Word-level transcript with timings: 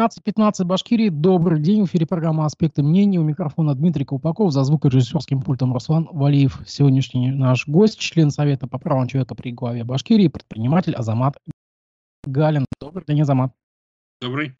12.15 0.00 0.64
Башкирии. 0.64 1.10
Добрый 1.10 1.60
день. 1.60 1.82
В 1.82 1.86
эфире 1.86 2.06
программа 2.06 2.46
«Аспекты 2.46 2.82
мнений». 2.82 3.18
У 3.18 3.22
микрофона 3.22 3.74
Дмитрий 3.74 4.06
Колпаков. 4.06 4.50
За 4.50 4.64
звукорежиссерским 4.64 5.42
пультом 5.42 5.74
Руслан 5.74 6.08
Валиев. 6.10 6.62
Сегодняшний 6.66 7.30
наш 7.32 7.68
гость, 7.68 7.98
член 7.98 8.30
Совета 8.30 8.66
по 8.66 8.78
правам 8.78 9.08
человека 9.08 9.34
при 9.34 9.52
главе 9.52 9.84
Башкирии, 9.84 10.28
предприниматель 10.28 10.94
Азамат 10.94 11.36
Галин. 12.24 12.64
Добрый 12.80 13.04
день, 13.06 13.20
Азамат. 13.20 13.52
Добрый. 14.22 14.56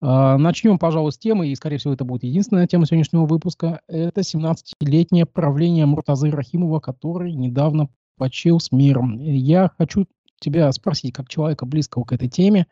А, 0.00 0.38
начнем, 0.38 0.78
пожалуй, 0.78 1.10
с 1.10 1.18
темы, 1.18 1.48
и, 1.48 1.56
скорее 1.56 1.78
всего, 1.78 1.92
это 1.92 2.04
будет 2.04 2.22
единственная 2.22 2.68
тема 2.68 2.86
сегодняшнего 2.86 3.26
выпуска. 3.26 3.80
Это 3.88 4.20
17-летнее 4.20 5.26
правление 5.26 5.86
Муртазы 5.86 6.30
Рахимова, 6.30 6.78
который 6.78 7.32
недавно 7.32 7.88
почил 8.18 8.60
с 8.60 8.70
миром. 8.70 9.18
Я 9.18 9.72
хочу 9.78 10.06
тебя 10.38 10.70
спросить, 10.70 11.12
как 11.12 11.28
человека 11.28 11.66
близкого 11.66 12.04
к 12.04 12.12
этой 12.12 12.28
теме, 12.28 12.68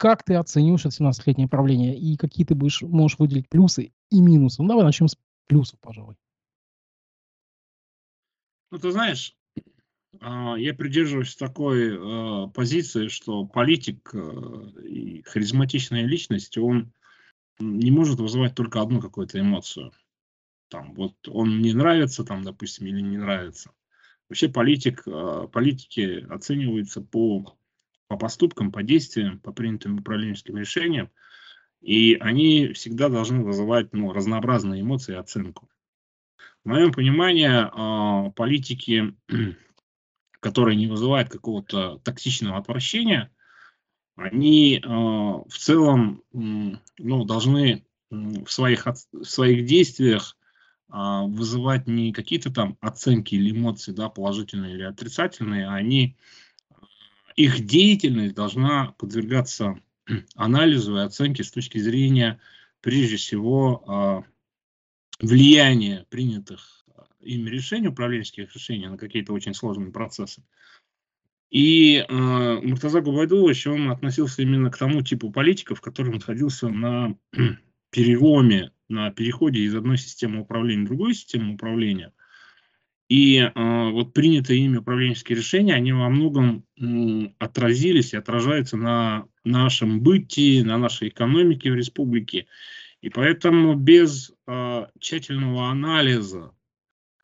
как 0.00 0.22
ты 0.22 0.34
оцениваешь 0.34 0.86
это 0.86 0.94
17-летнее 0.94 1.46
правление 1.46 1.94
и 1.94 2.16
какие 2.16 2.46
ты 2.46 2.54
будешь, 2.54 2.80
можешь 2.80 3.18
выделить 3.18 3.50
плюсы 3.50 3.92
и 4.08 4.20
минусы? 4.22 4.62
Ну, 4.62 4.68
давай 4.68 4.82
начнем 4.82 5.08
с 5.08 5.18
плюсов, 5.46 5.78
пожалуй. 5.78 6.16
Ну, 8.70 8.78
ты 8.78 8.92
знаешь, 8.92 9.36
а, 10.20 10.54
я 10.56 10.72
придерживаюсь 10.72 11.36
такой 11.36 11.98
а, 11.98 12.46
позиции, 12.46 13.08
что 13.08 13.44
политик 13.44 14.14
а, 14.14 14.70
и 14.82 15.20
харизматичная 15.20 16.06
личность, 16.06 16.56
он 16.56 16.94
не 17.58 17.90
может 17.90 18.20
вызывать 18.20 18.54
только 18.54 18.80
одну 18.80 19.02
какую-то 19.02 19.38
эмоцию. 19.38 19.92
Там, 20.70 20.94
вот 20.94 21.14
он 21.28 21.58
мне 21.58 21.74
нравится, 21.74 22.24
там, 22.24 22.42
допустим, 22.42 22.86
или 22.86 23.02
не 23.02 23.18
нравится. 23.18 23.70
Вообще 24.30 24.48
политик, 24.48 25.04
политики 25.52 26.26
оцениваются 26.30 27.02
по 27.02 27.59
по 28.10 28.16
поступкам, 28.16 28.72
по 28.72 28.82
действиям, 28.82 29.38
по 29.38 29.52
принятым 29.52 30.00
управленческим 30.00 30.58
решениям, 30.58 31.10
и 31.80 32.16
они 32.16 32.72
всегда 32.72 33.08
должны 33.08 33.44
вызывать 33.44 33.92
ну, 33.92 34.12
разнообразные 34.12 34.82
эмоции 34.82 35.12
и 35.12 35.16
оценку. 35.16 35.70
В 36.64 36.68
моем 36.68 36.92
понимании, 36.92 37.48
а, 37.48 38.30
политики, 38.30 39.14
которые 40.40 40.76
не 40.76 40.88
вызывают 40.88 41.28
какого-то 41.28 42.00
токсичного 42.02 42.58
отвращения, 42.58 43.30
они 44.16 44.82
а, 44.84 45.44
в 45.48 45.56
целом 45.56 46.24
ну, 46.32 47.24
должны 47.24 47.84
в 48.10 48.48
своих, 48.48 48.86
в 48.86 49.24
своих 49.24 49.66
действиях 49.66 50.36
а, 50.88 51.22
вызывать 51.22 51.86
не 51.86 52.12
какие-то 52.12 52.52
там 52.52 52.76
оценки 52.80 53.36
или 53.36 53.52
эмоции, 53.52 53.92
да, 53.92 54.08
положительные 54.08 54.74
или 54.74 54.82
отрицательные, 54.82 55.68
а 55.68 55.74
они 55.74 56.16
их 57.40 57.64
деятельность 57.64 58.34
должна 58.34 58.94
подвергаться 58.98 59.80
анализу 60.34 60.96
и 60.96 61.00
оценке 61.00 61.42
с 61.42 61.50
точки 61.50 61.78
зрения, 61.78 62.38
прежде 62.80 63.16
всего, 63.16 63.82
а, 63.86 64.24
влияния 65.20 66.06
принятых 66.10 66.84
а, 66.94 67.06
ими 67.20 67.48
решений, 67.48 67.88
управленческих 67.88 68.54
решений 68.54 68.88
на 68.88 68.98
какие-то 68.98 69.32
очень 69.32 69.54
сложные 69.54 69.90
процессы. 69.90 70.42
И 71.50 71.96
э, 71.96 72.60
Муртаза 72.62 73.00
Губайдулович, 73.00 73.66
он 73.66 73.90
относился 73.90 74.42
именно 74.42 74.70
к 74.70 74.78
тому 74.78 75.02
типу 75.02 75.32
политиков, 75.32 75.80
который 75.80 76.14
находился 76.14 76.68
на 76.68 77.16
переломе, 77.90 78.70
на 78.88 79.10
переходе 79.10 79.62
из 79.62 79.74
одной 79.74 79.98
системы 79.98 80.42
управления 80.42 80.84
в 80.84 80.86
другую 80.86 81.12
систему 81.12 81.54
управления. 81.54 82.12
И 83.10 83.38
э, 83.38 83.90
вот 83.90 84.14
принятые 84.14 84.64
ими 84.64 84.76
управленческие 84.76 85.36
решения, 85.36 85.74
они 85.74 85.92
во 85.92 86.08
многом 86.08 86.64
э, 86.80 87.32
отразились 87.40 88.12
и 88.12 88.16
отражаются 88.16 88.76
на 88.76 89.26
нашем 89.42 90.00
бытии, 90.00 90.62
на 90.62 90.78
нашей 90.78 91.08
экономике 91.08 91.72
в 91.72 91.74
республике. 91.74 92.46
И 93.00 93.08
поэтому 93.10 93.74
без 93.74 94.32
э, 94.46 94.86
тщательного 95.00 95.70
анализа, 95.70 96.52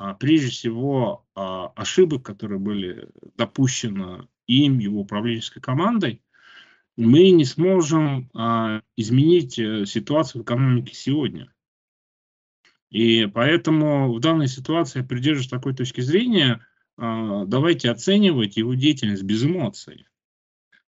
э, 0.01 0.13
прежде 0.19 0.49
всего 0.49 1.25
э, 1.37 1.41
ошибок, 1.77 2.25
которые 2.25 2.59
были 2.59 3.09
допущены 3.37 4.27
им, 4.49 4.81
его 4.81 5.03
управленческой 5.03 5.63
командой, 5.63 6.21
мы 6.97 7.31
не 7.31 7.45
сможем 7.45 8.29
э, 8.35 8.81
изменить 8.97 9.55
ситуацию 9.55 10.43
в 10.43 10.45
экономике 10.45 10.95
сегодня. 10.97 11.53
И 12.91 13.27
поэтому 13.27 14.13
в 14.13 14.21
данной 14.21 14.49
ситуации 14.49 15.01
я 15.01 15.05
придерживаюсь 15.05 15.49
такой 15.49 15.75
точки 15.75 16.01
зрения, 16.01 16.65
а, 16.97 17.45
давайте 17.45 17.91
оценивать 17.91 18.57
его 18.57 18.75
деятельность 18.75 19.23
без 19.23 19.45
эмоций. 19.45 20.07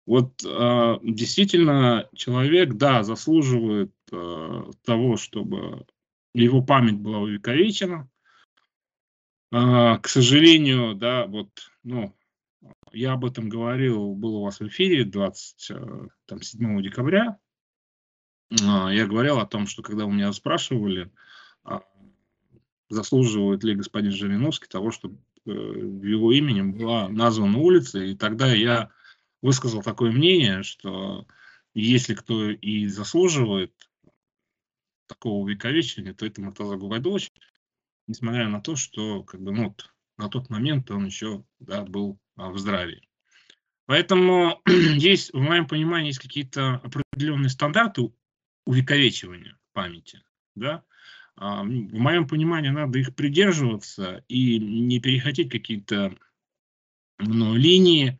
Вот 0.06 0.43
а, 0.44 0.99
действительно 1.03 2.09
человек, 2.15 2.75
да, 2.75 3.03
заслуживает 3.05 3.93
а, 4.12 4.71
того, 4.84 5.16
чтобы 5.16 5.87
его 6.34 6.62
память 6.62 6.99
была 6.99 7.19
увековечена. 7.19 8.09
К 9.50 10.03
сожалению, 10.06 10.97
да, 10.97 11.26
вот, 11.26 11.49
ну, 11.84 12.12
я 12.91 13.12
об 13.12 13.25
этом 13.25 13.49
говорил, 13.49 14.16
был 14.16 14.37
у 14.37 14.43
вас 14.43 14.59
в 14.59 14.66
эфире 14.66 15.05
27 15.05 16.82
декабря. 16.82 17.38
Я 18.50 19.06
говорил 19.06 19.38
о 19.38 19.47
том, 19.47 19.69
что 19.69 19.82
когда 19.84 20.06
у 20.06 20.11
меня 20.11 20.32
спрашивали, 20.32 21.12
заслуживает 22.89 23.65
ли 23.65 23.75
господин 23.75 24.13
Жириновский 24.13 24.69
того, 24.69 24.91
чтобы 24.91 25.19
э, 25.47 25.51
его 25.51 26.33
именем 26.33 26.73
была 26.75 27.09
названа 27.09 27.59
улица. 27.59 27.99
И 28.01 28.15
тогда 28.15 28.53
я 28.53 28.91
высказал 29.43 29.83
такое 29.83 30.11
мнение, 30.11 30.63
что 30.63 31.27
если 31.75 32.15
кто 32.15 32.51
и 32.51 32.87
заслуживает 32.87 33.73
такого 35.07 35.43
увековечения, 35.43 36.15
то 36.15 36.25
это 36.25 36.41
Муртаза 36.41 36.77
Губайдович, 36.77 37.31
несмотря 38.07 38.49
на 38.49 38.61
то, 38.61 38.77
что 38.77 39.23
как 39.23 39.43
бы, 39.43 39.53
ну, 39.53 39.77
на 40.17 40.29
тот 40.29 40.49
момент 40.49 40.91
он 40.91 41.07
еще 41.07 41.45
да, 41.59 41.83
был 41.83 42.19
а, 42.37 42.51
в 42.51 42.59
здравии. 42.59 43.07
Поэтому 43.87 44.63
есть, 44.67 45.33
в 45.35 45.39
моем 45.39 45.67
понимании, 45.67 46.09
есть 46.09 46.21
какие-то 46.21 46.77
определенные 46.77 47.51
стандарты 47.51 48.13
увековечивания 48.65 49.59
памяти. 49.73 50.23
Да? 50.55 50.85
А, 51.37 51.62
в 51.62 51.67
моем 51.67 52.27
понимании 52.27 52.71
надо 52.71 52.99
их 52.99 53.15
придерживаться 53.15 54.25
и 54.28 54.59
не 54.59 55.00
переходить 55.00 55.50
какие-то 55.50 56.15
ну, 57.19 57.55
линии, 57.55 58.19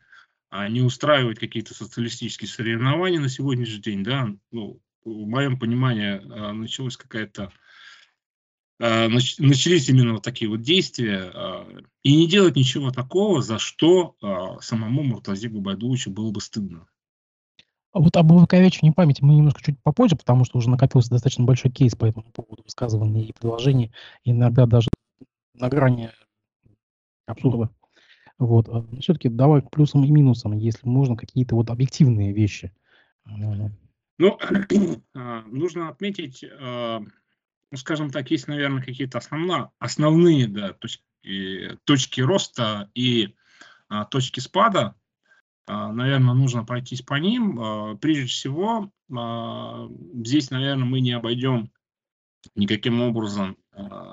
а 0.51 0.69
не 0.69 0.83
устраивать 0.83 1.39
какие-то 1.39 1.75
социалистические 1.75 2.49
соревнования 2.49 3.21
на 3.21 3.29
сегодняшний 3.29 3.81
день. 3.81 4.05
Да? 4.05 4.29
Ну, 4.51 4.81
в 5.05 5.27
моем 5.27 5.59
понимании 5.59 6.21
а, 6.33 6.53
началась 6.53 6.97
какая-то 6.97 7.53
начались 8.81 9.89
именно 9.89 10.15
вот 10.15 10.25
такие 10.25 10.51
вот 10.51 10.61
действия, 10.61 11.33
и 12.03 12.17
не 12.17 12.27
делать 12.29 12.57
ничего 12.57 12.91
такого, 12.91 13.41
за 13.41 13.61
что 13.61 14.17
самому 14.61 15.05
Муртазе 15.05 15.49
Губайдуловичу 15.49 16.11
было 16.11 16.33
бы 16.33 16.41
стыдно. 16.41 16.89
А 17.95 18.01
вот 18.01 18.17
об 18.17 18.33
увековечивании 18.33 18.93
памяти 18.93 19.23
мы 19.23 19.37
немножко 19.37 19.63
чуть 19.63 19.81
попозже, 19.81 20.17
потому 20.17 20.45
что 20.45 20.59
уже 20.59 20.69
накопился 20.69 21.11
достаточно 21.11 21.45
большой 21.45 21.71
кейс 21.71 21.95
по 21.95 22.05
этому 22.05 22.27
поводу 22.33 22.65
высказываний 22.65 23.27
и 23.27 23.33
предложений, 23.33 23.93
иногда 24.25 24.67
даже 24.67 24.89
на 25.55 25.69
грани 25.69 26.11
абсурда. 27.27 27.71
Вот. 28.37 28.69
А 28.69 28.85
Все-таки 29.01 29.29
давай 29.29 29.63
к 29.63 29.71
плюсам 29.71 30.03
и 30.03 30.11
минусам, 30.11 30.59
если 30.59 30.89
можно, 30.89 31.17
какие-то 31.17 31.55
вот 31.55 31.71
объективные 31.71 32.33
вещи. 32.33 32.75
Ну, 34.19 34.39
а, 35.15 35.43
нужно 35.43 35.89
отметить, 35.89 36.45
ну, 36.61 37.77
скажем 37.77 38.11
так, 38.11 38.29
есть, 38.33 38.49
наверное, 38.49 38.83
какие-то 38.83 39.19
основные, 39.19 39.71
основные 39.79 40.49
да, 40.49 40.73
точки, 40.73 41.79
точки 41.85 42.21
роста 42.23 42.91
и 42.97 43.37
точки 44.11 44.41
спада 44.41 44.97
наверное, 45.67 46.35
нужно 46.35 46.65
пройтись 46.65 47.03
по 47.03 47.15
ним. 47.15 47.61
А, 47.61 47.97
прежде 47.97 48.27
всего, 48.27 48.91
а, 49.17 49.89
здесь, 50.15 50.51
наверное, 50.51 50.85
мы 50.85 51.01
не 51.01 51.13
обойдем 51.13 51.71
никаким 52.55 53.01
образом, 53.01 53.57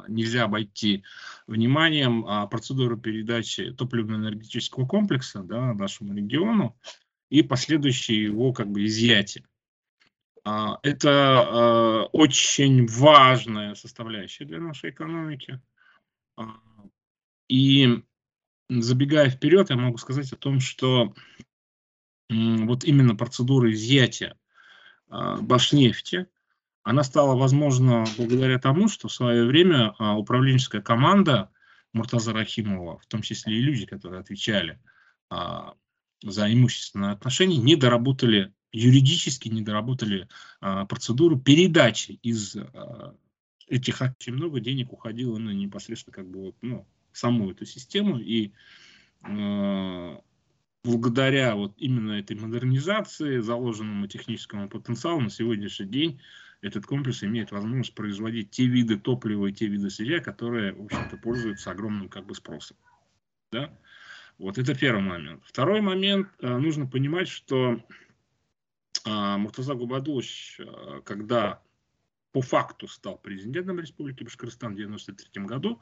нельзя 0.07 0.45
обойти 0.45 1.03
вниманием 1.48 2.48
процедуру 2.50 2.98
передачи 2.98 3.74
топливно-энергетического 3.77 4.88
комплекса 4.88 5.44
да, 5.44 5.74
нашему 5.74 6.15
региону 6.15 6.80
и 7.30 7.44
последующее 7.44 8.24
его 8.24 8.53
как 8.53 8.71
бы 8.71 8.86
изъятие. 8.86 9.44
Это 10.45 12.07
очень 12.13 12.88
важная 12.88 13.75
составляющая 13.75 14.45
для 14.45 14.62
нашей 14.62 14.92
экономики. 14.92 15.59
И 17.50 18.01
забегая 18.79 19.29
вперед, 19.29 19.69
я 19.69 19.75
могу 19.75 19.97
сказать 19.97 20.31
о 20.31 20.38
том, 20.38 20.62
что 20.62 21.13
вот 22.29 22.85
именно 22.85 23.15
процедура 23.15 23.71
изъятия 23.73 24.38
а, 25.09 25.38
Башнефти, 25.41 26.27
она 26.83 27.03
стала 27.03 27.35
возможна 27.35 28.06
благодаря 28.18 28.57
тому, 28.57 28.88
что 28.88 29.09
в 29.09 29.13
свое 29.13 29.45
время 29.45 29.94
а, 30.00 30.18
управленческая 30.18 30.81
команда 30.81 31.50
Муртаза 31.91 32.31
Рахимова, 32.31 33.00
в 33.00 33.06
том 33.07 33.21
числе 33.21 33.57
и 33.57 33.62
люди, 33.62 33.85
которые 33.85 34.21
отвечали 34.21 34.79
а, 35.29 35.74
за 36.24 36.51
имущественные 36.51 37.12
отношения, 37.12 37.57
не 37.57 37.75
доработали 37.75 38.53
юридически 38.74 39.50
не 39.50 39.63
доработали 39.63 40.29
процедуру 40.62 41.38
передачи 41.38 42.12
из 42.24 42.56
этих 43.67 44.01
очень 44.01 44.31
много 44.31 44.62
денег 44.62 44.94
уходило 44.94 45.38
на 45.38 45.50
непосредственно 45.50 46.13
как 46.13 46.29
бы 46.29 46.39
вот, 46.39 46.56
ну, 46.62 46.88
саму 47.13 47.51
эту 47.51 47.65
систему 47.65 48.17
и 48.19 48.51
э, 49.23 50.17
благодаря 50.83 51.55
вот 51.55 51.73
именно 51.77 52.13
этой 52.13 52.37
модернизации, 52.37 53.39
заложенному 53.39 54.07
техническому 54.07 54.69
потенциалу 54.69 55.21
на 55.21 55.29
сегодняшний 55.29 55.87
день 55.87 56.21
этот 56.61 56.85
комплекс 56.85 57.23
имеет 57.23 57.51
возможность 57.51 57.95
производить 57.95 58.51
те 58.51 58.67
виды 58.67 58.97
топлива 58.97 59.47
и 59.47 59.53
те 59.53 59.67
виды 59.67 59.89
сырья, 59.89 60.19
которые, 60.19 60.73
в 60.73 60.85
общем-то, 60.85 61.17
пользуются 61.17 61.71
огромным 61.71 62.07
как 62.07 62.25
бы 62.25 62.35
спросом. 62.35 62.77
Да? 63.51 63.75
Вот 64.37 64.57
это 64.57 64.75
первый 64.75 65.03
момент. 65.03 65.43
Второй 65.45 65.81
момент, 65.81 66.29
э, 66.39 66.57
нужно 66.57 66.85
понимать, 66.85 67.27
что 67.27 67.83
э, 69.05 69.37
Муртаза 69.37 69.73
Губадулович, 69.73 70.59
э, 70.59 71.01
когда 71.03 71.61
по 72.31 72.41
факту 72.41 72.87
стал 72.87 73.17
президентом 73.17 73.79
Республики 73.79 74.23
Башкортостан 74.23 74.71
в 74.71 74.79
1993 74.79 75.43
году. 75.45 75.81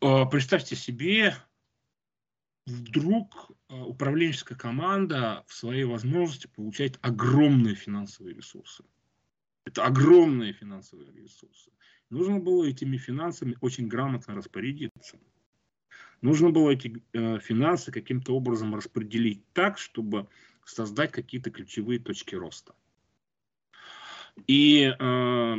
Представьте 0.00 0.76
себе, 0.76 1.34
вдруг 2.66 3.50
а, 3.68 3.84
управленческая 3.84 4.56
команда 4.56 5.44
в 5.46 5.54
своей 5.54 5.84
возможности 5.84 6.46
получает 6.46 6.98
огромные 7.02 7.74
финансовые 7.74 8.34
ресурсы. 8.34 8.84
Это 9.64 9.84
огромные 9.84 10.52
финансовые 10.52 11.12
ресурсы. 11.12 11.70
Нужно 12.10 12.38
было 12.38 12.64
этими 12.64 12.96
финансами 12.96 13.56
очень 13.60 13.88
грамотно 13.88 14.34
распорядиться. 14.34 15.18
Нужно 16.20 16.50
было 16.50 16.70
эти 16.70 17.02
э, 17.12 17.38
финансы 17.40 17.90
каким-то 17.90 18.34
образом 18.36 18.74
распределить 18.74 19.44
так, 19.52 19.78
чтобы 19.78 20.28
создать 20.64 21.10
какие-то 21.10 21.50
ключевые 21.50 21.98
точки 21.98 22.34
роста. 22.34 22.74
И 24.46 24.94
э, 24.98 25.56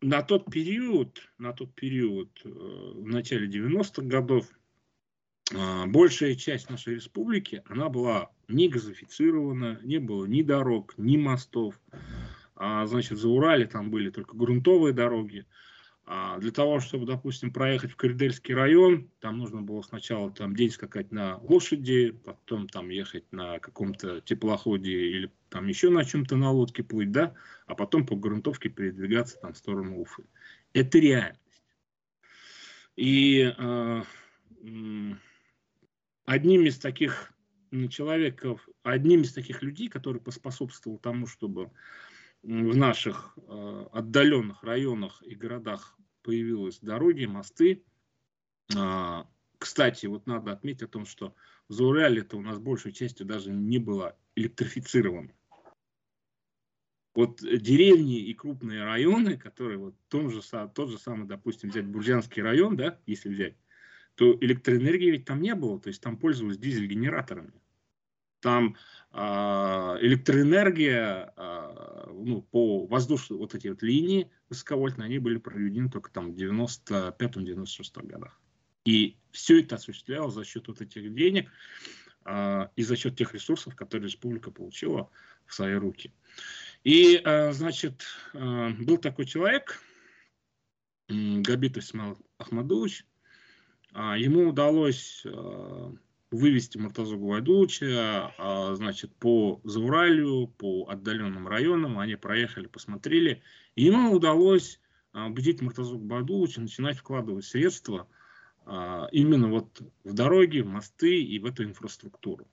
на 0.00 0.22
тот 0.22 0.50
период, 0.50 1.20
на 1.38 1.52
тот 1.52 1.74
период, 1.74 2.30
э, 2.44 2.48
в 2.48 3.06
начале 3.06 3.48
90-х 3.48 4.02
годов, 4.02 4.46
э, 5.52 5.86
большая 5.86 6.34
часть 6.34 6.70
нашей 6.70 6.96
республики, 6.96 7.62
она 7.66 7.88
была 7.88 8.30
не 8.48 8.68
газифицирована, 8.68 9.80
не 9.82 9.98
было 9.98 10.26
ни 10.26 10.42
дорог, 10.42 10.94
ни 10.96 11.16
мостов. 11.16 11.80
А, 12.54 12.86
значит, 12.86 13.18
за 13.18 13.28
Урале 13.28 13.66
там 13.66 13.90
были 13.90 14.10
только 14.10 14.36
грунтовые 14.36 14.92
дороги. 14.92 15.46
А 16.10 16.38
для 16.38 16.52
того, 16.52 16.80
чтобы, 16.80 17.04
допустим, 17.04 17.52
проехать 17.52 17.90
в 17.90 17.96
Коридельский 17.96 18.54
район, 18.54 19.10
там 19.20 19.36
нужно 19.36 19.60
было 19.60 19.82
сначала 19.82 20.32
там 20.32 20.56
день 20.56 20.70
скакать 20.70 21.12
на 21.12 21.36
лошади, 21.36 22.12
потом 22.24 22.66
там 22.66 22.88
ехать 22.88 23.30
на 23.30 23.58
каком-то 23.58 24.22
теплоходе 24.22 24.90
или 24.90 25.30
там 25.50 25.66
еще 25.66 25.90
на 25.90 26.06
чем-то 26.06 26.36
на 26.36 26.50
лодке 26.50 26.82
плыть, 26.82 27.12
да, 27.12 27.34
а 27.66 27.74
потом 27.74 28.06
по 28.06 28.16
грунтовке 28.16 28.70
передвигаться 28.70 29.38
там 29.38 29.52
в 29.52 29.58
сторону 29.58 30.00
Уфы. 30.00 30.24
Это 30.72 30.98
реальность. 30.98 31.62
И 32.96 33.52
э, 33.54 34.02
одним 36.24 36.64
из 36.64 36.78
таких 36.78 37.34
человеков, 37.90 38.66
одним 38.82 39.20
из 39.20 39.34
таких 39.34 39.60
людей, 39.60 39.88
который 39.90 40.22
поспособствовал 40.22 40.96
тому, 40.96 41.26
чтобы 41.26 41.70
в 42.42 42.76
наших 42.76 43.36
э, 43.36 43.86
отдаленных 43.92 44.62
районах 44.62 45.22
и 45.22 45.34
городах 45.34 45.97
появились 46.28 46.80
дороги, 46.80 47.24
мосты. 47.24 47.82
А, 48.76 49.26
кстати, 49.56 50.04
вот 50.04 50.26
надо 50.26 50.52
отметить 50.52 50.82
о 50.82 50.86
том, 50.86 51.06
что 51.06 51.34
в 51.70 51.72
Заурале 51.72 52.20
это 52.20 52.36
у 52.36 52.42
нас 52.42 52.58
большей 52.58 52.92
частью 52.92 53.24
даже 53.24 53.50
не 53.50 53.78
было 53.78 54.14
электрифицировано. 54.36 55.32
Вот 57.14 57.40
деревни 57.40 58.20
и 58.20 58.34
крупные 58.34 58.84
районы, 58.84 59.38
которые 59.38 59.78
вот 59.78 59.94
том 60.08 60.30
же, 60.30 60.42
тот 60.74 60.90
же 60.90 60.98
самый, 60.98 61.26
допустим, 61.26 61.70
взять 61.70 61.86
Буржанский 61.86 62.42
район, 62.42 62.76
да, 62.76 63.00
если 63.06 63.30
взять, 63.30 63.56
то 64.14 64.36
электроэнергии 64.38 65.12
ведь 65.12 65.24
там 65.24 65.40
не 65.40 65.54
было, 65.54 65.80
то 65.80 65.88
есть 65.88 66.02
там 66.02 66.18
пользовались 66.18 66.58
дизель-генераторами. 66.58 67.54
Там 68.40 68.76
а, 69.12 69.96
электроэнергия 70.02 71.32
а, 71.36 72.12
ну, 72.12 72.42
по 72.42 72.84
воздушной 72.84 73.38
вот 73.38 73.54
эти 73.54 73.68
вот 73.68 73.82
линии 73.82 74.30
высоковольтные, 74.48 75.06
они 75.06 75.18
были 75.18 75.38
проведены 75.38 75.90
только 75.90 76.10
там 76.10 76.32
в 76.32 76.36
95-96 76.36 78.06
годах. 78.06 78.40
И 78.84 79.16
все 79.30 79.60
это 79.60 79.76
осуществлялось 79.76 80.34
за 80.34 80.44
счет 80.44 80.68
вот 80.68 80.80
этих 80.80 81.14
денег 81.14 81.50
а, 82.24 82.70
и 82.76 82.82
за 82.82 82.96
счет 82.96 83.16
тех 83.16 83.34
ресурсов, 83.34 83.76
которые 83.76 84.08
республика 84.08 84.50
получила 84.50 85.10
в 85.46 85.54
свои 85.54 85.74
руки. 85.74 86.12
И, 86.84 87.20
значит, 87.50 88.04
был 88.32 88.98
такой 88.98 89.26
человек, 89.26 89.82
Габитов 91.08 91.82
Исмаил 91.82 92.16
Ахмадович, 92.38 93.04
ему 93.92 94.48
удалось 94.48 95.26
вывести 96.30 96.78
Муртазу 96.78 97.18
Гуайдулыча, 97.18 98.34
а, 98.38 98.74
значит, 98.74 99.14
по 99.16 99.60
Зауралью, 99.64 100.48
по 100.58 100.86
отдаленным 100.88 101.48
районам, 101.48 101.98
они 101.98 102.16
проехали, 102.16 102.66
посмотрели, 102.66 103.42
и 103.76 103.84
ему 103.84 104.12
удалось 104.12 104.80
а, 105.12 105.26
убедить 105.26 105.62
Муртазу 105.62 105.98
Гуайдулыча 105.98 106.60
начинать 106.60 106.98
вкладывать 106.98 107.46
средства 107.46 108.08
а, 108.66 109.08
именно 109.10 109.48
вот 109.48 109.80
в 110.04 110.12
дороги, 110.12 110.60
в 110.60 110.66
мосты 110.66 111.22
и 111.22 111.38
в 111.38 111.46
эту 111.46 111.64
инфраструктуру, 111.64 112.46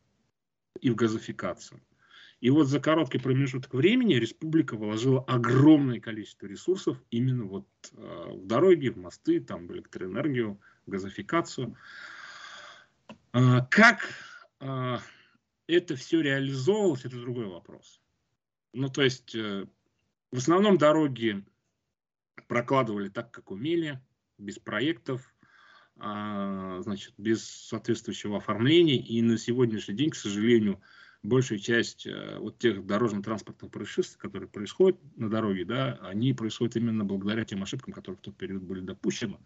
и 0.80 0.90
в 0.90 0.96
газификацию. 0.96 1.82
И 2.42 2.50
вот 2.50 2.68
за 2.68 2.80
короткий 2.80 3.18
промежуток 3.18 3.74
времени 3.74 4.16
республика 4.16 4.76
вложила 4.78 5.24
огромное 5.24 6.00
количество 6.00 6.46
ресурсов 6.48 7.02
именно 7.10 7.46
вот 7.46 7.66
в 7.94 8.46
дороги, 8.46 8.90
в 8.90 8.98
мосты, 8.98 9.40
там, 9.40 9.68
в 9.68 9.74
электроэнергию, 9.74 10.60
в 10.86 10.92
газификацию. 10.92 11.76
А, 13.38 13.66
как 13.70 14.08
а, 14.62 15.02
это 15.68 15.98
все 15.98 16.22
реализовывалось, 16.22 17.04
это 17.04 17.20
другой 17.20 17.48
вопрос. 17.48 18.00
Ну, 18.72 18.88
то 18.88 19.02
есть, 19.02 19.36
э, 19.36 19.66
в 20.32 20.38
основном 20.38 20.78
дороги 20.78 21.44
прокладывали 22.48 23.10
так, 23.10 23.32
как 23.32 23.52
умели, 23.52 24.02
без 24.38 24.58
проектов, 24.58 25.34
а, 25.98 26.80
значит, 26.82 27.14
без 27.18 27.46
соответствующего 27.46 28.38
оформления. 28.38 29.02
И 29.06 29.22
на 29.22 29.38
сегодняшний 29.38 29.96
день, 29.96 30.12
к 30.12 30.16
сожалению, 30.16 30.82
большая 31.22 31.60
часть 31.60 32.08
э, 32.08 32.38
вот 32.40 32.58
тех 32.60 32.86
дорожно-транспортных 32.86 33.70
происшествий, 33.70 34.18
которые 34.18 34.48
происходят 34.48 34.98
на 35.18 35.30
дороге, 35.30 35.66
да, 35.66 36.00
они 36.04 36.34
происходят 36.34 36.78
именно 36.78 37.04
благодаря 37.04 37.44
тем 37.44 37.64
ошибкам, 37.64 37.94
которые 37.94 38.18
в 38.18 38.22
тот 38.22 38.38
период 38.38 38.64
были 38.64 38.80
допущены. 38.80 39.40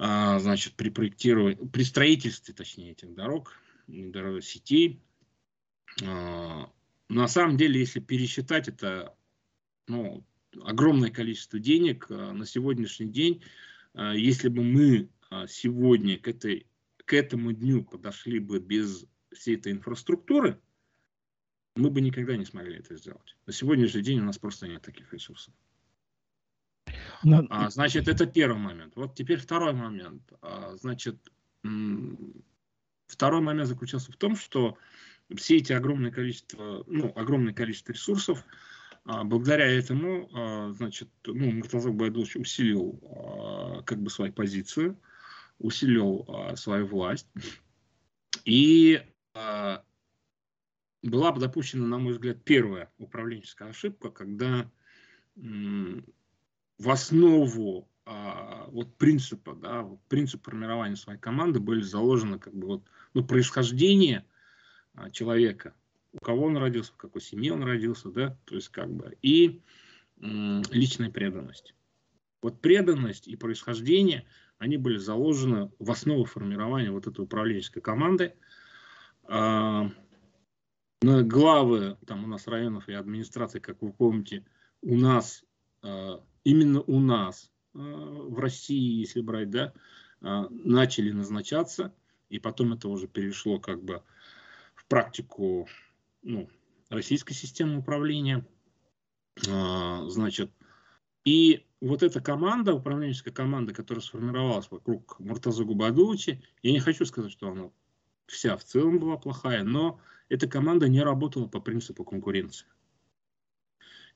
А, 0.00 0.38
значит, 0.38 0.74
при 0.74 0.90
проектировании, 0.90 1.66
при 1.66 1.82
строительстве, 1.82 2.54
точнее, 2.54 2.92
этих 2.92 3.14
дорог, 3.14 3.52
дорог, 3.88 4.44
сетей. 4.44 5.02
А, 6.04 6.70
на 7.08 7.26
самом 7.26 7.56
деле, 7.56 7.80
если 7.80 7.98
пересчитать, 7.98 8.68
это 8.68 9.16
ну, 9.88 10.24
огромное 10.62 11.10
количество 11.10 11.58
денег 11.58 12.06
а, 12.10 12.32
на 12.32 12.46
сегодняшний 12.46 13.08
день. 13.08 13.42
Если 13.94 14.48
бы 14.48 14.62
мы 14.62 15.08
сегодня 15.48 16.18
к, 16.18 16.28
этой, 16.28 16.66
к 16.98 17.12
этому 17.14 17.52
дню 17.52 17.82
подошли 17.82 18.38
бы 18.38 18.60
без 18.60 19.06
всей 19.32 19.56
этой 19.56 19.72
инфраструктуры, 19.72 20.60
мы 21.74 21.90
бы 21.90 22.00
никогда 22.00 22.36
не 22.36 22.44
смогли 22.44 22.76
это 22.76 22.94
сделать. 22.94 23.36
На 23.46 23.52
сегодняшний 23.52 24.02
день 24.02 24.20
у 24.20 24.24
нас 24.24 24.38
просто 24.38 24.68
нет 24.68 24.82
таких 24.82 25.12
ресурсов. 25.12 25.52
А, 27.50 27.70
значит, 27.70 28.08
это 28.08 28.26
первый 28.26 28.58
момент. 28.58 28.94
Вот 28.96 29.14
теперь 29.14 29.38
второй 29.38 29.72
момент. 29.72 30.22
А, 30.40 30.76
значит, 30.76 31.16
второй 33.06 33.40
момент 33.40 33.68
заключался 33.68 34.12
в 34.12 34.16
том, 34.16 34.36
что 34.36 34.76
все 35.36 35.56
эти 35.56 35.72
огромное 35.72 36.10
количество, 36.10 36.84
ну, 36.86 37.12
огромное 37.16 37.52
количество 37.52 37.92
ресурсов, 37.92 38.44
а, 39.04 39.24
благодаря 39.24 39.66
этому, 39.66 40.30
а, 40.32 40.72
значит, 40.72 41.08
ну, 41.26 41.50
Муртазак 41.52 41.94
Байдулович 41.94 42.36
усилил 42.36 43.82
как 43.84 44.00
бы 44.00 44.10
свою 44.10 44.32
позицию, 44.32 44.98
усилил 45.58 46.54
свою 46.56 46.86
власть. 46.86 47.26
И 48.44 49.02
была 51.02 51.32
бы 51.32 51.40
допущена, 51.40 51.86
на 51.86 51.98
мой 51.98 52.12
взгляд, 52.12 52.42
первая 52.44 52.90
управленческая 52.98 53.70
ошибка, 53.70 54.10
когда 54.10 54.70
в 56.78 56.90
основу 56.90 57.88
а, 58.04 58.66
вот 58.68 58.96
принципа, 58.96 59.54
да, 59.54 59.82
вот 59.82 60.00
принцип 60.08 60.44
формирования 60.44 60.96
своей 60.96 61.18
команды 61.18 61.60
были 61.60 61.82
заложены 61.82 62.38
как 62.38 62.54
бы 62.54 62.66
вот 62.66 62.82
ну, 63.14 63.24
происхождение 63.24 64.24
а, 64.94 65.10
человека, 65.10 65.74
у 66.12 66.18
кого 66.18 66.46
он 66.46 66.56
родился, 66.56 66.92
в 66.92 66.96
какой 66.96 67.20
семье 67.20 67.52
он 67.52 67.62
родился, 67.62 68.10
да, 68.10 68.36
то 68.44 68.54
есть 68.54 68.68
как 68.68 68.90
бы 68.90 69.16
и 69.22 69.60
м, 70.20 70.62
личная 70.70 71.10
преданность. 71.10 71.74
Вот 72.40 72.60
преданность 72.60 73.28
и 73.28 73.36
происхождение, 73.36 74.26
они 74.58 74.76
были 74.76 74.96
заложены 74.96 75.70
в 75.78 75.90
основу 75.90 76.24
формирования 76.24 76.90
вот 76.90 77.06
этой 77.06 77.22
управленческой 77.22 77.82
команды. 77.82 78.34
А, 79.24 79.90
главы 81.02 81.96
там 82.06 82.24
у 82.24 82.26
нас 82.26 82.46
районов 82.46 82.88
и 82.88 82.92
администраций, 82.92 83.60
как 83.60 83.82
вы 83.82 83.92
помните, 83.92 84.44
у 84.82 84.96
нас, 84.96 85.44
э, 85.82 86.18
именно 86.44 86.80
у 86.82 87.00
нас, 87.00 87.50
э, 87.74 87.78
в 87.78 88.38
России, 88.38 89.00
если 89.00 89.20
брать, 89.20 89.50
да, 89.50 89.72
э, 90.20 90.46
начали 90.50 91.10
назначаться, 91.10 91.94
и 92.28 92.38
потом 92.38 92.72
это 92.72 92.88
уже 92.88 93.08
перешло 93.08 93.58
как 93.58 93.82
бы 93.82 94.02
в 94.74 94.86
практику 94.86 95.68
ну, 96.22 96.48
российской 96.90 97.34
системы 97.34 97.78
управления. 97.78 98.46
Значит, 99.40 100.50
и 101.24 101.66
вот 101.80 102.02
эта 102.02 102.20
команда, 102.20 102.74
управленческая 102.74 103.32
команда, 103.32 103.72
которая 103.72 104.02
сформировалась 104.02 104.70
вокруг 104.70 105.18
Муртаза 105.20 105.64
Губадовича, 105.64 106.40
я 106.62 106.72
не 106.72 106.80
хочу 106.80 107.04
сказать, 107.04 107.32
что 107.32 107.50
она 107.50 107.70
вся 108.26 108.56
в 108.56 108.64
целом 108.64 108.98
была 108.98 109.16
плохая, 109.16 109.62
но 109.62 110.00
эта 110.28 110.48
команда 110.48 110.88
не 110.88 111.02
работала 111.02 111.46
по 111.46 111.60
принципу 111.60 112.04
конкуренции. 112.04 112.66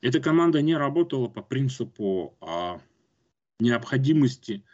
Эта 0.02 0.18
команда 0.18 0.60
не 0.60 0.76
работала 0.76 1.28
по 1.28 1.42
принципу 1.42 2.36
а, 2.40 2.80
необходимости 3.60 4.64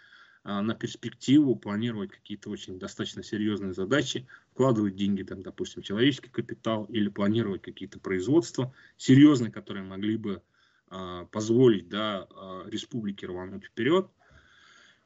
а, 0.43 0.63
на 0.63 0.75
перспективу 0.75 1.55
планировать 1.55 2.11
какие-то 2.11 2.49
очень 2.49 2.79
достаточно 2.79 3.23
серьезные 3.23 3.75
задачи, 3.75 4.27
вкладывать 4.53 4.97
деньги, 4.97 5.23
там, 5.23 5.43
допустим, 5.43 5.83
человеческий 5.83 6.31
капитал 6.31 6.87
или 6.87 7.11
планировать 7.11 7.61
какие-то 7.61 8.01
производства 8.01 8.75
серьезные, 8.97 9.53
которые 9.53 9.85
могли 9.85 10.17
бы 10.17 10.43
а, 10.89 11.27
позволить 11.27 11.91
да, 11.91 12.27
а, 12.31 12.65
республике 12.67 13.27
рвануть 13.27 13.67
вперед. 13.67 14.09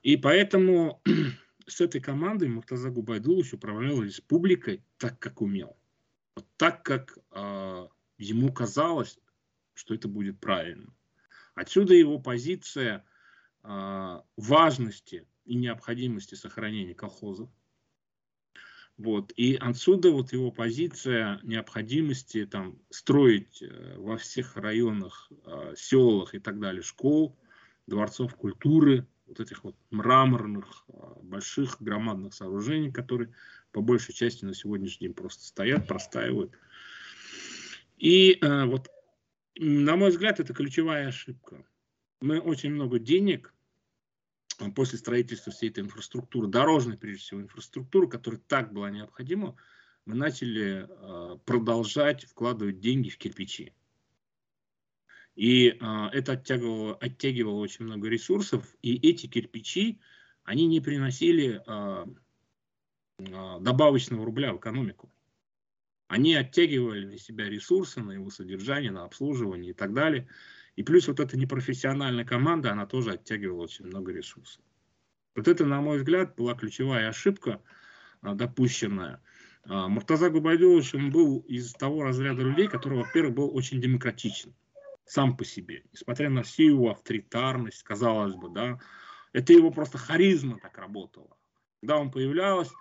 И 0.04 0.16
поэтому 0.16 1.02
с 1.66 1.80
этой 1.80 2.00
командой 2.00 2.46
Муртаза 2.46 2.90
Губайдулович 2.90 3.54
управлял 3.54 4.00
республикой 4.00 4.84
так, 4.98 5.18
как 5.18 5.42
умел. 5.42 5.76
Вот 6.36 6.46
так, 6.56 6.82
как 6.82 7.18
э, 7.32 7.86
ему 8.16 8.52
казалось, 8.52 9.18
что 9.82 9.94
это 9.94 10.06
будет 10.06 10.38
правильно. 10.38 10.94
Отсюда 11.56 11.92
его 11.94 12.20
позиция 12.20 13.04
э, 13.64 14.20
важности 14.36 15.26
и 15.44 15.56
необходимости 15.56 16.36
сохранения 16.36 16.94
колхозов. 16.94 17.50
Вот. 18.96 19.32
И 19.34 19.56
отсюда 19.56 20.12
вот 20.12 20.32
его 20.32 20.52
позиция 20.52 21.40
необходимости 21.42 22.46
там, 22.46 22.78
строить 22.90 23.60
э, 23.60 23.96
во 23.98 24.16
всех 24.18 24.56
районах, 24.56 25.32
э, 25.44 25.74
селах 25.76 26.36
и 26.36 26.38
так 26.38 26.60
далее 26.60 26.82
школ, 26.82 27.36
дворцов 27.88 28.36
культуры, 28.36 29.08
вот 29.26 29.40
этих 29.40 29.64
вот 29.64 29.74
мраморных, 29.90 30.84
э, 30.86 30.92
больших, 31.22 31.82
громадных 31.82 32.34
сооружений, 32.34 32.92
которые 32.92 33.34
по 33.72 33.80
большей 33.80 34.14
части 34.14 34.44
на 34.44 34.54
сегодняшний 34.54 35.08
день 35.08 35.14
просто 35.14 35.42
стоят, 35.42 35.88
простаивают. 35.88 36.52
И 37.98 38.38
вот, 38.40 38.88
на 39.56 39.96
мой 39.96 40.10
взгляд, 40.10 40.40
это 40.40 40.54
ключевая 40.54 41.08
ошибка. 41.08 41.64
Мы 42.20 42.40
очень 42.40 42.70
много 42.70 42.98
денег 42.98 43.52
Э, 44.62 44.70
после 44.70 44.98
строительства 44.98 45.52
всей 45.52 45.70
этой 45.70 45.80
инфраструктуры, 45.80 46.48
дорожной, 46.48 46.96
прежде 46.96 47.22
всего, 47.22 47.40
инфраструктуры, 47.40 48.08
которая 48.08 48.40
так 48.40 48.72
была 48.72 48.90
необходима, 48.90 49.56
мы 50.04 50.14
начали 50.14 50.86
э, 50.88 51.38
продолжать 51.44 52.24
вкладывать 52.24 52.80
деньги 52.80 53.08
в 53.08 53.18
кирпичи. 53.18 53.72
И 55.34 55.68
э, 55.68 56.06
это 56.12 56.32
оттягивало, 56.32 56.94
оттягивало 56.96 57.60
очень 57.60 57.84
много 57.84 58.08
ресурсов, 58.08 58.66
и 58.82 58.96
эти 59.08 59.26
кирпичи, 59.26 60.00
они 60.44 60.66
не 60.66 60.80
приносили 60.80 61.62
добавочного 63.16 64.24
рубля 64.24 64.52
в 64.52 64.56
экономику. 64.56 65.08
Они 66.12 66.34
оттягивали 66.34 67.06
на 67.06 67.16
себя 67.16 67.48
ресурсы, 67.48 68.02
на 68.02 68.12
его 68.12 68.28
содержание, 68.28 68.90
на 68.90 69.04
обслуживание 69.04 69.70
и 69.70 69.72
так 69.72 69.94
далее. 69.94 70.28
И 70.76 70.82
плюс 70.82 71.08
вот 71.08 71.20
эта 71.20 71.38
непрофессиональная 71.38 72.26
команда, 72.26 72.70
она 72.72 72.84
тоже 72.84 73.12
оттягивала 73.12 73.62
очень 73.62 73.86
много 73.86 74.12
ресурсов. 74.12 74.62
Вот 75.34 75.48
это, 75.48 75.64
на 75.64 75.80
мой 75.80 75.96
взгляд, 75.96 76.36
была 76.36 76.54
ключевая 76.54 77.08
ошибка 77.08 77.62
а, 78.20 78.34
допущенная. 78.34 79.22
А, 79.64 79.88
Муртаза 79.88 80.28
Губайдулович, 80.28 80.94
он 80.96 81.10
был 81.12 81.38
из 81.48 81.72
того 81.72 82.02
разряда 82.02 82.42
людей, 82.42 82.68
который, 82.68 82.98
во-первых, 82.98 83.34
был 83.34 83.56
очень 83.56 83.80
демократичен 83.80 84.52
сам 85.06 85.34
по 85.34 85.46
себе. 85.46 85.82
Несмотря 85.94 86.28
на 86.28 86.42
всю 86.42 86.64
его 86.64 86.90
авторитарность, 86.90 87.82
казалось 87.84 88.34
бы, 88.34 88.50
да, 88.50 88.78
это 89.32 89.54
его 89.54 89.70
просто 89.70 89.96
харизма 89.96 90.58
так 90.60 90.76
работала. 90.76 91.38
Когда 91.80 91.96
он 91.96 92.10
появлялся, 92.10 92.74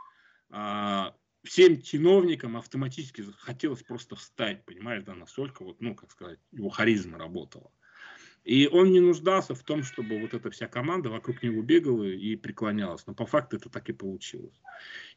а, 0.50 1.16
всем 1.43 1.81
чиновникам 1.81 2.57
автоматически 2.57 3.24
хотелось 3.39 3.83
просто 3.83 4.15
встать, 4.15 4.65
понимаешь, 4.65 5.03
да, 5.03 5.15
настолько 5.15 5.63
вот, 5.63 5.81
ну, 5.81 5.95
как 5.95 6.12
сказать, 6.12 6.39
его 6.51 6.69
харизма 6.69 7.17
работала. 7.17 7.71
И 8.43 8.67
он 8.67 8.91
не 8.91 9.00
нуждался 9.00 9.53
в 9.53 9.62
том, 9.63 9.83
чтобы 9.83 10.19
вот 10.19 10.33
эта 10.33 10.50
вся 10.50 10.67
команда 10.67 11.10
вокруг 11.10 11.43
него 11.43 11.62
бегала 11.62 12.03
и 12.03 12.36
преклонялась. 12.36 13.05
Но 13.05 13.13
по 13.13 13.25
факту 13.25 13.57
это 13.57 13.69
так 13.69 13.88
и 13.89 13.93
получилось. 13.93 14.60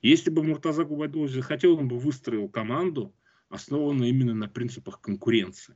Если 0.03 0.31
бы 0.31 0.43
Муртаза 0.43 0.85
Губайдулович 0.85 1.33
захотел, 1.33 1.79
он 1.79 1.89
бы 1.89 1.99
выстроил 1.99 2.49
команду, 2.51 3.15
основанную 3.49 4.11
именно 4.11 4.35
на 4.35 4.49
принципах 4.49 5.01
конкуренции. 5.01 5.75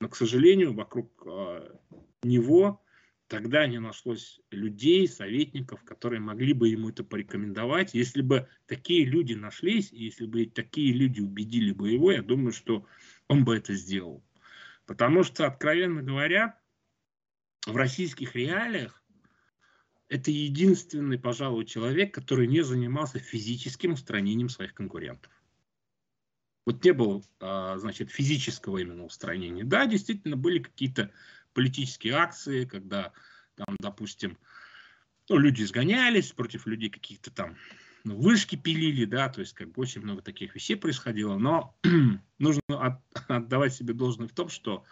Но, 0.00 0.08
к 0.08 0.14
сожалению, 0.14 0.72
вокруг 0.72 1.10
э, 1.26 1.76
него 2.22 2.83
тогда 3.34 3.66
не 3.66 3.78
нашлось 3.78 4.40
людей, 4.50 5.08
советников, 5.08 5.82
которые 5.84 6.20
могли 6.20 6.52
бы 6.52 6.68
ему 6.68 6.90
это 6.90 7.04
порекомендовать. 7.04 7.94
Если 7.94 8.22
бы 8.22 8.48
такие 8.66 9.04
люди 9.04 9.34
нашлись, 9.34 9.92
если 9.92 10.26
бы 10.26 10.46
такие 10.46 10.92
люди 10.92 11.20
убедили 11.20 11.72
бы 11.72 11.90
его, 11.90 12.12
я 12.12 12.22
думаю, 12.22 12.52
что 12.52 12.86
он 13.28 13.44
бы 13.44 13.56
это 13.56 13.74
сделал. 13.74 14.24
Потому 14.86 15.22
что, 15.22 15.46
откровенно 15.46 16.02
говоря, 16.02 16.58
в 17.66 17.76
российских 17.76 18.34
реалиях 18.34 19.02
это 20.08 20.30
единственный, 20.30 21.18
пожалуй, 21.18 21.64
человек, 21.64 22.14
который 22.14 22.46
не 22.46 22.62
занимался 22.62 23.18
физическим 23.18 23.92
устранением 23.92 24.48
своих 24.48 24.74
конкурентов. 24.74 25.32
Вот 26.66 26.84
не 26.84 26.92
было, 26.92 27.22
а, 27.40 27.76
значит, 27.78 28.10
физического 28.10 28.78
именно 28.78 29.04
устранения. 29.04 29.64
Да, 29.64 29.86
действительно, 29.86 30.36
были 30.36 30.60
какие-то 30.60 31.10
политические 31.54 32.14
акции, 32.14 32.64
когда, 32.64 33.12
там, 33.56 33.76
допустим, 33.80 34.36
ну, 35.28 35.38
люди 35.38 35.62
изгонялись 35.62 36.32
против 36.32 36.66
людей 36.66 36.90
каких-то 36.90 37.30
там 37.30 37.56
ну, 38.04 38.16
вышки 38.16 38.56
пилили, 38.56 39.06
да, 39.06 39.28
то 39.30 39.40
есть 39.40 39.54
как 39.54 39.72
бы 39.72 39.82
очень 39.82 40.02
много 40.02 40.20
таких 40.20 40.54
вещей 40.54 40.76
происходило, 40.76 41.38
но 41.38 41.74
нужно 42.38 42.60
от, 42.68 43.00
отдавать 43.28 43.74
себе 43.74 43.94
должное 43.94 44.28
в 44.28 44.32
том, 44.32 44.50
что 44.50 44.84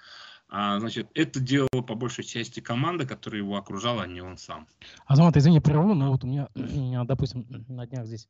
а, 0.49 0.79
значит, 0.81 1.09
это 1.15 1.41
делала 1.41 1.83
по 1.87 1.95
большей 1.95 2.25
части 2.25 2.61
команда, 2.61 3.07
которая 3.07 3.41
его 3.41 3.57
окружала, 3.57 4.03
а 4.03 4.07
не 4.07 4.21
он 4.21 4.39
сам. 4.39 4.67
Азамат, 5.07 5.37
извини, 5.37 5.61
прерву, 5.61 5.95
но 5.95 6.13
вот 6.13 6.25
у 6.25 6.27
меня, 6.27 6.49
допустим, 7.05 7.47
на 7.69 7.87
днях 7.87 8.07
здесь 8.07 8.29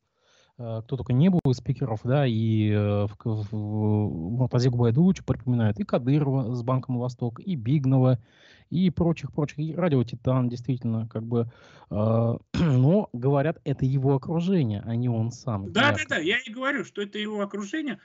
кто 0.63 0.97
только 0.97 1.13
не 1.13 1.29
был 1.29 1.41
из 1.47 1.57
спикеров, 1.57 2.01
да, 2.05 2.27
и 2.27 2.71
э, 2.71 3.07
в, 3.07 3.17
в, 3.25 3.55
Муртазе 3.55 4.71
Губайдуловича 4.71 5.25
припоминают 5.25 5.79
и 5.81 5.85
Кадырова 5.85 6.55
с 6.55 6.63
Банком 6.63 6.99
Восток, 6.99 7.41
и 7.41 7.57
Бигнова, 7.57 8.19
и 8.71 8.91
прочих-прочих, 8.91 9.59
и 9.59 9.75
Радио 9.75 10.03
Титан, 10.05 10.49
действительно, 10.49 11.09
как 11.09 11.25
бы, 11.25 11.51
э, 11.91 12.37
но 12.55 13.09
говорят, 13.13 13.61
это 13.65 13.85
его 13.85 14.15
окружение, 14.15 14.83
а 14.87 14.95
не 14.95 15.09
он 15.09 15.33
сам. 15.33 15.73
Да, 15.73 15.93
да, 15.93 15.99
да, 16.09 16.17
я 16.19 16.39
и 16.39 16.51
говорю, 16.51 16.85
что 16.85 17.03
это 17.03 17.19
его 17.19 17.41
окружение, 17.41 17.99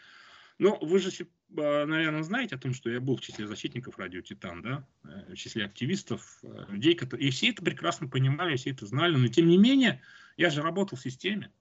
но 0.57 0.77
вы 0.81 0.99
же 0.99 1.11
а, 1.55 1.85
наверное, 1.85 2.23
знаете 2.23 2.55
о 2.55 2.59
том, 2.59 2.73
что 2.73 2.89
я 2.89 2.99
был 2.99 3.15
в 3.15 3.21
числе 3.21 3.47
защитников 3.47 3.97
радио 3.97 4.21
Титан, 4.21 4.61
да, 4.61 4.85
э, 5.05 5.33
в 5.33 5.35
числе 5.35 5.65
активистов, 5.65 6.39
э, 6.43 6.65
людей, 6.69 6.95
которые... 6.95 7.27
И 7.27 7.31
все 7.31 7.49
это 7.49 7.63
прекрасно 7.63 8.07
понимали, 8.07 8.57
все 8.57 8.71
это 8.71 8.85
знали, 8.85 9.15
но 9.15 9.27
тем 9.27 9.47
не 9.47 9.57
менее, 9.57 10.01
я 10.35 10.49
же 10.49 10.61
работал 10.61 10.97
в 10.97 11.01
системе. 11.01 11.51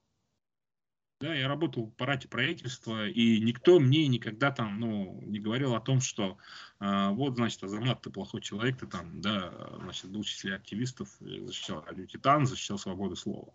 Да, 1.19 1.33
я 1.33 1.47
работал 1.47 1.85
в 1.85 1.89
аппарате 1.89 2.27
правительства, 2.27 3.07
и 3.07 3.39
никто 3.39 3.79
мне 3.79 4.07
никогда 4.07 4.51
там, 4.51 4.79
ну, 4.79 5.19
не 5.23 5.39
говорил 5.39 5.73
о 5.73 5.81
том, 5.81 5.99
что 5.99 6.37
а, 6.79 7.09
вот, 7.09 7.35
значит, 7.37 7.63
Азамат, 7.63 8.03
ты 8.03 8.11
плохой 8.11 8.39
человек, 8.41 8.77
ты 8.77 8.85
там, 8.85 9.19
да, 9.19 9.51
значит, 9.81 10.11
был 10.11 10.21
в 10.21 10.27
числе 10.27 10.53
активистов, 10.53 11.09
защищал 11.19 11.83
радио 11.85 12.05
Титан, 12.05 12.45
защищал 12.45 12.77
свободу 12.77 13.15
слова. 13.15 13.51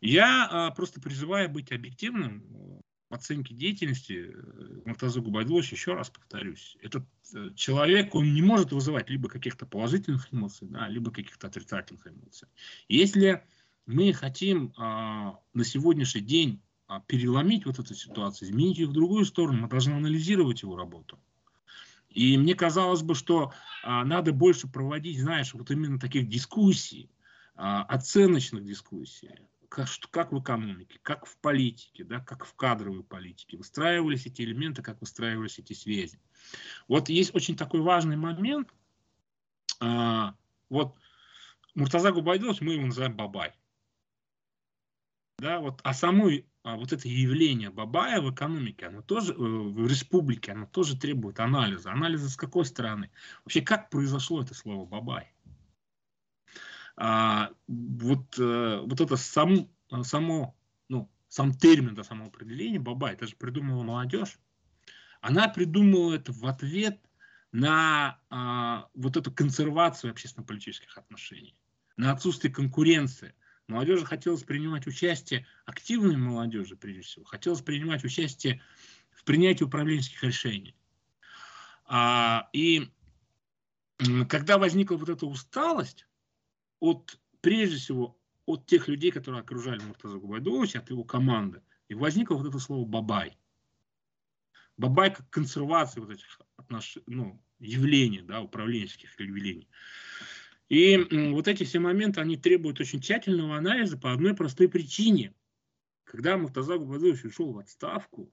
Я 0.00 0.48
а, 0.50 0.70
просто 0.72 1.00
призываю 1.00 1.48
быть 1.48 1.70
объективным, 1.70 2.82
оценки 3.10 3.52
деятельности 3.52 4.32
э, 4.32 4.80
Муртаза 4.84 5.20
Губайдулович, 5.20 5.72
еще 5.72 5.94
раз 5.94 6.10
повторюсь, 6.10 6.78
этот 6.80 7.04
э, 7.34 7.50
человек, 7.56 8.14
он 8.14 8.32
не 8.32 8.40
может 8.40 8.72
вызывать 8.72 9.10
либо 9.10 9.28
каких-то 9.28 9.66
положительных 9.66 10.32
эмоций, 10.32 10.68
да, 10.70 10.88
либо 10.88 11.10
каких-то 11.10 11.48
отрицательных 11.48 12.06
эмоций. 12.06 12.48
Если 12.88 13.44
мы 13.90 14.12
хотим 14.12 14.72
а, 14.76 15.38
на 15.52 15.64
сегодняшний 15.64 16.20
день 16.20 16.62
а, 16.86 17.00
переломить 17.00 17.66
вот 17.66 17.78
эту 17.78 17.94
ситуацию, 17.94 18.48
изменить 18.48 18.78
ее 18.78 18.86
в 18.86 18.92
другую 18.92 19.24
сторону, 19.24 19.62
мы 19.62 19.68
должны 19.68 19.92
анализировать 19.92 20.62
его 20.62 20.76
работу. 20.76 21.18
И 22.08 22.36
мне 22.38 22.54
казалось 22.54 23.02
бы, 23.02 23.14
что 23.14 23.52
а, 23.82 24.04
надо 24.04 24.32
больше 24.32 24.68
проводить, 24.68 25.20
знаешь, 25.20 25.54
вот 25.54 25.70
именно 25.70 25.98
таких 25.98 26.28
дискуссий, 26.28 27.10
а, 27.54 27.82
оценочных 27.84 28.64
дискуссий, 28.64 29.30
как, 29.68 29.88
как 30.10 30.32
в 30.32 30.40
экономике, 30.40 30.98
как 31.02 31.26
в 31.26 31.36
политике, 31.38 32.04
да, 32.04 32.20
как 32.20 32.44
в 32.44 32.54
кадровой 32.54 33.04
политике 33.04 33.56
выстраивались 33.56 34.26
эти 34.26 34.42
элементы, 34.42 34.82
как 34.82 35.00
выстраивались 35.00 35.58
эти 35.58 35.72
связи. 35.72 36.20
Вот 36.88 37.08
есть 37.08 37.34
очень 37.34 37.56
такой 37.56 37.80
важный 37.80 38.16
момент. 38.16 38.68
А, 39.80 40.34
вот 40.68 40.96
Муртаза 41.74 42.10
Губайдович, 42.12 42.60
мы 42.60 42.74
его 42.74 42.86
называем 42.86 43.16
Бабай. 43.16 43.52
Да, 45.40 45.58
вот, 45.58 45.80
а 45.84 45.94
самой 45.94 46.46
а 46.62 46.76
вот 46.76 46.92
это 46.92 47.08
явление 47.08 47.70
Бабая 47.70 48.20
в 48.20 48.30
экономике, 48.30 48.86
оно 48.86 49.00
тоже, 49.00 49.32
э, 49.32 49.36
в 49.36 49.86
республике, 49.86 50.52
оно 50.52 50.66
тоже 50.66 50.98
требует 50.98 51.40
анализа. 51.40 51.90
Анализа 51.90 52.28
с 52.28 52.36
какой 52.36 52.66
стороны? 52.66 53.10
Вообще, 53.44 53.62
как 53.62 53.88
произошло 53.88 54.42
это 54.42 54.52
слово 54.52 54.84
Бабай? 54.84 55.32
А, 56.96 57.50
вот, 57.66 58.38
а, 58.38 58.82
вот 58.82 59.00
это 59.00 59.16
сам, 59.16 59.70
само, 60.02 60.54
ну, 60.88 61.10
сам 61.28 61.54
термин, 61.54 61.94
да, 61.94 62.04
само 62.04 62.26
определение 62.26 62.78
Бабай, 62.78 63.14
это 63.14 63.26
же 63.26 63.36
придумала 63.36 63.82
молодежь. 63.82 64.38
Она 65.22 65.48
придумала 65.48 66.12
это 66.12 66.32
в 66.32 66.44
ответ 66.44 67.00
на 67.52 68.20
а, 68.28 68.90
вот 68.92 69.16
эту 69.16 69.32
консервацию 69.32 70.10
общественно-политических 70.10 70.98
отношений, 70.98 71.56
на 71.96 72.12
отсутствие 72.12 72.52
конкуренции, 72.52 73.34
Молодежи 73.70 74.04
хотелось 74.04 74.42
принимать 74.42 74.88
участие, 74.88 75.46
активной 75.64 76.16
молодежи 76.16 76.74
прежде 76.74 77.02
всего, 77.02 77.24
хотелось 77.24 77.62
принимать 77.62 78.02
участие 78.02 78.60
в 79.12 79.22
принятии 79.22 79.62
управленческих 79.62 80.24
решений. 80.24 80.74
А, 81.84 82.48
и 82.52 82.90
когда 84.28 84.58
возникла 84.58 84.96
вот 84.96 85.08
эта 85.08 85.24
усталость 85.24 86.08
от, 86.80 87.16
прежде 87.40 87.76
всего, 87.76 88.18
от 88.44 88.66
тех 88.66 88.88
людей, 88.88 89.12
которые 89.12 89.42
окружали 89.42 89.78
Муртаза 89.84 90.18
Губайдовича, 90.18 90.80
от 90.80 90.90
его 90.90 91.04
команды, 91.04 91.62
и 91.88 91.94
возникло 91.94 92.34
вот 92.34 92.48
это 92.48 92.58
слово 92.58 92.84
«бабай». 92.84 93.38
Бабай 94.76 95.14
как 95.14 95.30
консервация 95.30 96.00
вот 96.00 96.10
этих 96.10 96.40
отнош... 96.56 96.98
ну, 97.06 97.40
явлений, 97.60 98.22
да, 98.22 98.40
управленческих 98.40 99.20
явлений. 99.20 99.68
И 100.70 100.96
вот 101.32 101.48
эти 101.48 101.64
все 101.64 101.80
моменты, 101.80 102.20
они 102.20 102.36
требуют 102.36 102.80
очень 102.80 103.00
тщательного 103.00 103.56
анализа 103.56 103.98
по 103.98 104.12
одной 104.12 104.36
простой 104.36 104.68
причине. 104.68 105.34
Когда 106.04 106.36
Муртаза 106.36 106.78
Губадович 106.78 107.24
ушел 107.24 107.52
в 107.52 107.58
отставку, 107.58 108.32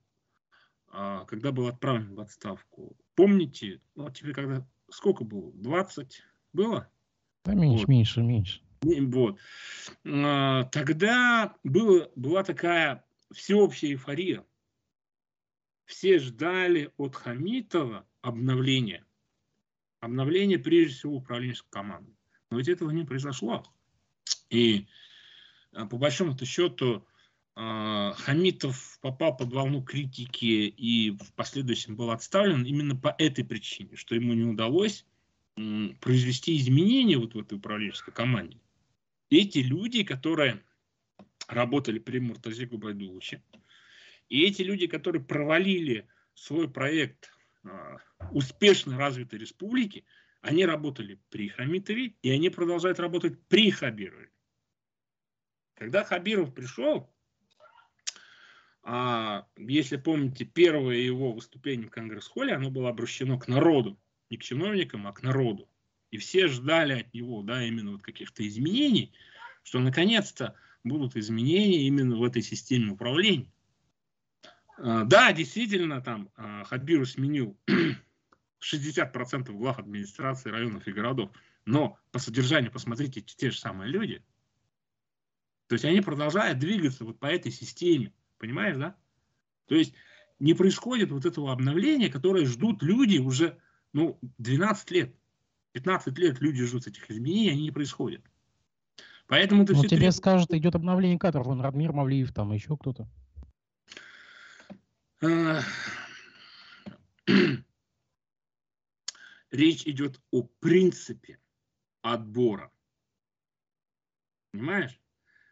а, 0.89 1.25
когда 1.25 1.51
был 1.51 1.65
отправлен 1.65 2.13
в 2.13 2.20
отставку, 2.20 2.96
помните, 3.15 3.82
ну, 3.96 4.06
а 4.06 4.12
теперь 4.12 4.34
когда, 4.34 4.67
сколько 4.89 5.24
было, 5.24 5.51
20 5.53 6.22
было? 6.53 6.88
Да, 7.44 7.56
меньше, 7.56 7.79
вот. 7.79 7.88
меньше, 7.88 8.22
меньше. 8.22 8.62
Вот. 8.82 9.39
А, 10.06 10.65
тогда 10.65 11.56
было, 11.63 12.12
была 12.15 12.44
такая 12.44 13.03
всеобщая 13.32 13.94
эйфория. 13.94 14.46
Все 15.86 16.20
ждали 16.20 16.91
от 16.98 17.15
Хамитова 17.15 18.08
обновления. 18.22 19.08
Обновление, 20.01 20.60
прежде 20.60 20.94
всего, 20.94 21.15
управленческой 21.15 21.72
команды. 21.72 22.16
Но 22.50 22.58
ведь 22.58 22.68
этого 22.70 22.92
не 22.92 23.04
произошло. 23.04 23.63
И 24.50 24.88
а, 25.74 25.86
по 25.86 25.98
большому 25.98 26.38
счету 26.38 27.06
а, 27.56 28.13
Хамитов 28.13 29.00
попал 29.01 29.36
под 29.36 29.51
волну 29.54 29.84
критики 29.84 30.46
и 30.46 31.12
в 31.12 31.34
последующем 31.34 31.96
был 31.96 32.12
отставлен 32.12 32.63
именно 32.63 32.96
по 32.96 33.16
этой 33.18 33.44
причине, 33.44 33.96
что 33.96 34.16
ему 34.16 34.33
не 34.33 34.44
удалось 34.44 35.05
произвести 36.01 36.55
изменения 36.57 37.18
вот 37.18 37.33
в 37.33 37.40
этой 37.40 37.57
управленческой 37.57 38.14
команде. 38.14 38.60
Эти 39.31 39.57
люди, 39.57 40.03
которые 40.03 40.64
работали 41.48 41.98
при 41.98 42.20
Муртазе 42.20 42.68
Губайдуловиче, 42.68 43.42
и 44.29 44.44
эти 44.44 44.62
люди, 44.62 44.88
которые 44.88 45.24
провалили 45.24 46.07
свой 46.36 46.70
проект 46.70 47.31
а, 47.64 47.98
успешно 48.31 48.98
развитой 48.98 49.40
республики, 49.40 50.05
они 50.48 50.66
работали 50.66 51.20
при 51.29 51.50
Хамитове, 51.50 52.14
и 52.22 52.31
они 52.31 52.50
продолжают 52.50 53.00
работать 53.00 53.38
при 53.50 53.70
Хабирове. 53.70 54.29
Когда 55.75 56.05
Хабиров 56.05 56.53
пришел, 56.53 57.14
а, 58.81 59.46
если 59.57 59.98
помните, 59.98 60.46
первое 60.46 60.96
его 60.96 61.33
выступление 61.33 61.88
в 61.88 61.92
Конгресс-холле, 61.92 62.53
оно 62.53 62.72
было 62.72 62.88
обращено 62.88 63.38
к 63.38 63.50
народу. 63.50 64.00
Не 64.29 64.38
к 64.38 64.44
чиновникам, 64.44 65.05
а 65.05 65.12
к 65.12 65.22
народу. 65.22 65.70
И 66.12 66.18
все 66.18 66.48
ждали 66.48 67.01
от 67.01 67.14
него 67.14 67.44
да, 67.44 67.64
именно 67.66 67.92
вот 67.92 68.01
каких-то 68.01 68.48
изменений, 68.48 69.12
что 69.64 69.79
наконец-то 69.79 70.55
будут 70.86 71.18
изменения 71.18 71.88
именно 71.88 72.16
в 72.16 72.24
этой 72.24 72.42
системе 72.42 72.92
управления. 72.92 73.51
А, 74.77 75.03
да, 75.03 75.33
действительно, 75.33 76.01
там 76.01 76.29
а, 76.38 76.64
Хабиров 76.64 77.10
сменил 77.10 77.57
60% 78.61 79.51
глав 79.51 79.79
администрации 79.79 80.50
районов 80.50 80.87
и 80.87 80.91
городов. 80.91 81.31
Но 81.65 81.98
по 82.11 82.20
содержанию, 82.20 82.72
посмотрите, 82.72 83.22
те 83.22 83.51
же 83.51 83.57
самые 83.57 83.89
люди. 83.89 84.24
То 85.67 85.74
есть 85.74 85.85
они 85.85 86.01
продолжают 86.01 86.59
двигаться 86.59 87.03
вот 87.03 87.20
по 87.20 87.25
этой 87.25 87.51
системе. 87.51 88.13
Понимаешь, 88.37 88.77
да? 88.77 88.96
То 89.65 89.75
есть 89.75 89.93
не 90.39 90.53
происходит 90.53 91.11
вот 91.11 91.25
этого 91.25 91.51
обновления, 91.51 92.09
которое 92.09 92.46
ждут 92.46 92.81
люди 92.83 93.17
уже 93.17 93.57
ну, 93.93 94.20
12 94.37 94.91
лет. 94.91 95.15
15 95.74 96.17
лет 96.17 96.39
люди 96.39 96.65
ждут 96.65 96.87
этих 96.87 97.09
изменений, 97.11 97.51
они 97.51 97.63
не 97.63 97.72
происходят. 97.72 98.22
Поэтому 99.27 99.65
ты 99.65 99.74
ну, 99.74 99.81
тебе 99.81 99.89
требует... 99.89 100.15
скажут, 100.15 100.53
идет 100.53 100.75
обновление 100.75 101.20
кадров, 101.20 101.48
вон 101.48 101.59
Радмир 101.59 101.91
Мавлиев, 101.91 102.33
там 102.33 102.53
еще 102.53 102.77
кто-то. 102.77 103.09
Речь 109.51 109.88
идет 109.88 110.22
о 110.31 110.44
принципе 110.44 111.40
отбора. 112.01 112.72
Понимаешь? 114.51 115.00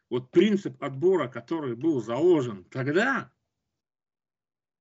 Вот 0.10 0.31
принцип 0.31 0.81
отбора, 0.84 1.27
который 1.27 1.75
был 1.75 2.01
заложен 2.01 2.63
тогда, 2.65 3.31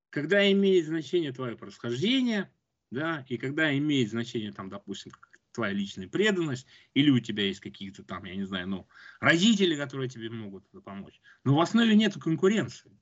когда 0.09 0.49
имеет 0.51 0.85
значение 0.85 1.31
твое 1.31 1.57
происхождение, 1.57 2.51
да, 2.91 3.25
и 3.27 3.37
когда 3.37 3.75
имеет 3.77 4.09
значение, 4.09 4.53
там, 4.53 4.69
допустим, 4.69 5.11
твоя 5.51 5.73
личная 5.73 6.07
преданность, 6.07 6.67
или 6.93 7.09
у 7.09 7.19
тебя 7.19 7.43
есть 7.43 7.61
какие-то 7.61 8.03
там, 8.03 8.25
я 8.25 8.35
не 8.35 8.43
знаю, 8.43 8.67
ну, 8.67 8.87
родители, 9.19 9.75
которые 9.75 10.09
тебе 10.09 10.29
могут 10.29 10.69
помочь. 10.83 11.19
Но 11.43 11.55
в 11.55 11.59
основе 11.61 11.95
нет 11.95 12.13
конкуренции. 12.21 12.97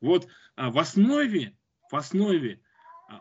Вот 0.00 0.28
а 0.56 0.70
в 0.70 0.78
основе, 0.78 1.58
в 1.90 1.96
основе 1.96 2.62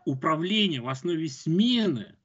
управления, 0.05 0.81
в 0.81 0.89
основе 0.89 1.27
смены 1.29 2.15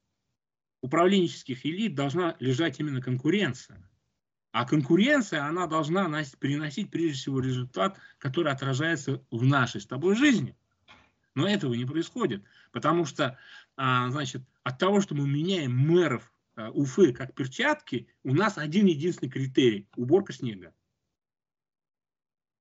управленческих 0.83 1.65
элит 1.65 1.95
должна 1.95 2.37
лежать 2.41 2.79
именно 2.79 3.01
конкуренция. 3.01 3.89
А 4.53 4.67
конкуренция, 4.67 5.45
она 5.45 5.67
должна 5.67 6.09
приносить 6.39 6.91
прежде 6.91 7.15
всего 7.15 7.41
результат, 7.41 7.99
который 8.19 8.53
отражается 8.53 9.25
в 9.31 9.45
нашей 9.45 9.81
с 9.81 9.87
тобой 9.87 10.15
жизни. 10.15 10.57
Но 11.35 11.49
этого 11.49 11.75
не 11.75 11.85
происходит, 11.85 12.45
потому 12.71 13.05
что, 13.05 13.37
а, 13.77 14.09
значит, 14.11 14.43
от 14.63 14.79
того, 14.79 15.01
что 15.01 15.15
мы 15.17 15.27
меняем 15.27 15.77
мэров 15.77 16.33
а, 16.55 16.71
Уфы 16.71 17.13
как 17.13 17.35
перчатки, 17.35 18.07
у 18.23 18.33
нас 18.33 18.59
один 18.59 18.87
единственный 18.87 19.31
критерий– 19.31 19.89
уборка 19.97 20.33
снега. 20.33 20.73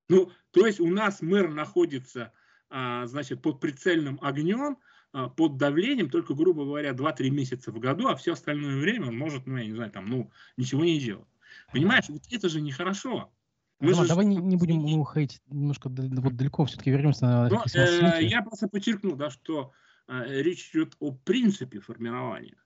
Ну, 0.10 0.32
то 0.52 0.66
есть 0.66 0.80
у 0.80 0.88
нас 0.88 1.22
мэр 1.22 1.50
находится, 1.50 2.34
значит, 2.70 3.42
под 3.42 3.60
прицельным 3.60 4.18
огнем, 4.22 4.78
а, 4.78 4.92
под 5.36 5.58
давлением 5.58 6.10
только, 6.10 6.34
грубо 6.34 6.65
говоря, 6.65 6.91
2-3 6.91 7.30
месяца 7.30 7.71
в 7.71 7.80
году, 7.80 8.08
а 8.08 8.15
все 8.15 8.34
остальное 8.34 8.78
время 8.80 9.08
он 9.08 9.17
может, 9.17 9.45
ну, 9.45 9.58
я 9.58 9.65
не 9.65 9.73
знаю, 9.73 9.91
там, 9.91 10.08
ну, 10.08 10.32
ничего 10.58 10.84
не 10.84 10.99
делать. 10.99 11.28
Понимаешь, 11.71 12.10
вот 12.10 12.23
это 12.32 12.49
же 12.49 12.62
нехорошо. 12.62 13.32
Мы 13.80 13.91
Роман, 13.91 14.06
же... 14.06 14.10
Давай 14.10 14.26
не, 14.26 14.38
не 14.38 14.56
будем 14.56 14.84
уходить 14.99 15.41
немножко 15.47 15.89
вот 15.89 16.36
далеко, 16.36 16.65
все-таки 16.65 16.89
вернемся 16.89 17.26
на... 17.26 17.49
Но, 17.49 17.63
э, 17.73 18.23
я 18.23 18.41
просто 18.41 18.67
подчеркну, 18.67 19.15
да, 19.15 19.30
что 19.30 19.71
э, 20.08 20.41
речь 20.41 20.69
идет 20.71 20.95
о 20.99 21.12
принципе 21.12 21.80
формирования. 21.80 22.58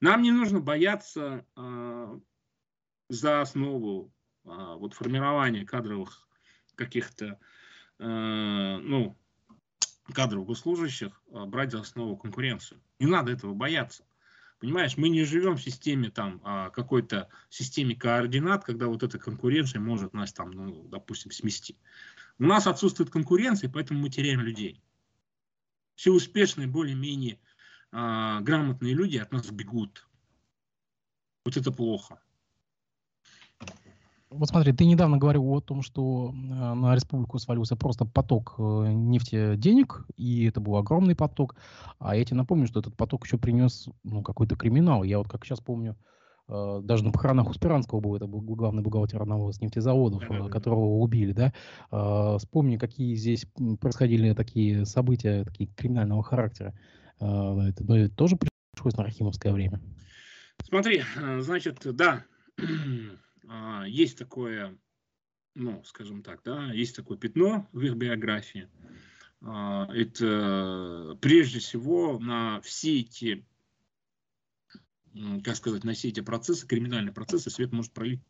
Нам 0.00 0.22
не 0.22 0.30
нужно 0.30 0.60
бояться 0.60 1.44
э, 1.56 2.18
за 3.08 3.40
основу 3.40 4.12
э, 4.44 4.48
вот 4.48 4.94
формирования 4.94 5.64
кадровых 5.64 6.28
каких-то, 6.74 7.38
э, 7.98 8.78
ну, 8.82 9.16
кадровых 10.12 10.48
госслужащих 10.48 11.20
а, 11.32 11.46
брать 11.46 11.72
за 11.72 11.80
основу 11.80 12.16
конкуренцию. 12.16 12.80
Не 12.98 13.06
надо 13.06 13.32
этого 13.32 13.54
бояться. 13.54 14.04
Понимаешь, 14.60 14.96
мы 14.96 15.08
не 15.08 15.24
живем 15.24 15.56
в 15.56 15.62
системе 15.62 16.10
там 16.10 16.40
а, 16.44 16.70
какой-то 16.70 17.28
системе 17.48 17.94
координат, 17.94 18.64
когда 18.64 18.86
вот 18.86 19.02
эта 19.02 19.18
конкуренция 19.18 19.80
может 19.80 20.14
нас 20.14 20.32
там, 20.32 20.50
ну, 20.50 20.84
допустим, 20.88 21.30
смести. 21.30 21.76
У 22.38 22.44
нас 22.44 22.66
отсутствует 22.66 23.10
конкуренция, 23.10 23.70
поэтому 23.70 24.00
мы 24.00 24.10
теряем 24.10 24.40
людей. 24.40 24.82
Все 25.94 26.12
успешные, 26.12 26.66
более-менее 26.66 27.38
а, 27.92 28.40
грамотные 28.40 28.94
люди 28.94 29.18
от 29.18 29.32
нас 29.32 29.50
бегут. 29.50 30.06
Вот 31.44 31.56
это 31.56 31.70
плохо. 31.70 32.20
Вот 34.36 34.48
смотри, 34.48 34.72
ты 34.72 34.84
недавно 34.84 35.16
говорил 35.16 35.48
о 35.52 35.60
том, 35.60 35.82
что 35.82 36.32
э, 36.32 36.34
на 36.34 36.94
республику 36.94 37.38
свалился 37.38 37.76
просто 37.76 38.04
поток 38.04 38.56
э, 38.58 38.62
нефти 38.62 39.54
денег, 39.54 40.04
и 40.16 40.46
это 40.46 40.60
был 40.60 40.76
огромный 40.76 41.14
поток. 41.14 41.54
А 42.00 42.16
я 42.16 42.24
тебе 42.24 42.38
напомню, 42.38 42.66
что 42.66 42.80
этот 42.80 42.96
поток 42.96 43.24
еще 43.26 43.38
принес 43.38 43.88
ну, 44.02 44.22
какой-то 44.22 44.56
криминал. 44.56 45.04
Я 45.04 45.18
вот 45.18 45.28
как 45.28 45.44
сейчас 45.44 45.60
помню, 45.60 45.96
э, 46.48 46.80
даже 46.82 47.04
на 47.04 47.12
похоронах 47.12 47.48
у 47.48 47.52
Спиранского 47.52 48.00
был, 48.00 48.16
это 48.16 48.26
был 48.26 48.40
главный 48.40 48.82
бухгалтер 48.82 49.22
одного 49.22 49.50
из 49.50 49.60
нефтезаводов, 49.60 50.28
mm-hmm. 50.28 50.48
которого 50.48 50.98
убили, 50.98 51.32
да. 51.32 52.38
Вспомни, 52.38 52.76
какие 52.76 53.14
здесь 53.14 53.46
происходили 53.80 54.34
такие 54.34 54.84
события, 54.84 55.44
такие 55.44 55.70
криминального 55.70 56.24
характера. 56.24 56.74
Это, 57.20 57.84
ну, 57.86 57.94
это 57.94 58.14
тоже 58.16 58.36
пришлось 58.72 58.96
на 58.96 59.04
Рахимовское 59.04 59.52
время. 59.52 59.80
Смотри, 60.68 61.02
значит, 61.38 61.82
да, 61.84 62.24
а, 62.58 62.64
есть 63.86 64.18
такое, 64.18 64.78
ну, 65.54 65.82
скажем 65.84 66.22
так, 66.22 66.42
да, 66.44 66.72
есть 66.72 66.96
такое 66.96 67.16
пятно 67.18 67.68
в 67.72 67.80
их 67.82 67.94
биографии. 67.94 68.68
А, 69.42 69.86
это 69.92 71.18
прежде 71.20 71.58
всего 71.58 72.18
на 72.18 72.60
все 72.62 73.00
эти, 73.00 73.46
как 75.44 75.56
сказать, 75.56 75.84
на 75.84 75.92
все 75.92 76.08
эти 76.08 76.20
процессы, 76.20 76.66
криминальные 76.66 77.12
процессы, 77.12 77.50
свет 77.50 77.72
может 77.72 77.92
пролить, 77.92 78.20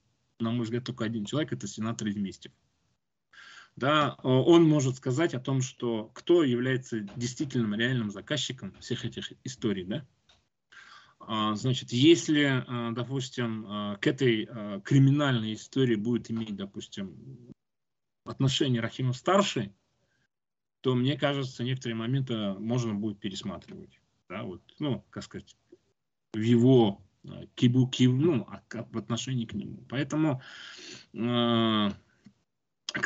на 0.40 0.50
мой 0.50 0.64
взгляд, 0.64 0.84
только 0.84 1.04
один 1.04 1.24
человек, 1.24 1.52
это 1.52 1.68
сенатор 1.68 2.08
Изместьев. 2.08 2.52
Да, 3.76 4.14
он 4.22 4.68
может 4.68 4.96
сказать 4.96 5.34
о 5.34 5.40
том, 5.40 5.60
что 5.60 6.10
кто 6.14 6.44
является 6.44 7.00
действительным 7.00 7.74
реальным 7.74 8.10
заказчиком 8.10 8.72
всех 8.80 9.04
этих 9.04 9.32
историй, 9.42 9.84
да, 9.84 9.96
а, 9.96 10.06
значит, 11.54 11.92
если, 11.92 12.64
а, 12.66 12.92
допустим, 12.92 13.66
а, 13.66 13.96
к 13.96 14.06
этой 14.06 14.46
криминальной 14.84 15.54
истории 15.54 15.96
будет 15.96 16.30
иметь, 16.30 16.56
допустим, 16.56 17.52
отношение 18.24 18.80
Рахимов-старший, 18.80 19.72
то, 20.80 20.94
мне 20.94 21.16
кажется, 21.16 21.64
некоторые 21.64 21.96
моменты 21.96 22.54
можно 22.54 22.94
будет 22.94 23.18
пересматривать. 23.18 24.00
Да, 24.28 24.42
вот, 24.42 24.62
ну, 24.78 25.04
как 25.10 25.24
сказать, 25.24 25.56
в 26.32 26.40
его 26.40 27.02
кибу, 27.54 27.88
кибу 27.88 28.14
ну, 28.14 28.46
в 28.70 28.98
отношении 28.98 29.46
к 29.46 29.54
нему. 29.54 29.84
Поэтому, 29.88 30.42
к 31.12 31.96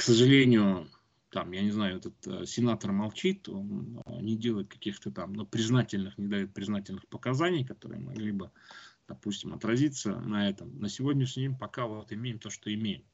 сожалению, 0.01 0.89
там, 1.31 1.53
я 1.53 1.63
не 1.63 1.71
знаю, 1.71 1.99
этот 1.99 2.27
э, 2.27 2.47
сенатор 2.47 2.93
молчит, 2.93 3.49
он 3.49 4.03
э, 4.07 4.21
не 4.21 4.37
делает 4.37 4.69
каких-то 4.69 5.11
там, 5.11 5.35
ну, 5.35 5.47
признательных, 5.47 6.17
не 6.17 6.27
дает 6.27 6.55
признательных 6.55 7.07
показаний, 7.09 7.65
которые 7.65 8.01
могли 8.01 8.33
бы, 8.33 8.51
допустим, 9.07 9.53
отразиться 9.53 10.19
на 10.21 10.49
этом. 10.49 10.79
На 10.79 10.89
сегодняшний 10.89 11.45
день 11.45 11.59
пока 11.59 11.87
вот 11.87 12.13
имеем 12.13 12.39
то, 12.39 12.49
что 12.49 12.73
имеем. 12.73 13.05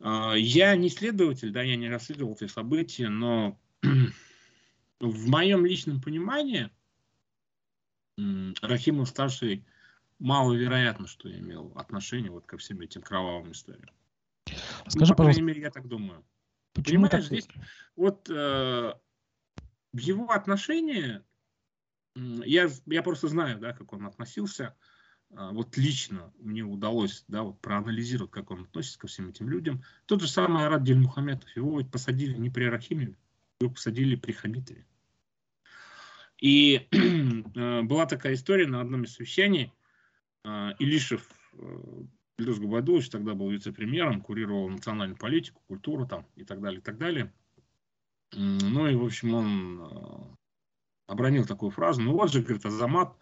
Э, 0.00 0.32
я 0.36 0.74
не 0.76 0.88
следователь, 0.88 1.50
да, 1.50 1.62
я 1.62 1.76
не 1.76 1.90
расследовал 1.90 2.34
эти 2.34 2.46
события, 2.46 3.10
но 3.10 3.60
в 5.00 5.28
моем 5.28 5.66
личном 5.66 6.00
понимании 6.00 6.70
Рахимов 8.62 9.08
старший 9.08 9.64
маловероятно, 10.18 11.06
что 11.06 11.30
имел 11.30 11.72
отношение 11.76 12.30
вот 12.30 12.46
ко 12.46 12.58
всем 12.58 12.80
этим 12.80 13.02
кровавым 13.02 13.52
историям. 13.52 13.90
Скажи, 14.88 15.12
ну, 15.12 15.16
по 15.16 15.24
крайней 15.24 15.42
мере, 15.42 15.62
я 15.62 15.70
так 15.70 15.88
думаю. 15.88 16.24
Почему 16.74 17.08
Понимаешь, 17.08 17.10
так? 17.10 17.22
здесь 17.24 17.48
вот 17.96 18.30
э, 18.30 18.94
в 19.92 19.98
его 19.98 20.30
отношении, 20.30 21.20
я, 22.14 22.70
я 22.86 23.02
просто 23.02 23.28
знаю, 23.28 23.58
да, 23.58 23.72
как 23.72 23.92
он 23.92 24.06
относился, 24.06 24.76
э, 25.30 25.48
вот 25.52 25.76
лично 25.76 26.32
мне 26.38 26.62
удалось, 26.62 27.24
да, 27.28 27.42
вот 27.42 27.60
проанализировать, 27.60 28.30
как 28.30 28.50
он 28.50 28.62
относится 28.62 28.98
ко 28.98 29.06
всем 29.06 29.30
этим 29.30 29.48
людям. 29.48 29.82
Тот 30.06 30.20
же 30.20 30.28
самый 30.28 30.64
Арат 30.64 30.84
Дельмухаметов, 30.84 31.54
его 31.56 31.78
ведь 31.78 31.90
посадили 31.90 32.36
не 32.36 32.50
при 32.50 32.64
Рахиме, 32.64 33.16
его 33.60 33.72
посадили 33.72 34.16
при 34.16 34.32
Хамитове. 34.32 34.86
И 36.40 36.88
э, 36.90 37.82
была 37.82 38.06
такая 38.06 38.34
история 38.34 38.66
на 38.66 38.80
одном 38.80 39.04
из 39.04 39.14
совещаний, 39.14 39.72
э, 40.44 40.72
Илишев 40.78 41.28
э, 41.52 42.02
Ильдус 42.40 42.58
Губайдулович 42.58 43.10
тогда 43.10 43.34
был 43.34 43.50
вице-премьером, 43.50 44.22
курировал 44.22 44.70
национальную 44.70 45.18
политику, 45.18 45.60
культуру 45.68 46.06
там 46.06 46.26
и 46.36 46.44
так 46.44 46.60
далее, 46.60 46.80
и 46.80 46.82
так 46.82 46.96
далее. 46.96 47.32
Ну 48.32 48.86
и, 48.86 48.94
в 48.94 49.04
общем, 49.04 49.34
он 49.34 49.80
э, 49.82 50.36
обронил 51.06 51.44
такую 51.44 51.70
фразу. 51.70 52.00
Ну 52.00 52.12
вот 52.12 52.32
же, 52.32 52.40
говорит, 52.40 52.64
Азамат, 52.64 53.14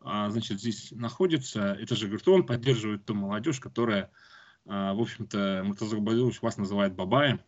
а, 0.00 0.30
значит, 0.30 0.60
здесь 0.60 0.92
находится. 0.92 1.72
Это 1.72 1.96
же, 1.96 2.06
говорит, 2.06 2.28
он 2.28 2.46
поддерживает 2.46 3.04
ту 3.04 3.14
молодежь, 3.14 3.58
которая, 3.58 4.12
а, 4.66 4.94
в 4.94 5.00
общем-то, 5.00 5.62
Муртаза 5.64 5.96
Губайдулович 5.96 6.40
вас 6.40 6.58
называет 6.58 6.94
Бабаем. 6.94 7.40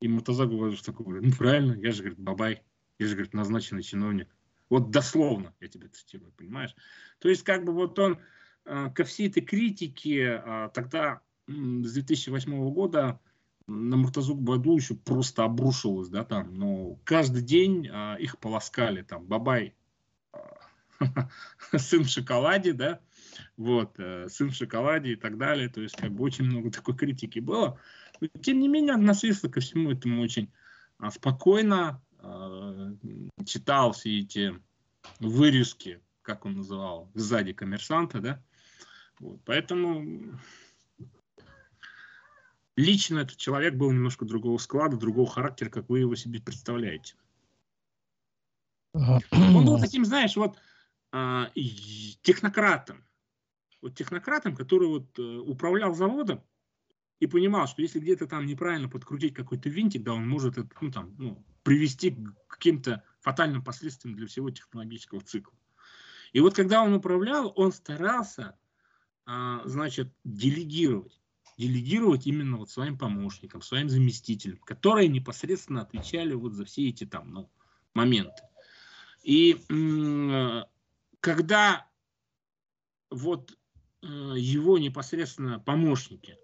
И 0.00 0.08
Муртаза 0.08 0.46
Губайдулович 0.46 0.82
такой 0.82 1.04
говорит, 1.04 1.24
ну 1.24 1.36
правильно, 1.36 1.74
я 1.74 1.92
же, 1.92 2.02
говорит, 2.02 2.18
Бабай. 2.18 2.62
Я 2.98 3.06
же, 3.08 3.14
говорит, 3.14 3.34
назначенный 3.34 3.82
чиновник. 3.82 4.28
Вот 4.70 4.90
дословно, 4.90 5.54
я 5.60 5.68
тебе 5.68 5.88
цитирую, 5.88 6.32
понимаешь? 6.32 6.74
То 7.18 7.28
есть, 7.28 7.42
как 7.42 7.64
бы 7.64 7.72
вот 7.72 7.98
он 7.98 8.18
ко 8.64 9.04
всей 9.04 9.28
этой 9.28 9.40
критике 9.40 10.42
а, 10.44 10.68
тогда 10.68 11.20
с 11.46 11.92
2008 11.92 12.72
года 12.72 13.20
на 13.70 13.96
Муртазу 13.96 14.34
Баду 14.34 14.76
еще 14.76 14.94
просто 14.94 15.44
обрушилось, 15.44 16.08
да, 16.08 16.24
там, 16.24 16.54
но 16.54 16.98
каждый 17.04 17.42
день 17.42 17.88
а, 17.90 18.16
их 18.16 18.38
полоскали, 18.38 19.02
там, 19.02 19.24
Бабай, 19.26 19.74
а, 20.32 20.58
сын 21.78 22.04
в 22.04 22.08
шоколаде, 22.08 22.72
да, 22.72 23.00
вот, 23.56 23.94
а, 23.98 24.26
сын 24.28 24.50
в 24.50 24.54
шоколаде 24.54 25.12
и 25.12 25.16
так 25.16 25.38
далее, 25.38 25.68
то 25.68 25.80
есть, 25.80 25.96
как 25.96 26.12
бы, 26.12 26.24
очень 26.24 26.44
много 26.44 26.70
такой 26.70 26.96
критики 26.96 27.38
было, 27.38 27.78
тем 28.42 28.58
не 28.60 28.68
менее, 28.68 28.94
относился 28.94 29.48
ко 29.48 29.60
всему 29.60 29.92
этому 29.92 30.22
очень 30.22 30.50
спокойно, 31.10 32.02
читал 33.46 33.92
все 33.92 34.20
эти 34.20 34.60
вырезки, 35.20 36.02
как 36.20 36.44
он 36.44 36.56
называл, 36.56 37.10
сзади 37.14 37.54
коммерсанта, 37.54 38.20
да, 38.20 38.42
вот, 39.20 39.40
поэтому 39.44 40.38
лично 42.74 43.18
этот 43.20 43.36
человек 43.36 43.74
был 43.74 43.92
немножко 43.92 44.24
другого 44.24 44.58
склада, 44.58 44.96
другого 44.96 45.30
характера, 45.30 45.68
как 45.68 45.88
вы 45.88 46.00
его 46.00 46.14
себе 46.16 46.40
представляете. 46.40 47.14
Он 48.92 49.64
был 49.64 49.78
таким, 49.78 50.04
знаешь, 50.04 50.36
вот 50.36 50.58
а, 51.12 51.50
технократом. 52.22 53.04
Вот 53.82 53.94
технократом, 53.94 54.54
который 54.54 54.88
вот 54.88 55.18
э, 55.18 55.22
управлял 55.22 55.94
заводом 55.94 56.44
и 57.18 57.26
понимал, 57.26 57.66
что 57.66 57.80
если 57.80 57.98
где-то 57.98 58.26
там 58.26 58.44
неправильно 58.44 58.90
подкрутить 58.90 59.32
какой-то 59.32 59.70
винтик, 59.70 60.02
да, 60.02 60.12
он 60.12 60.28
может 60.28 60.58
это, 60.58 60.68
ну, 60.82 60.90
там, 60.90 61.14
ну, 61.16 61.44
привести 61.62 62.10
к 62.10 62.46
каким-то 62.48 63.02
фатальным 63.20 63.64
последствиям 63.64 64.16
для 64.16 64.26
всего 64.26 64.50
технологического 64.50 65.22
цикла. 65.22 65.54
И 66.32 66.40
вот 66.40 66.54
когда 66.54 66.82
он 66.82 66.92
управлял, 66.92 67.52
он 67.56 67.72
старался 67.72 68.58
значит, 69.64 70.12
делегировать. 70.24 71.20
Делегировать 71.58 72.26
именно 72.26 72.56
вот 72.56 72.70
своим 72.70 72.96
помощникам, 72.96 73.60
своим 73.60 73.88
заместителям, 73.88 74.58
которые 74.58 75.08
непосредственно 75.08 75.82
отвечали 75.82 76.32
вот 76.32 76.54
за 76.54 76.64
все 76.64 76.88
эти 76.88 77.04
там, 77.04 77.30
ну, 77.30 77.50
моменты. 77.92 78.42
И 79.22 79.58
когда 81.20 81.86
вот 83.10 83.58
э, 84.02 84.06
его 84.06 84.78
непосредственно 84.78 85.60
помощники, 85.60 86.38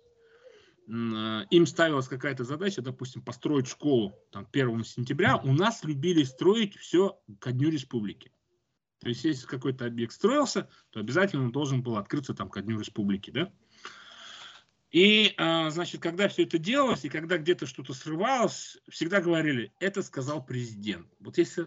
им 0.87 1.67
ставилась 1.67 2.07
какая-то 2.07 2.45
задача, 2.45 2.81
допустим, 2.81 3.21
построить 3.21 3.67
школу 3.67 4.15
там, 4.31 4.47
1 4.53 4.85
сентября, 4.85 5.37
у 5.37 5.53
нас 5.53 5.83
любили 5.83 6.23
строить 6.23 6.77
все 6.77 7.19
ко 7.41 7.51
Дню 7.51 7.71
Республики. 7.71 8.33
То 9.01 9.09
есть, 9.09 9.25
если 9.25 9.47
какой-то 9.47 9.87
объект 9.87 10.13
строился, 10.13 10.69
то 10.91 11.01
обязательно 11.01 11.45
он 11.45 11.53
должен 11.53 11.83
был 11.83 11.97
открыться 11.97 12.35
там 12.35 12.49
ко 12.49 12.63
Дню 12.63 12.79
Республики, 12.79 13.31
да? 13.31 13.53
И, 14.91 15.35
а, 15.37 15.71
значит, 15.71 16.01
когда 16.01 16.29
все 16.29 16.45
это 16.45 16.59
делалось, 16.59 17.05
и 17.05 17.09
когда 17.09 17.37
где-то 17.37 17.67
что-то 17.67 17.93
срывалось, 17.93 18.79
всегда 18.89 19.21
говорили, 19.21 19.73
это 19.81 20.03
сказал 20.03 20.45
президент. 20.45 21.07
Вот 21.21 21.37
если, 21.39 21.67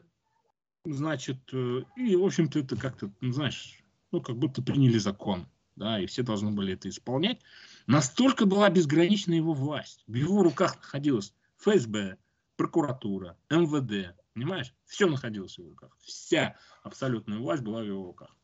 значит, 0.86 1.38
э, 1.54 1.84
и, 1.98 2.16
в 2.16 2.26
общем-то, 2.26 2.60
это 2.60 2.76
как-то, 2.76 3.14
ну, 3.22 3.32
знаешь, 3.34 3.84
ну, 4.12 4.22
как 4.22 4.38
будто 4.38 4.64
приняли 4.64 4.98
закон, 4.98 5.48
да, 5.76 6.00
и 6.00 6.08
все 6.08 6.24
должны 6.24 6.52
были 6.52 6.74
это 6.74 6.90
исполнять. 6.90 7.40
Настолько 7.86 8.46
была 8.46 8.70
безгранична 8.70 9.34
его 9.34 9.54
власть. 9.54 10.04
В 10.08 10.16
его 10.16 10.42
руках 10.42 10.78
находилась 10.78 11.36
ФСБ, 11.58 12.18
прокуратура, 12.56 13.38
МВД, 13.50 14.16
Понимаешь? 14.40 14.74
Все 14.86 15.08
находилось 15.08 15.56
в 15.56 15.60
его 15.60 15.72
руках. 15.72 15.98
Вся 16.00 16.56
абсолютная 16.84 17.40
власть 17.40 17.64
была 17.64 17.82
в 17.82 17.86
его 17.86 18.06
руках. 18.06 18.36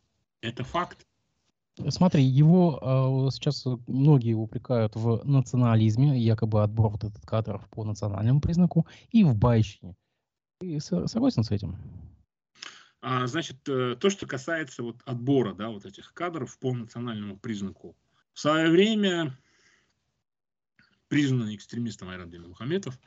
Это 0.42 0.64
факт. 0.64 1.06
Смотри, 1.90 2.24
его 2.24 3.28
э, 3.28 3.32
сейчас 3.32 3.66
многие 3.88 4.34
упрекают 4.34 4.96
в 4.96 5.22
национализме, 5.26 6.18
якобы 6.18 6.64
отбор 6.64 6.92
вот 6.92 7.04
этот 7.04 7.26
кадров 7.26 7.68
по 7.70 7.84
национальному 7.84 8.40
признаку, 8.40 8.88
и 9.10 9.24
в 9.24 9.36
байщине. 9.36 9.96
Ты 10.60 10.80
согласен 10.80 11.44
с 11.44 11.52
этим? 11.52 11.78
А, 13.02 13.28
значит, 13.28 13.58
э, 13.68 13.96
то, 14.00 14.10
что 14.10 14.26
касается 14.26 14.84
вот 14.84 15.02
отбора, 15.06 15.54
да, 15.54 15.70
вот 15.70 15.86
этих 15.86 16.14
кадров 16.14 16.58
по 16.60 16.74
национальному 16.74 17.38
признаку. 17.38 17.96
В 18.34 18.40
свое 18.40 18.70
время 18.70 19.38
признанный 21.08 21.56
экстремистом 21.56 22.10
Айрат 22.10 22.32
Мухаметов, 22.34 23.00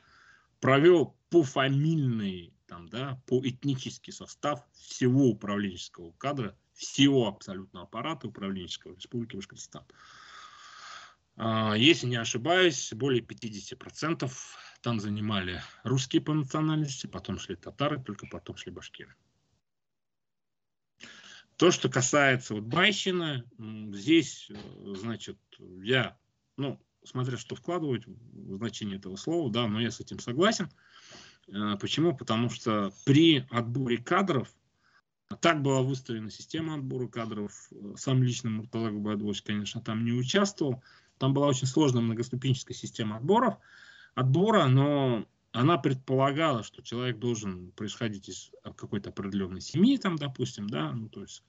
провел 0.59 1.15
пофамильный, 1.29 2.53
там, 2.69 2.87
да, 2.87 3.21
по 3.25 3.41
этнический 3.41 4.13
состав 4.13 4.63
всего 4.73 5.25
управленческого 5.25 6.11
кадра, 6.13 6.55
всего 6.73 7.27
абсолютно 7.27 7.81
аппарата 7.81 8.27
управленческого 8.27 8.95
Республики 8.95 9.35
Башкортостан. 9.35 9.83
А, 11.35 11.73
если 11.75 12.05
не 12.07 12.17
ошибаюсь, 12.17 12.93
более 12.93 13.23
50% 13.23 14.31
там 14.81 14.99
занимали 14.99 15.61
русские 15.83 16.21
по 16.21 16.33
национальности, 16.33 17.07
потом 17.07 17.39
шли 17.39 17.55
татары, 17.55 18.01
только 18.01 18.27
потом 18.27 18.55
шли 18.55 18.71
башкиры. 18.71 19.15
То, 21.57 21.71
что 21.71 21.89
касается 21.89 22.53
вот 22.53 22.63
Байщины, 22.63 23.43
здесь, 23.57 24.49
э, 24.49 24.55
значит, 24.95 25.37
я, 25.81 26.17
ну, 26.55 26.79
смотря 27.03 27.37
что 27.37 27.55
вкладывать 27.55 28.05
в 28.05 28.57
значение 28.57 28.97
этого 28.97 29.15
слова, 29.15 29.51
да, 29.51 29.67
но 29.67 29.81
я 29.81 29.91
с 29.91 29.99
этим 29.99 30.19
согласен. 30.19 30.69
Э, 31.53 31.77
почему? 31.79 32.15
Потому 32.15 32.49
что 32.49 32.93
при 33.05 33.45
отборе 33.49 33.97
кадров, 33.97 34.49
так 35.41 35.61
была 35.61 35.81
выстроена 35.81 36.31
система 36.31 36.75
отбора 36.75 37.07
кадров, 37.07 37.69
сам 37.95 38.23
лично 38.23 38.49
Муртала 38.49 38.89
Губайдович, 38.89 39.43
конечно, 39.43 39.81
там 39.81 40.03
не 40.03 40.11
участвовал, 40.11 40.83
там 41.17 41.33
была 41.33 41.47
очень 41.47 41.67
сложная 41.67 42.01
многоступенческая 42.01 42.75
система 42.75 43.17
отборов, 43.17 43.57
отбора, 44.15 44.67
но 44.67 45.27
она 45.51 45.77
предполагала, 45.77 46.63
что 46.63 46.81
человек 46.81 47.19
должен 47.19 47.71
происходить 47.71 48.29
из 48.29 48.51
какой-то 48.63 49.09
определенной 49.09 49.61
семьи, 49.61 49.97
там, 49.97 50.15
допустим, 50.15 50.67
да, 50.69 50.91
ну, 50.91 51.09
то 51.09 51.21
есть, 51.21 51.43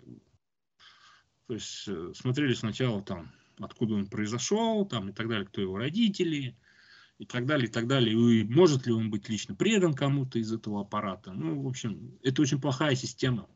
то 1.47 1.55
есть 1.55 1.85
э, 1.87 2.13
смотрели 2.15 2.55
сначала 2.55 3.03
там, 3.03 3.33
откуда 3.59 3.95
он 3.95 4.07
произошел, 4.07 4.87
там, 4.87 5.11
и 5.11 5.13
так 5.13 5.29
далее, 5.29 5.47
кто 5.47 5.61
его 5.61 5.77
родители, 5.77 6.57
и 7.21 7.27
так 7.27 7.45
далее, 7.45 7.69
и 7.69 7.71
так 7.71 7.87
далее, 7.87 8.15
и 8.15 8.45
может 8.45 8.87
ли 8.87 8.95
он 8.95 9.11
быть 9.11 9.29
лично 9.29 9.55
предан 9.55 9.93
кому-то 9.93 10.39
из 10.39 10.51
этого 10.55 10.81
аппарата. 10.81 11.33
Ну, 11.33 11.61
в 11.61 11.69
общем, 11.69 12.19
это 12.23 12.41
очень 12.41 12.59
плохая 12.59 12.95
система. 12.95 13.47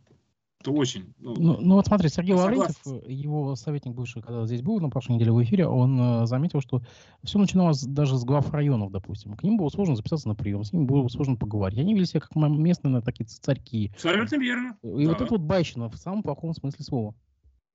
Это 0.60 0.70
очень. 0.70 1.14
Ну, 1.18 1.34
ну, 1.38 1.60
ну 1.60 1.74
вот 1.76 1.86
смотри, 1.86 2.10
Сергей 2.10 2.34
Лаврентьев, 2.34 2.76
его 3.08 3.56
советник 3.56 3.94
бывший, 3.94 4.20
когда 4.20 4.44
здесь 4.46 4.60
был 4.60 4.80
на 4.80 4.90
прошлой 4.90 5.14
неделе 5.14 5.32
в 5.32 5.42
эфире, 5.42 5.66
он 5.66 5.98
э, 5.98 6.26
заметил, 6.26 6.60
что 6.60 6.82
все 7.22 7.38
начиналось 7.38 7.82
даже 7.82 8.18
с 8.18 8.24
глав 8.24 8.50
районов, 8.52 8.92
допустим. 8.92 9.34
К 9.34 9.42
ним 9.42 9.56
было 9.56 9.70
сложно 9.70 9.96
записаться 9.96 10.28
на 10.28 10.34
прием, 10.34 10.62
с 10.62 10.74
ними 10.74 10.84
было 10.84 11.08
сложно 11.08 11.36
поговорить. 11.36 11.78
Они 11.78 11.94
вели 11.94 12.04
себя 12.04 12.20
как 12.20 12.36
местные 12.36 13.00
такие 13.00 13.26
царьки. 13.26 13.92
Абсолютно 13.94 14.36
верно. 14.36 14.76
И 14.82 15.06
да. 15.06 15.10
вот 15.12 15.20
это 15.22 15.30
вот 15.30 15.40
байщина 15.40 15.88
в 15.88 15.96
самом 15.96 16.22
плохом 16.22 16.52
смысле 16.52 16.84
слова. 16.84 17.14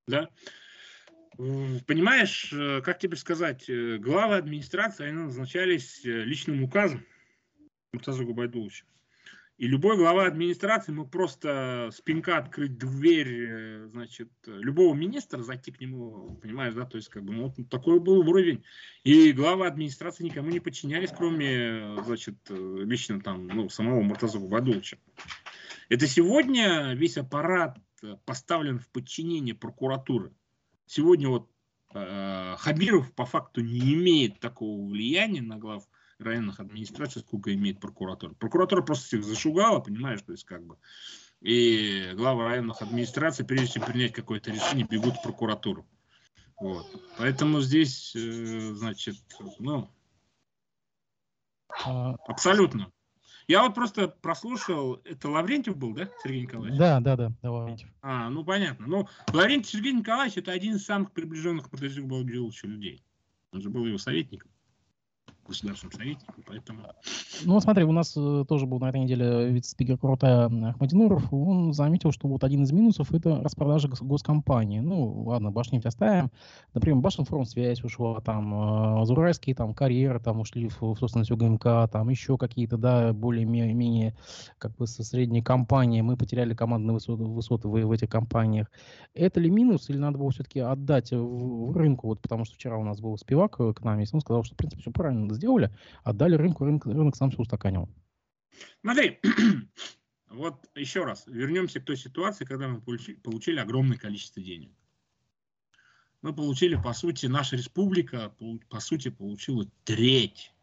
Да. 0.07 0.29
Понимаешь, 1.39 2.51
э, 2.51 2.81
как 2.81 2.99
тебе 2.99 3.15
сказать, 3.15 3.69
э, 3.69 3.97
главы 3.97 4.35
администрации, 4.35 5.05
они 5.05 5.19
назначались 5.19 6.01
личным 6.03 6.61
указом 6.63 7.05
Муртаза 7.93 8.25
Губайдуловича. 8.25 8.83
И 9.57 9.65
любой 9.65 9.95
глава 9.95 10.25
администрации 10.25 10.91
мог 10.91 11.09
просто 11.09 11.91
с 11.93 12.01
пинка 12.01 12.39
открыть 12.39 12.77
дверь, 12.77 13.29
э, 13.31 13.87
значит, 13.87 14.29
любого 14.47 14.93
министра, 14.93 15.41
зайти 15.41 15.71
к 15.71 15.79
нему, 15.79 16.37
понимаешь, 16.41 16.73
да, 16.73 16.83
то 16.83 16.97
есть, 16.97 17.07
как 17.07 17.23
бы, 17.23 17.31
ну, 17.31 17.43
вот 17.43 17.69
такой 17.69 18.01
был 18.01 18.19
уровень. 18.19 18.65
И 19.05 19.31
главы 19.31 19.65
администрации 19.65 20.25
никому 20.25 20.49
не 20.49 20.59
подчинялись, 20.59 21.13
кроме, 21.17 22.03
значит, 22.03 22.35
лично 22.49 23.21
там, 23.21 23.47
ну, 23.47 23.69
самого 23.69 24.01
Муртаза 24.01 24.39
Губадуловича. 24.39 24.97
Это 25.87 26.05
сегодня 26.05 26.93
весь 26.95 27.15
аппарат 27.15 27.77
поставлен 28.25 28.79
в 28.79 28.89
подчинение 28.89 29.55
прокуратуры. 29.55 30.33
Сегодня 30.89 31.29
вот 31.29 31.47
э, 31.93 32.55
Хабиров 32.57 33.13
по 33.13 33.23
факту 33.23 33.61
не 33.61 33.93
имеет 33.93 34.39
такого 34.39 34.89
влияния 34.89 35.43
на 35.43 35.55
глав 35.55 35.87
районных 36.17 36.59
администраций, 36.59 37.21
сколько 37.21 37.53
имеет 37.53 37.79
прокуратура. 37.79 38.33
Прокуратура 38.33 38.81
просто 38.81 39.05
всех 39.05 39.23
зашугала, 39.23 39.81
понимаешь, 39.81 40.23
то 40.23 40.31
есть 40.31 40.45
как 40.45 40.65
бы. 40.65 40.79
И 41.41 42.11
главы 42.15 42.45
районных 42.45 42.81
администраций, 42.81 43.45
прежде 43.45 43.73
чем 43.73 43.83
принять 43.83 44.13
какое-то 44.13 44.49
решение, 44.49 44.87
бегут 44.89 45.17
в 45.17 45.21
прокуратуру. 45.21 45.85
Вот. 46.59 46.87
Поэтому 47.19 47.61
здесь, 47.61 48.15
э, 48.15 48.73
значит, 48.73 49.17
ну, 49.59 49.91
а, 51.85 52.15
абсолютно. 52.27 52.91
Я 53.49 53.63
вот 53.63 53.73
просто 53.73 54.07
прослушал, 54.07 55.01
это 55.05 55.27
Лаврентьев 55.27 55.75
был, 55.75 55.95
да, 55.95 56.07
Сергей 56.21 56.43
Николаевич? 56.43 56.77
Да, 56.77 56.99
да, 56.99 57.15
да, 57.15 57.33
да 57.41 57.51
Лаврентьев. 57.51 57.89
А, 58.03 58.29
ну 58.29 58.45
понятно. 58.45 58.85
Ну, 58.85 59.07
Лаврентьев 59.33 59.71
Сергей 59.71 59.91
Николаевич 59.91 60.37
это 60.37 60.51
один 60.51 60.75
из 60.75 60.85
самых 60.85 61.11
приближенных 61.11 61.65
к 61.65 61.71
Патриотику 61.71 62.05
Балджиловичу 62.05 62.67
людей. 62.67 63.03
Он 63.51 63.59
же 63.59 63.71
был 63.71 63.87
его 63.87 63.97
советником 63.97 64.51
государственным 65.49 65.91
советником, 65.91 66.43
поэтому... 66.47 66.79
Ну, 67.45 67.59
смотри, 67.59 67.83
у 67.83 67.91
нас 67.91 68.15
э, 68.15 68.45
тоже 68.47 68.65
был 68.65 68.79
на 68.79 68.89
этой 68.89 69.01
неделе 69.01 69.49
вице-спикер 69.49 69.97
Курата 69.97 70.45
Ахмадинуров, 70.45 71.33
он 71.33 71.73
заметил, 71.73 72.11
что 72.11 72.27
вот 72.27 72.43
один 72.43 72.63
из 72.63 72.71
минусов– 72.71 73.11
это 73.13 73.41
распродажа 73.43 73.87
гос- 73.87 74.03
госкомпании. 74.03 74.79
Ну, 74.79 75.23
ладно, 75.23 75.51
Башнефть 75.51 75.85
оставим. 75.85 76.31
Например, 76.73 76.99
Башинформсвязь 76.99 77.83
ушла, 77.83 78.21
там, 78.21 79.01
э, 79.01 79.05
Зурайские, 79.05 79.55
там, 79.55 79.73
карьеры, 79.73 80.19
там, 80.19 80.39
ушли 80.39 80.67
в, 80.69 80.81
в 80.81 80.95
собственность 80.97 81.31
УГМК, 81.31 81.91
там, 81.91 82.09
еще 82.09 82.37
какие-то, 82.37 82.77
да, 82.77 83.13
более-менее, 83.13 84.15
как 84.57 84.75
бы, 84.75 84.87
со 84.87 85.03
средней 85.03 85.41
компании. 85.41 86.01
Мы 86.01 86.17
потеряли 86.17 86.53
командные 86.53 86.93
высоты, 86.93 87.23
высоты 87.23 87.67
в, 87.67 87.71
в 87.71 87.91
этих 87.91 88.09
компаниях. 88.09 88.71
Это 89.13 89.39
ли 89.39 89.49
минус, 89.49 89.89
или 89.89 89.97
надо 89.97 90.17
было 90.17 90.31
все-таки 90.31 90.59
отдать 90.59 91.11
в, 91.11 91.71
в 91.71 91.77
рынку? 91.77 92.07
Вот, 92.07 92.21
потому 92.21 92.45
что 92.45 92.55
вчера 92.55 92.77
у 92.77 92.83
нас 92.83 92.99
был 92.99 93.17
спивак 93.17 93.55
э, 93.59 93.73
к 93.73 93.81
нам, 93.83 93.99
и 93.99 94.05
он 94.11 94.21
сказал, 94.21 94.43
что, 94.43 94.53
в 94.53 94.57
принципе, 94.57 94.81
все 94.81 94.91
правильно 94.91 95.27
сделали, 95.39 95.75
отдали 96.03 96.35
рынку, 96.35 96.65
рынок, 96.65 96.85
рынок 96.85 97.15
сам 97.15 97.31
все 97.31 97.41
устаканил. 97.41 97.89
Смотри, 98.81 99.19
вот 100.29 100.69
еще 100.75 101.03
раз, 101.05 101.23
вернемся 101.25 101.79
к 101.79 101.85
той 101.85 101.97
ситуации, 101.97 102.45
когда 102.45 102.67
мы 102.67 102.81
получили, 102.81 103.15
получили 103.15 103.59
огромное 103.59 103.97
количество 103.97 104.41
денег. 104.41 104.71
Мы 106.21 106.33
получили, 106.33 106.75
по 106.75 106.93
сути, 106.93 107.27
наша 107.27 107.55
республика, 107.55 108.35
по 108.69 108.79
сути, 108.79 109.09
получила 109.09 109.65
треть 109.85 110.53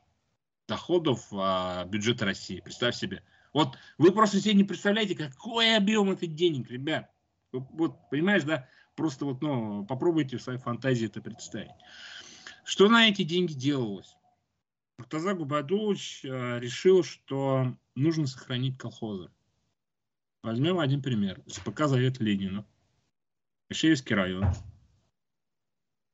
доходов 0.68 1.26
а, 1.32 1.84
бюджета 1.86 2.26
России. 2.26 2.60
Представь 2.60 2.94
себе. 2.94 3.22
Вот 3.54 3.78
вы 3.96 4.12
просто 4.12 4.38
себе 4.38 4.54
не 4.54 4.64
представляете, 4.64 5.14
какой 5.14 5.76
объем 5.76 6.10
этих 6.10 6.34
денег, 6.34 6.70
ребят. 6.70 7.10
Вот 7.52 8.10
понимаешь, 8.10 8.44
да? 8.44 8.68
Просто 8.96 9.24
вот, 9.24 9.40
ну, 9.40 9.86
попробуйте 9.86 10.36
в 10.36 10.42
своей 10.42 10.58
фантазии 10.58 11.06
это 11.06 11.22
представить. 11.22 11.70
Что 12.64 12.88
на 12.88 13.08
эти 13.08 13.22
деньги 13.22 13.52
делалось? 13.52 14.16
Муртаза 14.98 15.34
Губадулович 15.34 16.24
э, 16.24 16.58
решил, 16.58 17.04
что 17.04 17.76
нужно 17.94 18.26
сохранить 18.26 18.78
колхозы. 18.78 19.30
Возьмем 20.42 20.78
один 20.78 21.02
пример. 21.02 21.42
СПК 21.46 21.86
Завет 21.86 22.18
Ленина. 22.18 22.66
Ишеевский 23.68 24.14
район. 24.14 24.46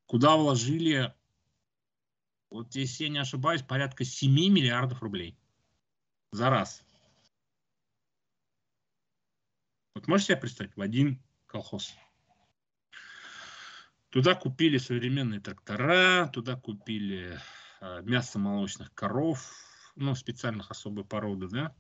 Куда 0.07 0.37
вложили, 0.37 1.15
вот 2.51 2.75
если 2.75 3.05
я 3.05 3.11
не 3.11 3.19
ошибаюсь, 3.19 3.63
порядка 3.63 4.05
7 4.05 4.33
миллиардов 4.33 5.01
рублей. 5.03 5.39
За 6.33 6.51
раз. 6.51 6.85
Вот 9.95 10.09
можете 10.09 10.33
себе 10.33 10.41
представить, 10.41 10.75
в 10.77 10.81
один 10.81 11.23
колхоз. 11.47 11.95
Туда 14.09 14.35
купили 14.35 14.79
современные 14.79 15.41
трактора, 15.41 16.29
туда 16.29 16.57
купили 16.57 17.39
Э, 17.83 18.01
мясо 18.05 18.39
молочных 18.39 18.95
коров, 18.95 19.53
ну, 19.97 20.15
специальных 20.15 20.71
особой 20.71 21.05
породы, 21.05 21.49
да, 21.49 21.75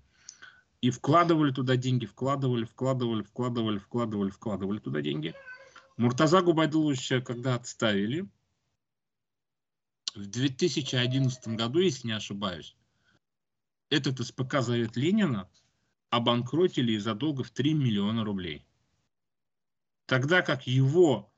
и 0.80 0.90
вкладывали 0.90 1.52
туда 1.52 1.76
деньги, 1.76 2.06
вкладывали, 2.06 2.64
вкладывали, 2.64 3.22
вкладывали, 3.22 3.78
вкладывали, 3.78 4.30
вкладывали 4.30 4.78
туда 4.80 5.00
деньги. 5.00 5.32
Муртаза 5.96 6.42
Губайдуловича, 6.42 7.20
когда 7.20 7.54
отставили, 7.54 8.28
в 10.16 10.26
2011 10.26 11.48
году, 11.48 11.78
если 11.78 12.08
не 12.08 12.14
ошибаюсь, 12.14 12.76
этот 13.88 14.18
СПК 14.26 14.60
Завет 14.60 14.96
Ленина 14.96 15.48
обанкротили 16.10 16.94
из-за 16.94 17.14
долга 17.14 17.44
в 17.44 17.52
3 17.52 17.74
миллиона 17.74 18.24
рублей. 18.24 18.66
Тогда 20.06 20.42
как 20.42 20.66
его 20.66 21.32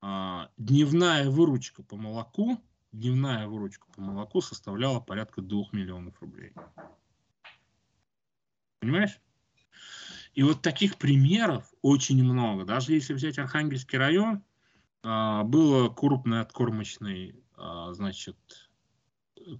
а, 0.00 0.50
дневная 0.56 1.30
выручка 1.30 1.84
по 1.84 1.96
молоку 1.96 2.60
дневная 2.92 3.46
выручка 3.46 3.86
по 3.92 4.00
молоку 4.00 4.40
составляла 4.40 5.00
порядка 5.00 5.42
2 5.42 5.64
миллионов 5.72 6.20
рублей. 6.20 6.52
Понимаешь? 8.80 9.20
И 10.34 10.42
вот 10.42 10.62
таких 10.62 10.96
примеров 10.96 11.72
очень 11.82 12.22
много. 12.22 12.64
Даже 12.64 12.92
если 12.92 13.14
взять 13.14 13.38
Архангельский 13.38 13.98
район, 13.98 14.42
а, 15.02 15.42
было 15.44 15.88
крупное 15.88 16.42
откормочный, 16.42 17.34
а, 17.56 17.92
значит, 17.92 18.36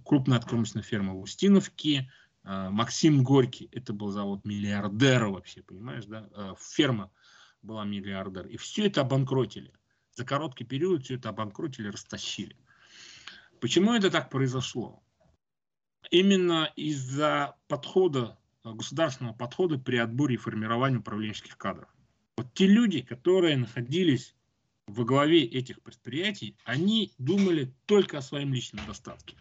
крупная 0.05 0.37
откормочная 0.37 0.83
ферма 0.83 1.13
в 1.13 1.21
Устиновке, 1.21 2.11
а, 2.43 2.69
Максим 2.69 3.23
Горький, 3.23 3.69
это 3.71 3.93
был 3.93 4.11
завод 4.11 4.45
миллиардера 4.45 5.29
вообще, 5.29 5.61
понимаешь, 5.61 6.05
да? 6.05 6.55
Ферма 6.59 7.11
была 7.61 7.85
миллиардер. 7.85 8.47
И 8.47 8.57
все 8.57 8.87
это 8.87 9.01
обанкротили. 9.01 9.73
За 10.13 10.25
короткий 10.25 10.63
период 10.63 11.03
все 11.03 11.15
это 11.15 11.29
обанкротили, 11.29 11.89
растащили. 11.89 12.55
Почему 13.61 13.93
это 13.93 14.09
так 14.09 14.31
произошло? 14.31 15.03
Именно 16.09 16.73
из-за 16.75 17.55
подхода, 17.67 18.39
государственного 18.63 19.35
подхода 19.35 19.77
при 19.77 19.97
отборе 19.97 20.33
и 20.33 20.37
формировании 20.37 20.97
управленческих 20.97 21.57
кадров. 21.57 21.87
Вот 22.37 22.51
те 22.55 22.65
люди, 22.65 23.01
которые 23.01 23.55
находились 23.57 24.35
во 24.87 25.05
главе 25.05 25.43
этих 25.43 25.83
предприятий, 25.83 26.57
они 26.65 27.13
думали 27.19 27.71
только 27.85 28.17
о 28.17 28.23
своем 28.23 28.51
личном 28.51 28.83
достатке. 28.87 29.37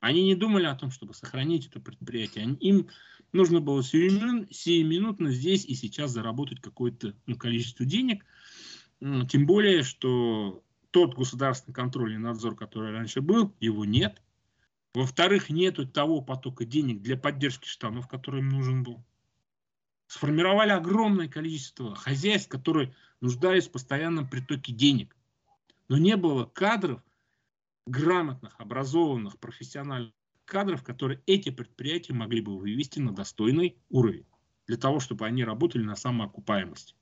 Они 0.00 0.24
не 0.24 0.34
думали 0.34 0.64
о 0.64 0.74
том, 0.74 0.90
чтобы 0.90 1.14
сохранить 1.14 1.68
это 1.68 1.78
предприятие. 1.78 2.56
Им 2.56 2.88
нужно 3.32 3.60
было 3.60 3.84
сиюминутно 3.84 5.30
здесь 5.30 5.64
и 5.64 5.74
сейчас 5.74 6.10
заработать 6.10 6.60
какое-то 6.60 7.14
ну, 7.26 7.36
количество 7.36 7.86
денег. 7.86 8.24
Тем 9.00 9.46
более, 9.46 9.84
что 9.84 10.64
тот 10.98 11.14
государственный 11.14 11.74
контроль 11.74 12.14
и 12.14 12.18
надзор, 12.18 12.56
который 12.56 12.90
раньше 12.90 13.20
был, 13.20 13.54
его 13.60 13.84
нет. 13.84 14.20
Во-вторых, 14.94 15.48
нету 15.48 15.86
того 15.86 16.20
потока 16.20 16.64
денег 16.64 17.02
для 17.02 17.16
поддержки 17.16 17.68
штанов, 17.68 18.08
который 18.08 18.40
им 18.40 18.48
нужен 18.48 18.82
был. 18.82 19.04
Сформировали 20.08 20.70
огромное 20.70 21.28
количество 21.28 21.94
хозяйств, 21.94 22.48
которые 22.48 22.96
нуждались 23.20 23.68
в 23.68 23.70
постоянном 23.70 24.28
притоке 24.28 24.72
денег. 24.72 25.16
Но 25.86 25.98
не 25.98 26.16
было 26.16 26.46
кадров, 26.46 27.00
грамотных, 27.86 28.58
образованных, 28.58 29.38
профессиональных 29.38 30.12
кадров, 30.46 30.82
которые 30.82 31.22
эти 31.26 31.50
предприятия 31.50 32.12
могли 32.12 32.40
бы 32.40 32.58
вывести 32.58 32.98
на 32.98 33.12
достойный 33.12 33.76
уровень, 33.88 34.26
для 34.66 34.76
того, 34.76 34.98
чтобы 34.98 35.26
они 35.26 35.44
работали 35.44 35.84
на 35.84 35.94
самоокупаемости. 35.94 36.96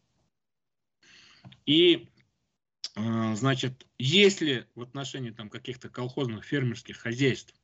И, 1.64 2.10
значит, 2.96 3.86
если 3.98 4.66
в 4.74 4.82
отношении 4.82 5.30
там 5.30 5.50
каких-то 5.50 5.90
колхозных 5.90 6.44
фермерских 6.44 6.96
хозяйств, 6.96 7.54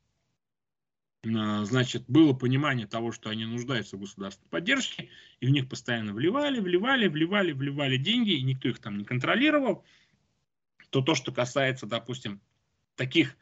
э, 1.24 1.64
значит, 1.64 2.04
было 2.06 2.34
понимание 2.34 2.86
того, 2.86 3.12
что 3.12 3.30
они 3.30 3.46
нуждаются 3.46 3.96
в 3.96 4.00
государственной 4.00 4.50
поддержке, 4.50 5.08
и 5.40 5.46
в 5.46 5.50
них 5.50 5.68
постоянно 5.68 6.12
вливали, 6.12 6.60
вливали, 6.60 7.08
вливали, 7.08 7.52
вливали 7.52 7.96
деньги, 7.96 8.32
и 8.32 8.42
никто 8.42 8.68
их 8.68 8.78
там 8.78 8.98
не 8.98 9.04
контролировал, 9.04 9.84
то 10.90 11.00
то, 11.00 11.14
что 11.14 11.32
касается, 11.32 11.86
допустим, 11.86 12.42
таких, 12.96 13.34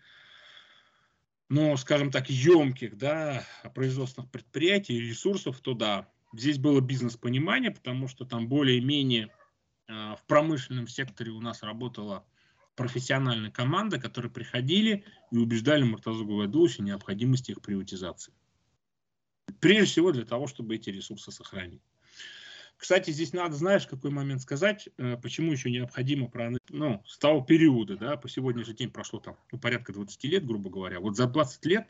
ну, 1.48 1.76
скажем 1.76 2.12
так, 2.12 2.30
емких, 2.30 2.96
да, 2.96 3.44
производственных 3.74 4.30
предприятий, 4.30 5.00
ресурсов, 5.00 5.60
то 5.60 5.74
да, 5.74 6.08
здесь 6.32 6.58
было 6.58 6.80
бизнес-понимание, 6.80 7.72
потому 7.72 8.06
что 8.06 8.24
там 8.24 8.46
более-менее 8.46 9.30
в 9.90 10.24
промышленном 10.26 10.88
секторе 10.88 11.32
у 11.32 11.40
нас 11.40 11.62
работала 11.62 12.24
профессиональная 12.76 13.50
команда, 13.50 13.98
которые 13.98 14.30
приходили 14.30 15.04
и 15.30 15.36
убеждали 15.36 15.82
Муртазу 15.82 16.24
Гувайдуловича 16.24 16.82
необходимости 16.82 17.50
их 17.50 17.60
приватизации. 17.60 18.32
Прежде 19.60 19.84
всего 19.84 20.12
для 20.12 20.24
того, 20.24 20.46
чтобы 20.46 20.76
эти 20.76 20.90
ресурсы 20.90 21.32
сохранить. 21.32 21.82
Кстати, 22.78 23.10
здесь 23.10 23.34
надо, 23.34 23.56
знаешь, 23.56 23.86
какой 23.86 24.10
момент 24.10 24.40
сказать, 24.40 24.88
э, 24.96 25.18
почему 25.18 25.52
еще 25.52 25.70
необходимо 25.70 26.28
проанализировать, 26.28 26.70
ну, 26.70 27.04
с 27.06 27.18
того 27.18 27.42
периода, 27.42 27.98
да, 27.98 28.16
по 28.16 28.26
сегодняшний 28.26 28.72
день 28.72 28.90
прошло 28.90 29.20
там 29.20 29.36
ну, 29.52 29.58
порядка 29.58 29.92
20 29.92 30.24
лет, 30.24 30.46
грубо 30.46 30.70
говоря. 30.70 31.00
Вот 31.00 31.14
за 31.14 31.26
20 31.26 31.66
лет 31.66 31.88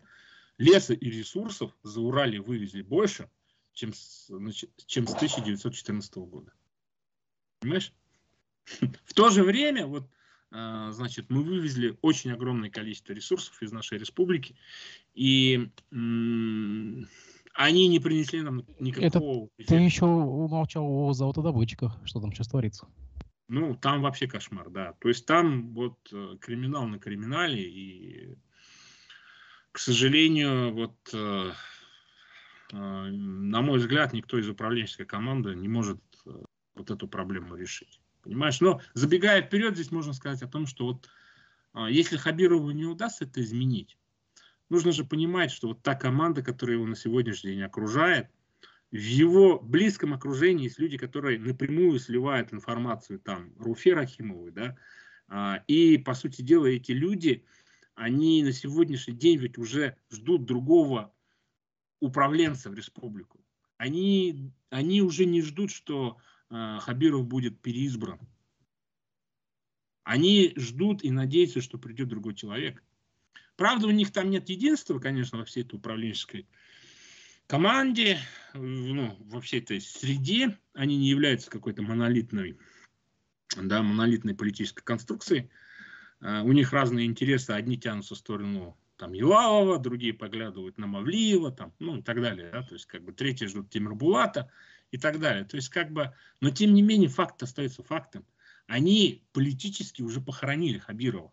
леса 0.58 0.94
и 0.94 1.08
ресурсов 1.08 1.70
за 1.84 2.00
Урале 2.00 2.40
вывезли 2.40 2.82
больше, 2.82 3.30
чем 3.72 3.94
с, 3.94 4.28
чем 4.86 5.06
с 5.06 5.14
1914 5.14 6.16
года. 6.16 6.52
Понимаешь? 7.61 7.92
В 9.05 9.14
то 9.14 9.31
же 9.31 9.42
время, 9.42 9.87
вот, 9.87 10.09
э, 10.53 10.88
значит, 10.92 11.27
мы 11.29 11.42
вывезли 11.42 11.96
очень 12.03 12.33
огромное 12.33 12.70
количество 12.70 13.12
ресурсов 13.12 13.62
из 13.62 13.73
нашей 13.73 13.99
республики, 13.99 14.57
и 15.14 15.70
они 17.55 17.88
не 17.88 17.99
принесли 18.01 18.42
нам 18.42 18.64
никакого... 18.79 19.49
Это 19.59 19.68
ты 19.68 19.75
еще 19.77 20.07
умолчал 20.07 20.87
о 20.87 21.12
золотодобытчиках, 21.12 21.99
что 22.05 22.20
там 22.20 22.33
сейчас 22.33 22.49
творится. 22.49 22.88
Ну, 23.49 23.75
там 23.75 24.01
вообще 24.01 24.29
кошмар, 24.29 24.70
да. 24.70 24.94
То 25.01 25.09
есть 25.09 25.27
там 25.27 25.75
вот 25.75 25.99
э, 26.12 26.37
криминал 26.40 26.87
на 26.87 27.01
криминале, 27.01 27.61
и, 27.61 28.38
к 29.73 29.79
сожалению, 29.81 30.73
вот, 30.73 30.96
э, 31.12 31.51
э, 32.73 32.77
на 32.77 33.61
мой 33.61 33.79
взгляд, 33.81 34.12
никто 34.12 34.38
из 34.38 34.49
управленческой 34.49 35.07
команды 35.07 35.57
не 35.57 35.66
может 35.66 36.01
вот 36.81 36.90
эту 36.90 37.09
проблему 37.09 37.57
решить. 37.57 38.01
Понимаешь? 38.23 38.61
Но 38.61 38.81
забегая 38.95 39.43
вперед, 39.43 39.75
здесь 39.75 39.90
можно 39.90 40.12
сказать 40.12 40.43
о 40.43 40.49
том, 40.49 40.66
что 40.66 40.87
вот 40.87 41.09
если 41.88 42.16
Хабирову 42.16 42.71
не 42.73 42.85
удастся 42.85 43.25
это 43.25 43.40
изменить, 43.40 43.97
нужно 44.69 44.93
же 44.93 45.05
понимать, 45.05 45.51
что 45.53 45.69
вот 45.69 45.83
та 45.83 45.95
команда, 45.95 46.43
которая 46.43 46.77
его 46.77 46.87
на 46.87 46.97
сегодняшний 46.97 47.53
день 47.53 47.62
окружает, 47.62 48.29
в 48.90 48.97
его 48.97 49.61
близком 49.61 50.14
окружении 50.14 50.64
есть 50.64 50.81
люди, 50.81 50.99
которые 50.99 51.38
напрямую 51.38 51.99
сливают 52.01 52.53
информацию 52.53 53.21
там 53.21 53.53
Руфе 53.57 53.95
Рахимовой, 53.95 54.51
да, 54.51 54.77
а, 55.29 55.62
и, 55.69 55.97
по 55.97 56.14
сути 56.14 56.43
дела, 56.43 56.66
эти 56.66 56.90
люди, 56.90 57.45
они 57.95 58.43
на 58.43 58.53
сегодняшний 58.53 59.14
день 59.14 59.38
ведь 59.38 59.59
уже 59.59 59.97
ждут 60.11 60.45
другого 60.45 61.14
управленца 62.01 62.69
в 62.69 62.75
республику. 62.75 63.40
Они, 63.77 64.53
они 64.71 65.03
уже 65.03 65.25
не 65.25 65.40
ждут, 65.40 65.71
что 65.71 66.19
Хабиров 66.50 67.26
будет 67.26 67.60
переизбран. 67.60 68.18
Они 70.02 70.52
ждут 70.56 71.04
и 71.04 71.10
надеются, 71.10 71.60
что 71.60 71.78
придет 71.78 72.08
другой 72.08 72.34
человек. 72.34 72.82
Правда, 73.56 73.86
у 73.86 73.90
них 73.90 74.12
там 74.12 74.30
нет 74.30 74.48
единства, 74.48 74.98
конечно, 74.98 75.38
во 75.38 75.44
всей 75.44 75.62
этой 75.62 75.76
управленческой 75.76 76.48
команде, 77.46 78.18
ну, 78.54 79.16
во 79.20 79.40
всей 79.40 79.60
этой 79.60 79.80
среде. 79.80 80.58
Они 80.72 80.96
не 80.96 81.08
являются 81.08 81.50
какой-то 81.50 81.82
монолитной, 81.82 82.58
да, 83.56 83.82
монолитной 83.82 84.34
политической 84.34 84.82
конструкцией. 84.82 85.50
Uh, 86.20 86.42
у 86.42 86.52
них 86.52 86.72
разные 86.72 87.06
интересы. 87.06 87.52
Одни 87.52 87.78
тянутся 87.78 88.14
в 88.14 88.18
сторону 88.18 88.76
там, 88.96 89.14
Елавова, 89.14 89.78
другие 89.78 90.12
поглядывают 90.12 90.76
на 90.76 90.86
Мавлиева, 90.86 91.50
там, 91.50 91.72
ну 91.78 91.96
и 91.96 92.02
так 92.02 92.20
далее. 92.20 92.50
Да? 92.52 92.62
То 92.62 92.74
есть, 92.74 92.86
как 92.86 93.02
бы, 93.02 93.12
третьи 93.12 93.46
ждут 93.46 93.70
Тимирбулата 93.70 94.50
и 94.90 94.98
так 94.98 95.20
далее. 95.20 95.44
То 95.44 95.57
есть, 95.57 95.68
как 95.68 95.92
бы, 95.92 96.14
но 96.40 96.50
тем 96.50 96.74
не 96.74 96.83
менее, 96.83 97.09
факт 97.09 97.42
остается 97.42 97.83
фактом. 97.83 98.26
Они 98.66 99.24
политически 99.33 100.03
уже 100.03 100.20
похоронили 100.20 100.79
Хабирова. 100.79 101.33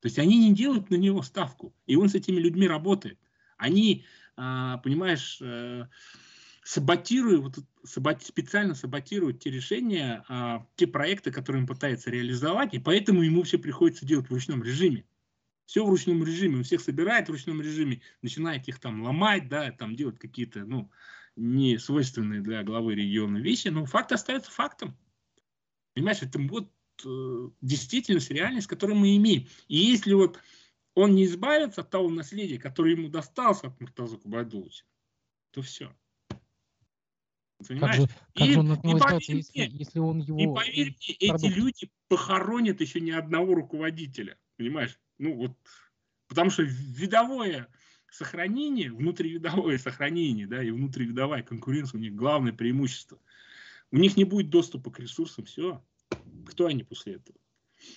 То 0.00 0.08
есть 0.08 0.18
они 0.18 0.38
не 0.38 0.54
делают 0.54 0.90
на 0.90 0.96
него 0.96 1.22
ставку, 1.22 1.74
и 1.86 1.96
он 1.96 2.08
с 2.08 2.14
этими 2.14 2.38
людьми 2.38 2.68
работает. 2.68 3.18
Они, 3.56 4.04
а, 4.36 4.78
понимаешь, 4.78 5.38
э, 5.40 5.86
саботируют, 6.62 7.58
специально 7.84 8.74
саботируют 8.74 9.40
те 9.40 9.50
решения, 9.50 10.24
а, 10.28 10.66
те 10.76 10.86
проекты, 10.86 11.30
которые 11.30 11.62
он 11.62 11.66
пытается 11.66 12.10
реализовать, 12.10 12.74
и 12.74 12.78
поэтому 12.78 13.22
ему 13.22 13.42
все 13.44 13.56
приходится 13.58 14.04
делать 14.04 14.28
в 14.28 14.32
ручном 14.32 14.62
режиме. 14.62 15.06
Все 15.64 15.84
в 15.84 15.88
ручном 15.88 16.22
режиме, 16.22 16.58
он 16.58 16.64
всех 16.64 16.80
собирает 16.80 17.28
в 17.28 17.32
ручном 17.32 17.60
режиме, 17.60 18.00
начинает 18.22 18.68
их 18.68 18.78
там 18.78 19.02
ломать, 19.02 19.48
да, 19.48 19.72
там 19.72 19.96
делать 19.96 20.18
какие-то, 20.18 20.64
ну, 20.64 20.90
не 21.36 21.78
свойственные 21.78 22.40
для 22.40 22.62
главы 22.64 22.94
региона 22.94 23.38
вещи, 23.38 23.68
но 23.68 23.84
факт 23.84 24.12
остается 24.12 24.50
фактом. 24.50 24.96
Понимаешь, 25.94 26.22
это 26.22 26.38
вот 26.38 26.70
э, 27.04 27.50
действительность, 27.60 28.30
реальность, 28.30 28.66
которую 28.66 28.98
мы 28.98 29.16
имеем. 29.16 29.46
И 29.68 29.76
если 29.76 30.14
вот 30.14 30.38
он 30.94 31.14
не 31.14 31.26
избавится 31.26 31.82
от 31.82 31.90
того 31.90 32.08
наследия, 32.08 32.58
которое 32.58 32.92
ему 32.92 33.08
досталось 33.08 33.62
от 33.62 33.78
Муртаза 33.80 34.16
Кубайдуловича, 34.16 34.84
то 35.50 35.62
все. 35.62 35.94
Понимаешь? 37.66 37.96
Как 37.96 38.08
же, 38.08 38.16
как 38.34 38.48
и, 38.48 38.52
же 38.52 38.60
он 38.60 38.74
избавится, 38.74 39.32
если, 39.32 39.60
если 39.72 39.98
он 39.98 40.20
его... 40.20 40.38
И 40.38 40.46
поверь 40.46 40.96
мне, 40.96 41.14
эти 41.14 41.46
люди 41.46 41.90
похоронят 42.08 42.80
еще 42.80 43.00
ни 43.00 43.10
одного 43.10 43.54
руководителя. 43.54 44.38
Понимаешь? 44.56 44.98
Ну 45.18 45.34
вот, 45.34 45.56
потому 46.28 46.50
что 46.50 46.62
видовое 46.62 47.68
сохранение, 48.16 48.90
внутривидовое 48.90 49.78
сохранение, 49.78 50.46
да, 50.46 50.62
и 50.62 50.70
внутривидовая 50.70 51.42
конкуренция 51.42 51.98
у 51.98 52.00
них 52.00 52.14
главное 52.14 52.52
преимущество. 52.52 53.18
У 53.92 53.98
них 53.98 54.16
не 54.16 54.24
будет 54.24 54.50
доступа 54.50 54.90
к 54.90 54.98
ресурсам, 54.98 55.44
все. 55.44 55.82
Кто 56.46 56.66
они 56.66 56.82
после 56.82 57.14
этого? 57.14 57.38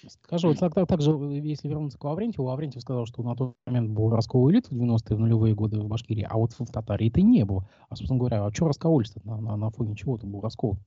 Скажу, 0.07 0.49
вот 0.49 0.59
так, 0.59 0.74
так, 0.76 0.88
так 0.88 1.01
же, 1.01 1.11
если 1.11 1.70
вернуться 1.70 1.97
к 1.97 2.03
Лаврентьеву, 2.03 2.47
Лаврентьев 2.47 2.82
сказал, 2.82 3.05
что 3.05 3.24
на 3.24 3.36
тот 3.36 3.55
момент 3.65 3.91
был 3.91 4.09
раскол 4.09 4.51
элит 4.51 4.67
в 4.70 4.74
90-е, 4.74 5.15
в 5.15 5.20
нулевые 5.20 5.55
годы 5.55 5.80
в 5.80 5.88
Башкирии, 5.88 6.28
а 6.30 6.38
вот 6.38 6.51
в 6.51 6.65
Татарии 6.65 7.09
это 7.09 7.22
не 7.22 7.45
было. 7.45 7.67
А, 7.88 7.95
собственно 7.95 8.20
говоря, 8.20 8.45
а 8.45 8.53
что 8.53 8.67
раскололись-то 8.67 9.22
на, 9.24 9.39
на, 9.39 9.55
на 9.55 9.70
фоне 9.70 9.95
чего 9.95 10.17
там 10.17 10.32
был 10.32 10.41
раскол? 10.41 10.78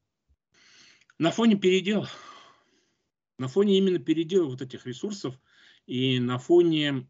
На 1.19 1.31
фоне 1.31 1.57
передела. 1.57 2.07
На 3.39 3.49
фоне 3.49 3.79
именно 3.79 3.99
передела 3.99 4.47
вот 4.47 4.61
этих 4.61 4.87
ресурсов 4.87 5.41
и 5.87 6.21
на 6.21 6.39
фоне 6.39 7.09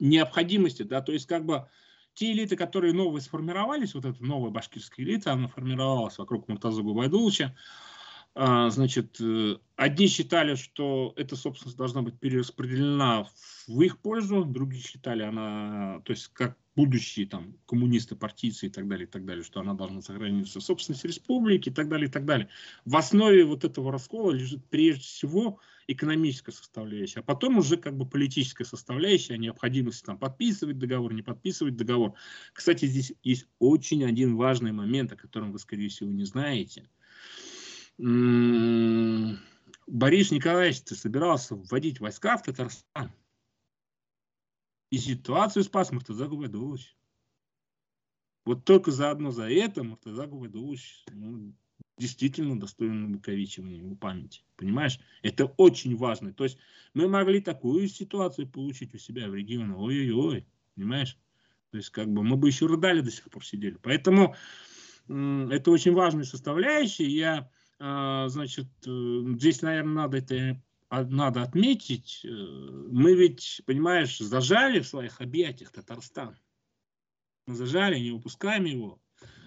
необходимости, 0.00 0.82
да, 0.82 1.02
то 1.02 1.12
есть 1.12 1.26
как 1.26 1.44
бы 1.44 1.68
те 2.14 2.32
элиты, 2.32 2.56
которые 2.56 2.94
новые 2.94 3.20
сформировались, 3.20 3.94
вот 3.94 4.06
эта 4.06 4.24
новая 4.24 4.50
башкирская 4.50 5.04
элита, 5.04 5.32
она 5.32 5.48
формировалась 5.48 6.16
вокруг 6.18 6.48
Муртаза 6.48 6.82
Губайдуловича, 6.82 7.54
А, 8.38 8.68
значит, 8.68 9.18
э, 9.18 9.56
одни 9.76 10.08
считали, 10.08 10.56
что 10.56 11.14
эта 11.16 11.36
собственность 11.36 11.78
должна 11.78 12.02
быть 12.02 12.20
перераспределена 12.20 13.26
в 13.66 13.80
их 13.80 13.98
пользу, 13.98 14.44
другие 14.44 14.82
считали, 14.82 15.22
она, 15.22 16.02
то 16.04 16.12
есть 16.12 16.28
как 16.34 16.58
будущие 16.76 17.26
там 17.26 17.56
коммунисты, 17.66 18.14
партийцы 18.14 18.66
и 18.66 18.68
так 18.68 18.86
далее, 18.86 19.06
и 19.06 19.10
так 19.10 19.24
далее, 19.24 19.42
что 19.42 19.60
она 19.60 19.74
должна 19.74 20.02
сохраниться 20.02 20.60
в 20.60 20.62
собственности 20.62 21.06
республики 21.06 21.70
и 21.70 21.72
так 21.72 21.88
далее, 21.88 22.08
и 22.08 22.10
так 22.10 22.24
далее. 22.24 22.48
В 22.84 22.96
основе 22.96 23.44
вот 23.44 23.64
этого 23.64 23.90
раскола 23.90 24.32
лежит 24.32 24.64
прежде 24.68 25.02
всего 25.02 25.58
экономическая 25.88 26.52
составляющая, 26.52 27.20
а 27.20 27.22
потом 27.22 27.58
уже 27.58 27.76
как 27.76 27.96
бы 27.96 28.06
политическая 28.06 28.64
составляющая, 28.64 29.38
необходимость 29.38 30.04
там 30.04 30.18
подписывать 30.18 30.78
договор, 30.78 31.14
не 31.14 31.22
подписывать 31.22 31.76
договор. 31.76 32.14
Кстати, 32.52 32.84
здесь 32.84 33.12
есть 33.22 33.46
очень 33.58 34.04
один 34.04 34.36
важный 34.36 34.72
момент, 34.72 35.12
о 35.12 35.16
котором 35.16 35.52
вы, 35.52 35.58
скорее 35.58 35.88
всего, 35.88 36.10
не 36.10 36.24
знаете– 36.24 36.88
Борис 39.86 40.30
Николаевич 40.30 40.82
собирался 40.84 41.54
вводить 41.54 42.00
войска 42.00 42.36
в 42.36 42.42
Татарстан. 42.42 43.12
И 44.96 44.98
ситуацию 44.98 45.62
спас 45.62 45.92
Муртаза 45.92 46.26
Губайдулович. 46.26 46.96
Вот 48.46 48.64
только 48.64 48.90
заодно 48.90 49.30
за 49.30 49.50
это 49.50 49.84
Муртаза 49.84 50.26
Губайдулович 50.26 51.04
ну, 51.12 51.52
действительно 51.98 52.58
достоин 52.58 53.04
увековечивания 53.04 53.76
его 53.76 53.94
памяти. 53.94 54.42
Понимаешь? 54.56 54.98
Это 55.20 55.52
очень 55.58 55.98
важно. 55.98 56.32
То 56.32 56.44
есть 56.44 56.56
мы 56.94 57.08
могли 57.08 57.42
такую 57.42 57.88
ситуацию 57.88 58.48
получить 58.48 58.94
у 58.94 58.98
себя 58.98 59.28
в 59.28 59.34
регионе. 59.34 59.74
Ой-ой-ой. 59.74 60.46
Понимаешь? 60.76 61.18
То 61.72 61.76
есть 61.76 61.90
как 61.90 62.10
бы 62.10 62.22
мы 62.22 62.38
бы 62.38 62.48
еще 62.48 62.64
рыдали 62.64 63.02
до 63.02 63.10
сих 63.10 63.28
пор 63.28 63.44
сидели. 63.44 63.76
Поэтому 63.82 64.34
это 65.08 65.70
очень 65.70 65.92
важная 65.92 66.24
составляющая. 66.24 67.06
Я 67.06 67.50
а, 67.78 68.28
значит, 68.28 68.68
э, 68.86 69.24
здесь, 69.36 69.60
наверное, 69.60 70.04
надо 70.04 70.16
это 70.16 70.62
надо 70.90 71.42
отметить, 71.42 72.20
э, 72.24 72.28
мы 72.28 73.14
ведь, 73.14 73.62
понимаешь, 73.66 74.18
зажали 74.18 74.80
в 74.80 74.86
своих 74.86 75.20
объятиях 75.20 75.72
Татарстан. 75.72 76.36
Мы 77.46 77.54
зажали, 77.54 77.98
не 77.98 78.12
выпускаем 78.12 78.64
его. 78.64 79.00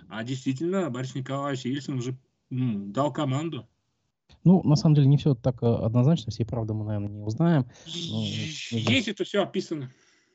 А 0.09 0.23
действительно, 0.23 0.89
Борис 0.89 1.15
Николаевич 1.15 1.65
Ельцин 1.65 1.97
уже 1.97 2.17
ну, 2.49 2.87
дал 2.87 3.13
команду. 3.13 3.67
Ну, 4.43 4.63
на 4.63 4.75
самом 4.75 4.95
деле, 4.95 5.07
не 5.07 5.17
все 5.17 5.35
так 5.35 5.61
э, 5.61 5.65
однозначно, 5.65 6.31
всей 6.31 6.45
правды 6.45 6.73
мы, 6.73 6.85
наверное, 6.85 7.09
не 7.09 7.21
узнаем. 7.21 7.65
Но, 7.85 8.23
Есть 8.23 9.07
это 9.07 9.23
все 9.23 9.43
описано. 9.43 9.91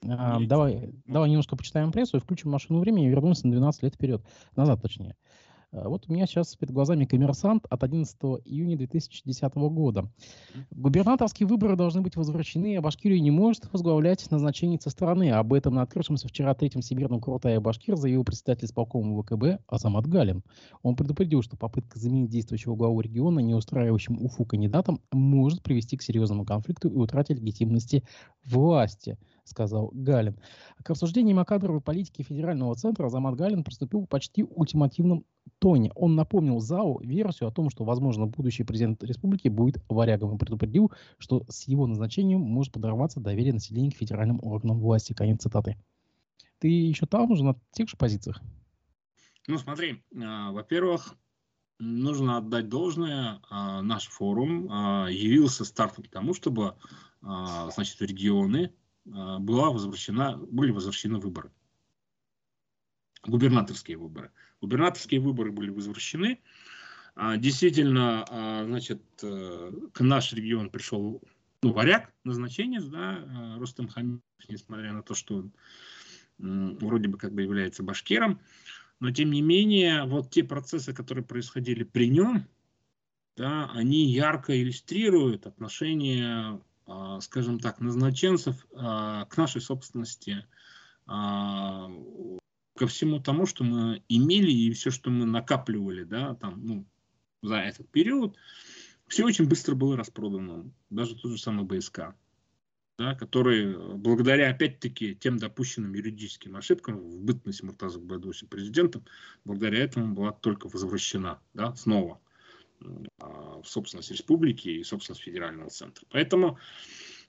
А, 0.07 0.38
давай, 0.40 0.90
давай 1.07 1.30
немножко 1.30 1.57
почитаем 1.57 1.90
прессу 1.90 2.18
и 2.18 2.20
включим 2.20 2.50
машину 2.50 2.80
времени 2.80 3.07
и 3.07 3.11
вернемся 3.11 3.46
на 3.46 3.52
12 3.52 3.82
лет 3.82 3.94
вперед. 3.94 4.22
Назад, 4.55 4.82
точнее. 4.82 5.16
Вот 5.75 6.05
у 6.09 6.12
меня 6.12 6.27
сейчас 6.27 6.55
перед 6.55 6.72
глазами 6.72 7.05
коммерсант 7.05 7.66
от 7.68 7.83
11 7.83 8.16
июня 8.45 8.77
2010 8.77 9.55
года. 9.55 10.09
Губернаторские 10.70 11.49
выборы 11.49 11.77
должны 11.77 12.01
быть 12.01 12.14
возвращены, 12.14 12.77
а 12.77 12.81
Башкирию 12.81 13.20
не 13.20 13.33
может 13.33 13.72
возглавлять 13.72 14.31
назначение 14.31 14.79
со 14.81 14.91
стороны. 14.91 15.31
Об 15.31 15.53
этом 15.53 15.75
на 15.75 15.83
открывшемся 15.83 16.29
вчера 16.29 16.55
третьем 16.55 16.81
всемирном 16.81 17.20
Крутая 17.20 17.61
Башкир 17.61 17.97
заявил 17.97 18.25
председатель 18.25 18.66
исполкома 18.66 19.20
ВКБ 19.22 19.62
Азамат 19.66 20.07
Галин. 20.07 20.45
Он 20.83 20.95
предупредил, 20.95 21.43
что 21.43 21.57
попытка 21.57 21.99
заменить 21.99 22.31
действующего 22.31 22.77
главу 22.77 23.01
региона, 23.01 23.41
не 23.41 23.55
устраивающим 23.55 24.25
УФУ 24.25 24.45
кандидатом, 24.45 25.01
может 25.11 25.62
привести 25.62 25.97
к 25.97 26.03
серьезному 26.03 26.45
конфликту 26.45 26.89
и 26.89 26.95
утрате 26.95 27.35
легитимности 27.35 28.05
власти 28.45 29.18
сказал 29.45 29.90
Галин. 29.92 30.38
К 30.82 30.90
обсуждениям 30.90 31.38
о 31.38 31.45
кадровой 31.45 31.80
политике 31.80 32.22
федерального 32.22 32.74
центра 32.74 33.07
Азамат 33.07 33.36
Галин 33.36 33.64
приступил 33.64 34.07
почти 34.07 34.42
ультимативным 34.42 35.24
тоне. 35.59 35.92
Он 35.95 36.14
напомнил 36.14 36.61
ЗАО 36.61 37.01
версию 37.03 37.49
о 37.49 37.53
том, 37.53 37.70
что, 37.70 37.84
возможно, 37.84 38.26
будущий 38.26 38.64
президент 38.64 39.03
республики 39.05 39.49
будет 39.49 39.82
варягом 39.88 40.34
и 40.34 40.38
предупредил, 40.38 40.92
что 41.18 41.45
с 41.49 41.68
его 41.68 41.86
назначением 41.86 42.40
может 42.40 42.72
подорваться 42.72 43.20
доверие 43.20 43.53
населения 43.53 43.90
к 43.90 43.97
федеральным 43.97 44.40
органам 44.42 44.80
власти. 44.80 45.12
Конец 45.12 45.42
цитаты. 45.42 45.76
Ты 46.59 46.68
еще 46.68 47.07
там 47.07 47.34
же 47.36 47.45
на 47.45 47.57
тех 47.72 47.88
же 47.88 47.97
позициях? 47.97 48.40
Ну, 49.47 49.59
смотри, 49.59 50.03
э, 50.14 50.51
во-первых, 50.51 51.14
нужно 51.78 52.38
отдать 52.38 52.68
должное. 52.68 53.42
Э, 53.51 53.82
наш 53.82 54.07
форум 54.07 54.70
э, 54.70 55.12
явился 55.12 55.64
стартом 55.64 56.05
к 56.05 56.09
тому, 56.09 56.32
чтобы, 56.32 56.76
значит, 57.20 58.01
регионы 58.03 58.70
была 59.05 59.70
возвращена, 59.70 60.36
были 60.36 60.70
возвращены 60.70 61.18
выборы 61.18 61.50
губернаторские 63.26 63.96
выборы. 63.96 64.30
Губернаторские 64.61 65.20
выборы 65.20 65.52
были 65.52 65.70
возвращены. 65.70 66.40
А, 67.14 67.36
действительно, 67.36 68.24
а, 68.28 68.64
значит, 68.64 69.02
э, 69.22 69.72
к 69.92 70.00
наш 70.00 70.32
регион 70.32 70.70
пришел 70.70 71.22
ну, 71.62 71.72
варяг, 71.72 72.12
назначение, 72.24 72.80
да, 72.80 73.18
э, 73.18 73.59
Рустам 73.59 73.88
Хамидов, 73.88 74.22
несмотря 74.48 74.92
на 74.92 75.02
то, 75.02 75.14
что 75.14 75.36
он 75.36 75.52
вроде 76.38 77.09
бы 77.09 77.16
как 77.16 77.32
бы 77.32 77.42
является 77.42 77.84
башкиром, 77.84 78.40
но 78.98 79.12
тем 79.12 79.30
не 79.30 79.40
менее, 79.40 80.05
вот 80.05 80.30
те 80.30 80.42
процессы, 80.42 80.92
которые 80.92 81.24
происходили 81.24 81.84
при 81.84 82.09
нем, 82.09 82.48
да, 83.36 83.70
они 83.72 84.11
ярко 84.12 84.61
иллюстрируют 84.61 85.46
отношение, 85.46 86.61
скажем 87.20 87.61
так, 87.61 87.80
назначенцев 87.80 88.66
к 88.72 89.37
нашей 89.37 89.61
собственности, 89.61 90.47
ко 91.07 92.87
всему 92.87 93.20
тому, 93.20 93.47
что 93.47 93.64
мы 93.64 94.03
имели 94.09 94.51
и 94.51 94.72
все, 94.72 94.91
что 94.91 95.11
мы 95.11 95.24
накапливали, 95.24 96.05
да, 96.05 96.35
там, 96.35 96.64
ну, 96.64 96.87
за 97.43 97.57
этот 97.57 97.89
период, 97.91 98.37
все 99.07 99.24
очень 99.24 99.47
быстро 99.47 99.74
было 99.74 99.97
распродано. 99.97 100.70
Даже 100.91 101.14
тот 101.14 101.32
же 101.32 101.39
самый 101.39 101.64
БСК, 101.64 102.14
да, 102.99 103.14
который 103.14 103.97
благодаря, 103.97 104.51
опять-таки, 104.51 105.14
тем 105.14 105.37
допущенным 105.37 105.95
юридическим 105.95 106.57
ошибкам 106.57 106.99
в 106.99 107.20
бытность 107.22 107.62
Муртаза 107.62 108.01
Гбайдуси 108.01 108.47
президентом, 108.47 109.05
благодаря 109.45 109.85
этому 109.85 110.14
была 110.14 110.32
только 110.32 110.68
возвращена, 110.68 111.41
да, 111.53 111.74
снова 111.76 112.14
а, 112.14 112.24
в 112.81 113.64
собственность 113.64 114.11
республики 114.11 114.68
и 114.68 114.85
собственность 114.85 115.22
федерального 115.22 115.70
центра. 115.70 116.07
Поэтому 116.11 116.59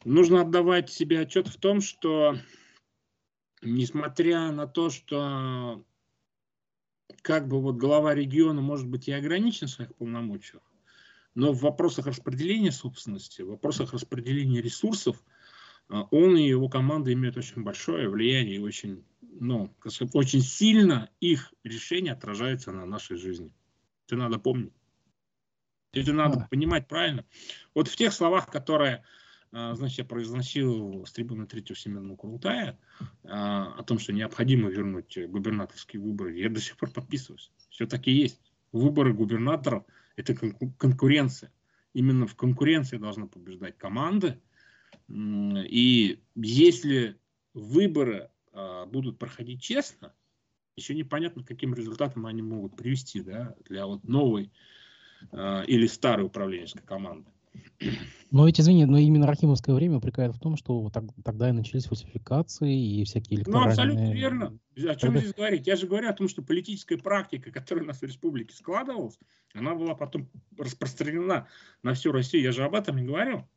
нужно 0.03 0.41
отдавать 0.41 0.91
себе 0.91 1.21
отчет 1.21 1.47
в 1.47 1.57
том, 1.57 1.81
что 1.81 2.37
несмотря 3.61 4.51
на 4.51 4.67
то, 4.67 4.89
что 4.89 5.83
как 7.21 7.47
бы 7.47 7.61
вот 7.61 7.77
глава 7.77 8.13
региона 8.13 8.61
может 8.61 8.87
быть 8.87 9.07
и 9.07 9.11
ограничен 9.11 9.67
в 9.67 9.71
своих 9.71 9.95
полномочиях, 9.95 10.61
но 11.33 11.51
в 11.51 11.61
вопросах 11.61 12.07
распределения 12.07 12.71
собственности, 12.71 13.41
в 13.41 13.49
вопросах 13.49 13.93
распределения 13.93 14.61
ресурсов 14.61 15.23
а, 15.89 16.03
он 16.11 16.37
и 16.37 16.47
его 16.47 16.69
команда 16.69 17.11
имеют 17.13 17.37
очень 17.37 17.63
большое 17.63 18.09
влияние 18.09 18.55
и 18.55 18.59
очень, 18.59 19.03
ну, 19.21 19.73
очень 20.13 20.41
сильно 20.41 21.09
их 21.19 21.53
решение 21.63 22.13
отражается 22.13 22.71
на 22.71 22.85
нашей 22.85 23.17
жизни. 23.17 23.51
Это 24.07 24.15
надо 24.17 24.39
помнить. 24.39 24.73
Это 25.95 26.13
надо 26.13 26.47
понимать 26.49 26.87
правильно. 26.87 27.25
Вот 27.73 27.87
в 27.87 27.95
тех 27.95 28.13
словах, 28.13 28.47
которые 28.47 29.03
а, 29.51 29.73
значит, 29.75 29.99
я 29.99 30.03
произносил 30.03 31.05
с 31.05 31.13
трибуны 31.13 31.47
Третьего 31.47 31.75
Всемирного 31.75 32.17
Курултая 32.17 32.77
а, 33.23 33.73
о 33.77 33.83
том, 33.83 33.99
что 33.99 34.11
необходимо 34.11 34.69
вернуть 34.69 35.17
губернаторские 35.17 36.01
выборы. 36.01 36.37
Я 36.37 36.49
до 36.49 36.59
сих 36.59 36.75
пор 36.75 36.91
подписываюсь. 36.91 37.51
Все 37.69 37.87
таки 37.87 38.11
есть. 38.11 38.41
Выборы 38.73 39.13
губернаторов– 39.13 39.85
это 40.17 40.35
конкуренция. 40.77 41.53
Именно 41.93 42.27
в 42.27 42.35
конкуренции 42.35 42.97
должна 42.97 43.27
побеждать 43.27 43.77
команды. 43.77 44.41
И 45.09 46.19
если 46.35 47.17
выборы 47.53 48.29
а, 48.51 48.85
будут 48.85 49.17
проходить 49.17 49.61
честно, 49.61 50.13
еще 50.75 50.93
непонятно, 50.93 51.45
каким 51.45 51.73
результатом 51.73 52.25
они 52.25 52.41
могут 52.41 52.75
привести 52.75 53.21
да, 53.21 53.55
для 53.63 53.85
вот 53.85 54.03
новой 54.03 54.51
или 55.33 55.87
старой 55.87 56.25
управленческой 56.25 56.83
команды. 56.83 57.29
Но 58.31 58.45
ведь, 58.45 58.59
извини, 58.59 58.85
но 58.85 58.97
именно 58.97 59.27
Рахимовское 59.27 59.73
время 59.73 59.97
упрекает 59.97 60.35
в 60.35 60.39
том, 60.39 60.57
что 60.57 60.89
так, 60.89 61.05
тогда 61.23 61.49
и 61.49 61.53
начались 61.53 61.85
фальсификации 61.85 62.99
и 62.99 63.03
всякие 63.05 63.39
электоральные... 63.39 63.65
Ну, 63.65 63.69
абсолютно 63.69 64.13
верно. 64.13 64.59
О 64.75 64.95
чем 64.95 65.17
здесь 65.17 65.33
говорить? 65.33 65.67
Я 65.67 65.75
же 65.75 65.87
говорю 65.87 66.09
о 66.09 66.13
том, 66.13 66.27
что 66.27 66.41
политическая 66.41 66.97
практика, 66.97 67.51
которая 67.51 67.85
у 67.85 67.87
нас 67.87 68.01
в 68.01 68.03
республике 68.03 68.53
складывалась, 68.53 69.17
она 69.53 69.73
была 69.75 69.95
потом 69.95 70.29
распространена 70.57 71.47
на 71.81 71.93
всю 71.93 72.11
Россию. 72.11 72.43
Я 72.43 72.51
же 72.51 72.63
об 72.63 72.75
этом 72.75 72.97
не 72.97 73.03
говорил. 73.03 73.47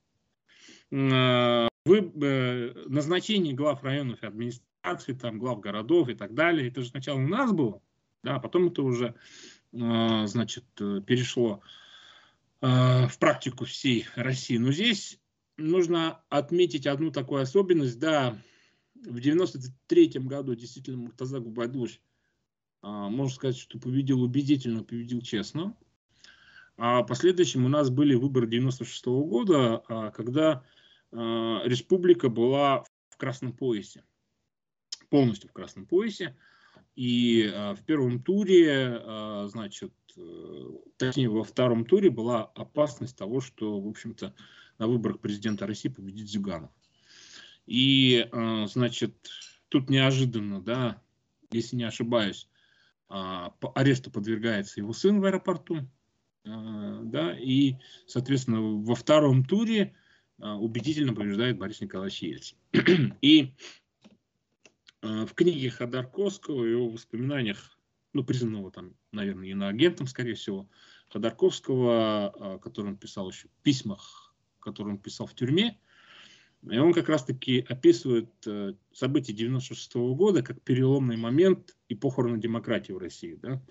Э, 0.90 1.68
вы, 1.84 2.12
э, 2.22 2.72
назначение 2.86 3.54
глав 3.54 3.82
районов 3.82 4.22
и 4.22 4.26
администрации, 4.26 5.12
там, 5.12 5.38
глав 5.38 5.60
городов 5.60 6.08
и 6.08 6.14
так 6.14 6.34
далее, 6.34 6.68
это 6.68 6.82
же 6.82 6.88
сначала 6.88 7.18
у 7.18 7.26
нас 7.26 7.52
было, 7.52 7.82
да, 8.22 8.36
а 8.36 8.40
потом 8.40 8.68
это 8.68 8.82
уже, 8.82 9.06
э, 9.06 9.12
значит, 9.72 10.64
перешло 10.74 11.62
Э, 12.60 13.06
в 13.06 13.18
практику 13.18 13.64
всей 13.64 14.06
России. 14.16 14.56
Но 14.56 14.72
здесь 14.72 15.20
нужно 15.56 16.20
отметить 16.28 16.86
одну 16.86 17.10
такую 17.10 17.42
особенность. 17.42 17.98
Да, 17.98 18.36
в 18.94 19.20
93 19.20 20.08
году 20.20 20.54
действительно 20.54 20.98
Муртаза 20.98 21.38
Губайдулович, 21.38 22.00
можно 22.82 23.34
сказать, 23.34 23.56
что 23.56 23.78
победил 23.78 24.22
убедительно, 24.22 24.82
победил 24.82 25.20
честно. 25.20 25.76
А 26.76 27.02
последующим 27.02 27.64
у 27.64 27.68
нас 27.68 27.90
были 27.90 28.14
выборы 28.14 28.46
96 28.46 29.06
-го 29.06 29.24
года, 29.24 29.82
а, 29.88 30.10
когда 30.12 30.64
а, 31.10 31.62
республика 31.64 32.28
была 32.28 32.84
в 33.08 33.16
красном 33.16 33.52
поясе, 33.52 34.04
полностью 35.10 35.50
в 35.50 35.52
красном 35.52 35.86
поясе. 35.86 36.36
И 36.98 37.48
а, 37.54 37.74
в 37.74 37.84
первом 37.84 38.20
туре, 38.20 39.00
значит, 39.46 39.92
э, 40.16 40.70
точнее, 40.96 41.28
во 41.28 41.44
втором 41.44 41.84
туре 41.84 42.10
была 42.10 42.44
опасность 42.56 43.16
того, 43.16 43.40
что, 43.40 43.80
в 43.80 43.86
общем-то, 43.86 44.34
на 44.78 44.86
выборах 44.88 45.20
президента 45.20 45.66
России 45.66 45.88
победит 45.88 46.28
Зюганов. 46.28 46.70
И, 47.66 48.28
значит, 48.66 49.14
тут 49.68 49.90
неожиданно, 49.90 50.62
да, 50.62 51.02
если 51.52 51.76
не 51.76 51.84
ошибаюсь, 51.84 52.48
аресту 53.08 54.10
подвергается 54.10 54.80
его 54.80 54.92
сын 54.92 55.20
в 55.20 55.24
аэропорту, 55.24 55.88
а, 56.48 57.00
да, 57.02 57.36
и, 57.38 57.74
соответственно, 58.06 58.60
во 58.60 58.94
втором 58.94 59.44
туре 59.44 59.94
а, 60.38 60.56
убедительно 60.56 61.14
побеждает 61.14 61.58
Борис 61.58 61.80
Николаевич 61.80 62.22
Ельцин. 62.22 62.58
И 63.20 63.42
а, 63.42 63.87
в 65.02 65.34
книге 65.34 65.70
Ходорковского, 65.70 66.64
его 66.64 66.88
воспоминаниях, 66.88 67.78
ну, 68.12 68.24
признанного 68.24 68.70
там, 68.70 68.94
наверное, 69.12 69.48
иноагентом, 69.48 70.06
скорее 70.06 70.34
всего, 70.34 70.68
Ходорковского, 71.10 72.58
который 72.62 72.88
он 72.88 72.96
писал 72.96 73.30
еще 73.30 73.48
в 73.48 73.62
письмах, 73.62 74.34
которые 74.60 74.94
он 74.94 75.00
писал 75.00 75.26
в 75.26 75.34
тюрьме, 75.34 75.78
и 76.68 76.78
он 76.78 76.92
как 76.92 77.08
раз-таки 77.08 77.64
описывает 77.68 78.30
э, 78.44 78.74
события 78.92 79.32
96 79.32 79.94
-го 79.94 80.14
года 80.16 80.42
как 80.42 80.60
переломный 80.62 81.16
момент 81.16 81.76
и 81.88 81.94
похороны 81.94 82.40
демократии 82.40 82.92
в 82.92 82.98
России. 82.98 83.38
Да? 83.40 83.62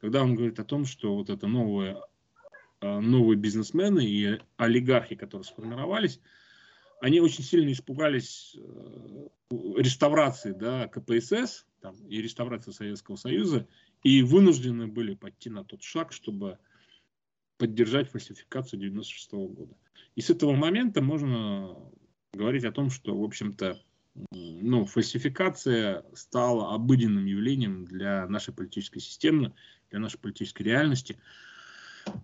Когда 0.00 0.24
он 0.24 0.34
говорит 0.34 0.58
о 0.58 0.64
том, 0.64 0.84
что 0.84 1.14
вот 1.14 1.30
это 1.30 1.46
новое 1.46 2.02
Э, 2.82 2.98
новые 2.98 3.38
бизнесмены 3.38 4.04
и 4.04 4.40
олигархи, 4.56 5.14
которые 5.14 5.44
сформировались, 5.44 6.20
они 7.02 7.20
очень 7.20 7.42
сильно 7.42 7.72
испугались 7.72 8.56
э, 8.56 9.28
реставрации 9.76 10.52
да, 10.52 10.86
КПСС 10.86 11.66
там, 11.80 11.96
и 12.06 12.22
реставрации 12.22 12.70
Советского 12.70 13.16
Союза 13.16 13.66
и 14.04 14.22
вынуждены 14.22 14.86
были 14.86 15.16
пойти 15.16 15.50
на 15.50 15.64
тот 15.64 15.82
шаг, 15.82 16.12
чтобы 16.12 16.60
поддержать 17.58 18.08
фальсификацию 18.08 18.78
96 18.78 19.32
-го 19.32 19.48
года. 19.48 19.76
И 20.14 20.20
с 20.20 20.30
этого 20.30 20.52
момента 20.52 21.02
можно 21.02 21.76
говорить 22.32 22.64
о 22.64 22.70
том, 22.70 22.88
что, 22.88 23.18
в 23.18 23.24
общем-то, 23.24 23.82
ну, 24.30 24.86
фальсификация 24.86 26.04
стала 26.14 26.72
обыденным 26.72 27.26
явлением 27.26 27.84
для 27.84 28.28
нашей 28.28 28.54
политической 28.54 29.00
системы, 29.00 29.54
для 29.90 29.98
нашей 29.98 30.20
политической 30.20 30.62
реальности. 30.62 31.18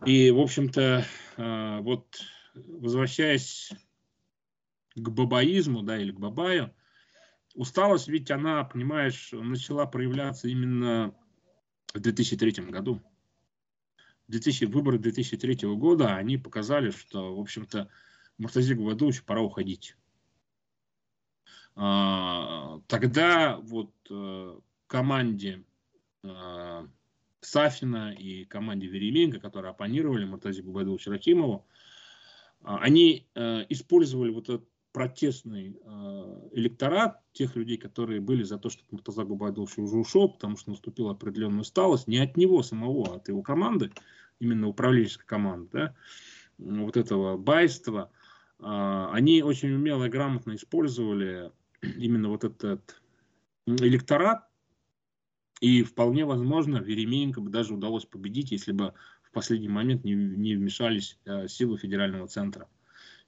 И, 0.06 0.30
в 0.30 0.38
общем-то, 0.38 1.04
а, 1.36 1.80
вот 1.80 2.20
возвращаясь 2.54 3.72
к 4.98 5.08
бабаизму, 5.08 5.82
да, 5.82 5.98
или 5.98 6.12
к 6.12 6.18
бабаю, 6.18 6.74
усталость 7.54 8.08
ведь 8.08 8.30
она, 8.30 8.64
понимаешь, 8.64 9.30
начала 9.32 9.86
проявляться 9.86 10.48
именно 10.48 11.14
в 11.94 12.00
2003 12.00 12.66
году. 12.66 13.00
2000, 14.28 14.66
выборы 14.66 14.98
2003 14.98 15.68
года, 15.76 16.14
они 16.16 16.36
показали, 16.36 16.90
что, 16.90 17.34
в 17.34 17.40
общем-то, 17.40 17.88
Муртазе 18.36 18.74
Гвадовичу 18.74 19.24
пора 19.24 19.40
уходить. 19.40 19.96
А, 21.74 22.80
тогда 22.86 23.56
вот 23.56 23.92
э, 24.10 24.60
команде 24.86 25.64
а, 26.24 26.86
Сафина 27.40 28.12
и 28.12 28.44
команде 28.44 28.88
Веременко, 28.88 29.40
которые 29.40 29.70
оппонировали 29.70 30.24
Муртазе 30.24 30.62
Губайдуловичу 30.62 31.10
Рахимову, 31.10 31.66
а, 32.62 32.78
они 32.78 33.26
э, 33.34 33.64
использовали 33.68 34.30
вот 34.30 34.48
этот 34.48 34.68
протестный 34.98 35.78
э, 35.80 36.48
электорат, 36.54 37.22
тех 37.32 37.54
людей, 37.54 37.76
которые 37.76 38.20
были 38.20 38.42
за 38.42 38.58
то, 38.58 38.68
чтобы 38.68 38.88
Муртаза 38.90 39.22
Губайдулович 39.22 39.78
уже 39.78 39.96
ушел, 39.96 40.28
потому 40.28 40.56
что 40.56 40.70
наступила 40.70 41.12
определенная 41.12 41.60
усталость, 41.60 42.08
не 42.08 42.18
от 42.18 42.36
него 42.36 42.64
самого, 42.64 43.12
а 43.12 43.16
от 43.18 43.28
его 43.28 43.42
команды, 43.42 43.92
именно 44.40 44.66
управленческой 44.66 45.24
команды, 45.24 45.68
да, 45.72 45.94
вот 46.58 46.96
этого 46.96 47.36
байства, 47.36 48.10
а, 48.58 49.12
они 49.12 49.40
очень 49.44 49.72
умело 49.72 50.06
и 50.06 50.08
грамотно 50.08 50.56
использовали 50.56 51.52
именно 51.82 52.28
вот 52.28 52.42
этот 52.42 53.00
электорат, 53.66 54.48
и 55.60 55.84
вполне 55.84 56.24
возможно, 56.24 56.78
Веремеенко 56.78 57.40
бы 57.40 57.50
даже 57.50 57.72
удалось 57.72 58.04
победить, 58.04 58.50
если 58.50 58.72
бы 58.72 58.94
в 59.22 59.30
последний 59.30 59.68
момент 59.68 60.02
не, 60.02 60.14
не 60.14 60.56
вмешались 60.56 61.20
э, 61.24 61.46
силы 61.46 61.78
федерального 61.78 62.26
центра. 62.26 62.68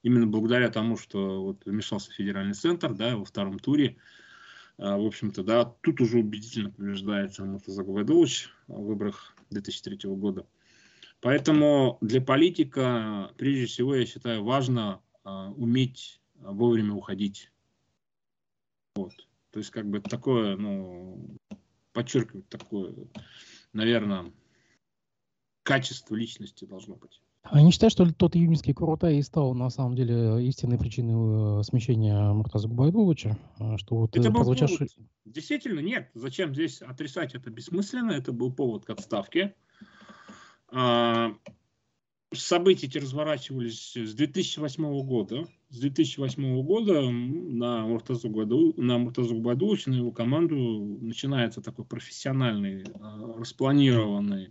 Именно 0.02 0.26
благодаря 0.26 0.70
тому, 0.70 0.96
что 0.96 1.42
вот 1.42 1.64
вмешался 1.66 2.12
федеральный 2.12 2.54
центр, 2.54 2.94
да, 2.94 3.16
во 3.16 3.24
втором 3.24 3.58
туре, 3.58 3.96
э, 4.78 4.96
в 4.96 5.06
общем-то, 5.06 5.42
да, 5.42 5.64
тут 5.64 6.00
уже 6.00 6.18
убедительно 6.18 6.70
побеждает 6.70 7.38
Муртаза 7.38 7.84
Гвайдович 7.84 8.50
в 8.66 8.82
выборах 8.82 9.36
2003 9.50 10.08
года. 10.10 10.46
Поэтому 11.20 11.98
для 12.00 12.22
политика, 12.22 13.30
прежде 13.36 13.66
всего, 13.66 13.94
я 13.94 14.06
считаю, 14.06 14.42
важно 14.42 15.02
э, 15.24 15.28
уметь 15.30 16.20
вовремя 16.34 16.94
уходить. 16.94 17.52
Вот. 18.94 19.12
То 19.50 19.58
есть, 19.58 19.70
как 19.70 19.86
бы 19.86 20.00
такое, 20.00 20.56
ну, 20.56 21.36
подчеркивать 21.92 22.48
такое, 22.48 22.94
наверное, 23.72 24.32
качество 25.62 26.14
личности 26.14 26.64
должно 26.64 26.94
быть. 26.94 27.20
А 27.42 27.60
не 27.62 27.72
считаешь, 27.72 27.92
что 27.92 28.12
тот 28.12 28.36
июньский 28.36 28.74
Курутай 28.74 29.18
и 29.18 29.22
стал 29.22 29.54
на 29.54 29.70
самом 29.70 29.96
деле 29.96 30.46
истинной 30.46 30.78
причиной 30.78 31.60
э, 31.60 31.62
смещения 31.64 32.32
Муртаза 32.32 32.68
Губайдуловича? 32.68 33.36
А, 33.58 33.78
что 33.78 33.96
вот 33.96 34.16
это 34.16 34.28
э, 34.28 34.30
был 34.30 34.40
прозвучавший... 34.40 34.88
повод. 34.94 35.10
Действительно, 35.24 35.80
нет. 35.80 36.10
Зачем 36.14 36.54
здесь 36.54 36.82
отрицать 36.82 37.34
это 37.34 37.50
бессмысленно? 37.50 38.12
Это 38.12 38.32
был 38.32 38.52
повод 38.52 38.84
к 38.84 38.90
отставке. 38.90 39.54
А, 40.68 41.34
события 42.32 42.86
эти 42.86 42.98
разворачивались 42.98 43.96
с 43.96 44.14
2008 44.14 45.02
года. 45.04 45.46
С 45.70 45.78
2008 45.78 46.62
года 46.62 47.00
на 47.10 47.86
Муртазу, 47.86 48.28
году, 48.28 48.74
на 48.76 48.98
Муртазу 48.98 49.36
Губадуловича, 49.36 49.90
на 49.90 49.96
его 49.96 50.12
команду 50.12 50.56
начинается 51.00 51.62
такой 51.62 51.84
профессиональный, 51.84 52.84
а, 53.00 53.34
распланированный, 53.38 54.46
а, 54.46 54.50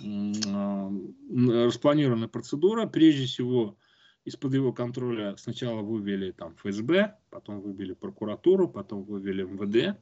распланированная 0.00 2.28
процедура. 2.28 2.86
Прежде 2.86 3.26
всего, 3.26 3.76
из-под 4.24 4.54
его 4.54 4.72
контроля 4.72 5.36
сначала 5.36 5.82
вывели 5.82 6.32
там 6.32 6.56
ФСБ, 6.56 7.16
потом 7.30 7.60
вывели 7.60 7.94
прокуратуру, 7.94 8.68
потом 8.68 9.04
вывели 9.04 9.44
МВД. 9.44 9.98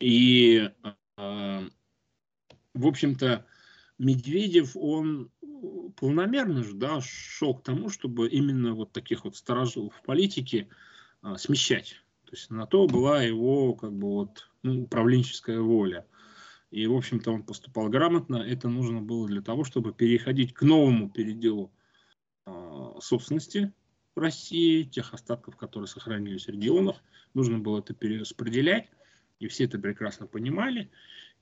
И, 0.00 0.70
а, 1.16 1.62
в 2.74 2.86
общем-то, 2.86 3.46
Медведев, 3.98 4.76
он 4.76 5.30
полномерно 5.96 6.64
же, 6.64 6.74
да, 6.74 7.00
шел 7.00 7.54
к 7.54 7.62
тому, 7.62 7.88
чтобы 7.88 8.28
именно 8.28 8.74
вот 8.74 8.92
таких 8.92 9.24
вот 9.24 9.36
сторожилов 9.36 9.94
в 9.94 10.02
политике 10.02 10.68
а, 11.22 11.38
смещать. 11.38 12.02
То 12.24 12.32
есть 12.32 12.50
на 12.50 12.66
то 12.66 12.86
была 12.86 13.22
его 13.22 13.74
как 13.74 13.92
бы 13.92 14.08
вот 14.08 14.48
ну, 14.62 14.82
управленческая 14.82 15.60
воля. 15.60 16.06
И, 16.74 16.88
в 16.88 16.96
общем-то, 16.96 17.30
он 17.30 17.44
поступал 17.44 17.88
грамотно. 17.88 18.38
Это 18.38 18.68
нужно 18.68 19.00
было 19.00 19.28
для 19.28 19.40
того, 19.40 19.62
чтобы 19.62 19.92
переходить 19.92 20.52
к 20.52 20.62
новому 20.62 21.08
переделу 21.08 21.70
а, 22.46 22.96
собственности 23.00 23.72
в 24.16 24.18
России, 24.18 24.82
тех 24.82 25.14
остатков, 25.14 25.56
которые 25.56 25.86
сохранились 25.86 26.46
в 26.46 26.48
регионах. 26.48 26.96
Нужно 27.32 27.60
было 27.60 27.78
это 27.78 27.94
перераспределять. 27.94 28.88
И 29.38 29.46
все 29.46 29.66
это 29.66 29.78
прекрасно 29.78 30.26
понимали. 30.26 30.90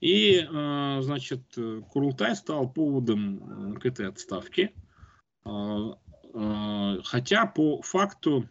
И, 0.02 0.46
а, 0.52 1.00
значит, 1.00 1.40
Курултай 1.88 2.36
стал 2.36 2.70
поводом 2.70 3.76
э, 3.76 3.80
к 3.80 3.86
этой 3.86 4.08
отставке. 4.08 4.74
А, 5.46 5.96
хотя 7.04 7.46
по 7.46 7.80
факту 7.80 8.46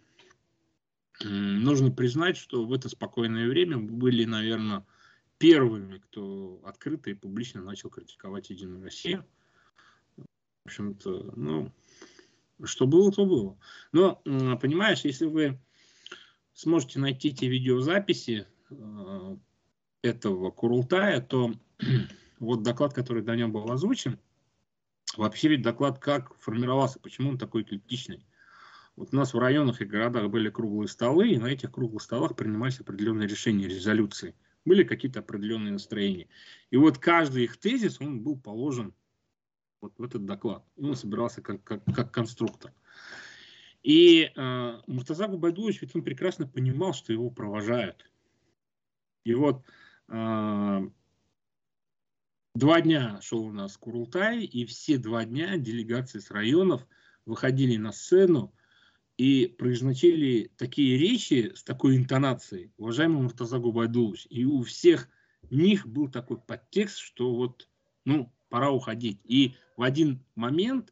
нужно 1.23 1.91
признать, 1.91 2.37
что 2.37 2.65
в 2.65 2.73
это 2.73 2.89
спокойное 2.89 3.47
время 3.47 3.77
были, 3.77 4.25
наверное, 4.25 4.83
первыми, 5.41 5.97
кто 5.97 6.61
открыто 6.63 7.09
и 7.09 7.15
публично 7.15 7.63
начал 7.63 7.89
критиковать 7.89 8.51
Единую 8.51 8.83
Россию. 8.83 9.25
В 10.15 10.67
общем-то, 10.67 11.33
ну, 11.35 11.73
что 12.63 12.85
было, 12.85 13.11
то 13.11 13.25
было. 13.25 13.57
Но, 13.91 14.21
понимаешь, 14.61 15.03
если 15.03 15.25
вы 15.25 15.59
сможете 16.53 16.99
найти 16.99 17.33
те 17.33 17.47
видеозаписи, 17.47 18.45
этого 20.03 20.51
Курултая, 20.51 21.21
то 21.21 21.51
вот 22.39 22.61
доклад, 22.61 22.93
который 22.93 23.23
до 23.23 23.35
нем 23.35 23.51
был 23.51 23.71
озвучен, 23.71 24.19
вообще 25.17 25.49
ведь 25.49 25.63
доклад 25.63 25.97
как 25.97 26.37
формировался, 26.37 26.99
почему 26.99 27.31
он 27.31 27.39
такой 27.39 27.63
критичный. 27.63 28.23
Вот 28.95 29.09
у 29.11 29.15
нас 29.15 29.33
в 29.33 29.39
районах 29.39 29.81
и 29.81 29.85
городах 29.85 30.29
были 30.29 30.51
круглые 30.51 30.87
столы, 30.87 31.29
и 31.29 31.39
на 31.39 31.47
этих 31.47 31.71
круглых 31.71 32.03
столах 32.03 32.35
принимались 32.35 32.79
определенные 32.79 33.27
решения, 33.27 33.67
резолюции. 33.67 34.35
Были 34.65 34.83
какие-то 34.83 35.19
определенные 35.19 35.73
настроения. 35.73 36.27
И 36.69 36.77
вот 36.77 36.97
каждый 36.97 37.45
их 37.45 37.57
тезис, 37.57 37.99
он 37.99 38.21
был 38.21 38.39
положен 38.39 38.93
вот 39.81 39.93
в 39.97 40.03
этот 40.03 40.25
доклад. 40.25 40.65
Он 40.77 40.95
собирался 40.95 41.41
как, 41.41 41.63
как, 41.63 41.83
как 41.85 42.11
конструктор. 42.11 42.73
И 43.83 44.31
э, 44.35 44.81
Муртаза 44.85 45.27
Губайдулович, 45.27 45.81
ведь 45.81 45.95
он 45.95 46.03
прекрасно 46.03 46.47
понимал, 46.47 46.93
что 46.93 47.11
его 47.11 47.31
провожают. 47.31 48.05
И 49.23 49.33
вот 49.33 49.65
э, 50.07 50.79
два 52.53 52.81
дня 52.81 53.19
шел 53.21 53.45
у 53.45 53.51
нас 53.51 53.77
Курултай, 53.77 54.43
и 54.43 54.65
все 54.65 54.97
два 54.97 55.25
дня 55.25 55.57
делегации 55.57 56.19
с 56.19 56.29
районов 56.29 56.85
выходили 57.25 57.77
на 57.77 57.91
сцену 57.91 58.53
и 59.21 59.45
произносили 59.45 60.49
такие 60.57 60.97
речи 60.97 61.51
с 61.53 61.63
такой 61.63 61.95
интонацией, 61.95 62.71
уважаемый 62.77 63.21
Муртаза 63.21 63.59
Губайдулович. 63.59 64.25
И 64.31 64.45
у 64.45 64.63
всех 64.63 65.07
них 65.51 65.85
был 65.85 66.09
такой 66.09 66.39
подтекст, 66.39 66.97
что 66.97 67.31
вот, 67.35 67.69
ну, 68.03 68.33
пора 68.49 68.71
уходить. 68.71 69.19
И 69.23 69.53
в 69.77 69.83
один 69.83 70.25
момент 70.33 70.91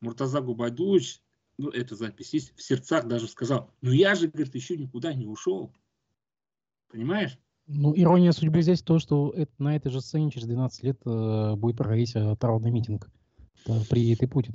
Муртаза 0.00 0.42
Губайдулович 0.42 1.22
ну, 1.56 1.70
эта 1.70 1.96
запись 1.96 2.34
есть, 2.34 2.54
в 2.54 2.62
сердцах 2.62 3.06
даже 3.06 3.26
сказал, 3.28 3.70
ну 3.80 3.92
я 3.92 4.14
же, 4.14 4.28
говорит, 4.28 4.54
еще 4.54 4.76
никуда 4.76 5.14
не 5.14 5.24
ушел. 5.24 5.72
Понимаешь? 6.88 7.38
Ну, 7.66 7.94
ирония 7.96 8.32
судьбы 8.32 8.60
здесь 8.60 8.82
то, 8.82 8.98
что 8.98 9.32
это, 9.34 9.52
на 9.56 9.74
этой 9.74 9.90
же 9.90 10.02
сцене 10.02 10.30
через 10.30 10.46
12 10.48 10.82
лет 10.82 11.00
э, 11.06 11.54
будет 11.56 11.78
проходить 11.78 12.14
э, 12.14 12.36
народный 12.42 12.72
митинг. 12.72 13.10
Да, 13.64 13.80
приедет 13.88 14.22
и 14.22 14.26
Путин. 14.26 14.54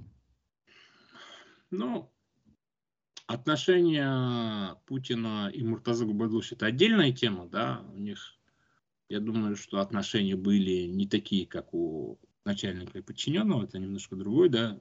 Ну, 1.72 2.12
отношения 3.28 4.76
Путина 4.86 5.50
и 5.54 5.64
Муртаза 5.64 6.06
Губайдуловича 6.06 6.56
это 6.56 6.68
отдельная 6.68 7.12
тема, 7.12 7.48
да, 7.48 7.84
у 7.94 7.98
них, 7.98 8.38
я 9.10 9.20
думаю, 9.20 9.56
что 9.56 9.80
отношения 9.80 10.36
были 10.36 10.86
не 10.86 11.08
такие, 11.08 11.46
как 11.46 11.74
у 11.74 12.20
начальника 12.46 13.00
и 13.00 13.02
подчиненного, 13.02 13.64
это 13.64 13.80
немножко 13.80 14.16
другой, 14.16 14.50
да, 14.50 14.80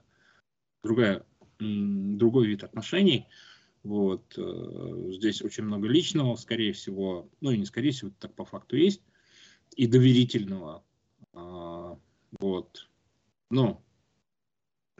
другая 0.82 1.24
другой 1.58 2.46
вид 2.46 2.64
отношений. 2.64 3.26
Вот. 3.82 4.34
Э, 4.38 5.10
здесь 5.12 5.42
очень 5.42 5.64
много 5.64 5.88
личного, 5.88 6.36
скорее 6.36 6.72
всего, 6.72 7.28
ну 7.40 7.50
и 7.50 7.58
не 7.58 7.66
скорее 7.66 7.90
всего, 7.92 8.10
так 8.18 8.34
по 8.34 8.44
факту 8.44 8.76
есть, 8.76 9.02
и 9.76 9.86
доверительного. 9.86 10.84
А, 11.32 11.98
вот. 12.40 12.88
Ну, 13.50 13.82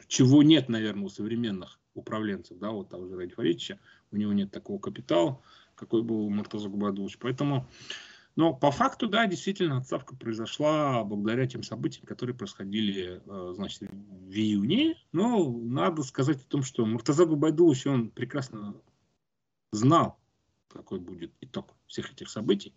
чего 0.06 0.42
нет, 0.42 0.68
наверное, 0.68 1.04
у 1.04 1.08
современных 1.08 1.80
управленцев, 1.94 2.58
да, 2.58 2.70
вот 2.70 2.88
того 2.88 3.06
же 3.06 3.16
Ради 3.16 3.34
Фаридовича, 3.34 3.78
у 4.10 4.16
него 4.16 4.32
нет 4.32 4.50
такого 4.50 4.78
капитала, 4.78 5.40
какой 5.74 6.02
был 6.02 6.28
Муртаза 6.30 6.68
Губадович. 6.68 7.18
Поэтому 7.18 7.66
но 8.36 8.52
по 8.52 8.72
факту, 8.72 9.08
да, 9.08 9.26
действительно, 9.26 9.78
отставка 9.78 10.16
произошла 10.16 11.04
благодаря 11.04 11.46
тем 11.46 11.62
событиям, 11.62 12.04
которые 12.04 12.34
происходили, 12.34 13.22
э, 13.24 13.52
значит, 13.54 13.82
в 13.82 14.32
июне. 14.32 14.96
Но 15.12 15.52
надо 15.52 16.02
сказать 16.02 16.38
о 16.38 16.48
том, 16.48 16.64
что 16.64 16.84
Муртаза 16.84 17.26
Губайдулович, 17.26 17.86
он 17.86 18.10
прекрасно 18.10 18.74
знал, 19.70 20.18
какой 20.68 20.98
будет 20.98 21.32
итог 21.40 21.74
всех 21.86 22.12
этих 22.12 22.28
событий. 22.28 22.74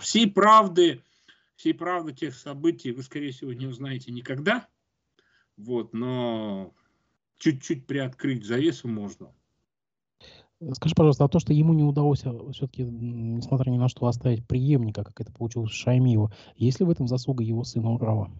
Всей 0.00 0.28
правды, 0.28 1.04
всей 1.54 1.74
правды 1.74 2.12
тех 2.12 2.34
событий 2.34 2.90
вы, 2.90 3.04
скорее 3.04 3.30
всего, 3.30 3.52
не 3.52 3.66
узнаете 3.66 4.10
никогда. 4.10 4.66
Вот, 5.56 5.92
но 5.92 6.74
чуть-чуть 7.38 7.86
приоткрыть 7.86 8.44
завесу 8.44 8.88
можно. 8.88 9.32
Скажи, 10.72 10.94
пожалуйста, 10.96 11.24
а 11.24 11.28
то, 11.28 11.38
что 11.38 11.52
ему 11.52 11.72
не 11.72 11.84
удалось 11.84 12.24
а, 12.24 12.32
все-таки, 12.52 12.82
несмотря 12.82 13.70
ни 13.70 13.78
на 13.78 13.88
что, 13.88 14.06
оставить 14.06 14.46
преемника, 14.46 15.04
как 15.04 15.20
это 15.20 15.32
получилось 15.32 15.70
Шаймиева, 15.70 16.34
есть 16.56 16.80
ли 16.80 16.86
в 16.86 16.90
этом 16.90 17.06
заслуга 17.06 17.44
его 17.44 17.62
сына 17.62 17.90
Урала? 17.90 18.30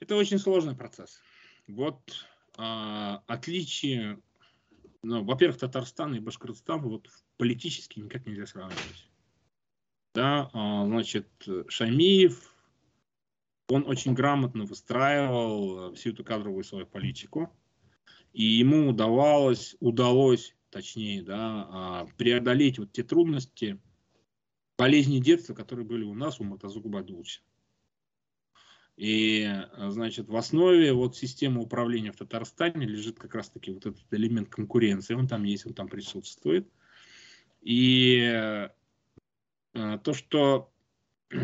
Это 0.00 0.16
очень 0.16 0.38
сложный 0.38 0.74
процесс. 0.74 1.20
Вот 1.68 2.00
а, 2.56 3.22
отличие, 3.28 4.18
ну, 5.02 5.24
во-первых, 5.24 5.58
Татарстан 5.58 6.16
и 6.16 6.20
Башкортостан 6.20 6.80
вот 6.80 7.08
политически 7.36 8.00
никак 8.00 8.26
нельзя 8.26 8.46
сравнивать. 8.46 9.08
Да, 10.12 10.50
а, 10.52 10.86
значит, 10.86 11.28
Шаймиев, 11.68 12.52
он 13.68 13.86
очень 13.86 14.14
грамотно 14.14 14.64
выстраивал 14.64 15.94
всю 15.94 16.10
эту 16.10 16.24
кадровую 16.24 16.64
свою 16.64 16.86
политику 16.86 17.52
и 18.36 18.44
ему 18.44 18.90
удавалось, 18.90 19.76
удалось, 19.80 20.54
точнее, 20.68 21.22
да, 21.22 21.66
а, 21.70 22.06
преодолеть 22.18 22.78
вот 22.78 22.92
те 22.92 23.02
трудности, 23.02 23.80
болезни 24.76 25.20
детства, 25.20 25.54
которые 25.54 25.86
были 25.86 26.04
у 26.04 26.12
нас, 26.12 26.38
у 26.38 26.44
Матазука 26.44 26.88
Бадулча. 26.88 27.40
И, 28.98 29.50
значит, 29.88 30.28
в 30.28 30.36
основе 30.36 30.92
вот 30.92 31.16
системы 31.16 31.62
управления 31.62 32.12
в 32.12 32.16
Татарстане 32.16 32.86
лежит 32.86 33.18
как 33.18 33.34
раз-таки 33.34 33.70
вот 33.70 33.86
этот 33.86 34.04
элемент 34.10 34.50
конкуренции. 34.50 35.14
Он 35.14 35.28
там 35.28 35.44
есть, 35.44 35.66
он 35.66 35.72
там 35.72 35.88
присутствует. 35.88 36.70
И 37.62 38.18
э, 38.20 38.68
то, 39.72 40.12
что 40.12 40.70
э, 41.30 41.36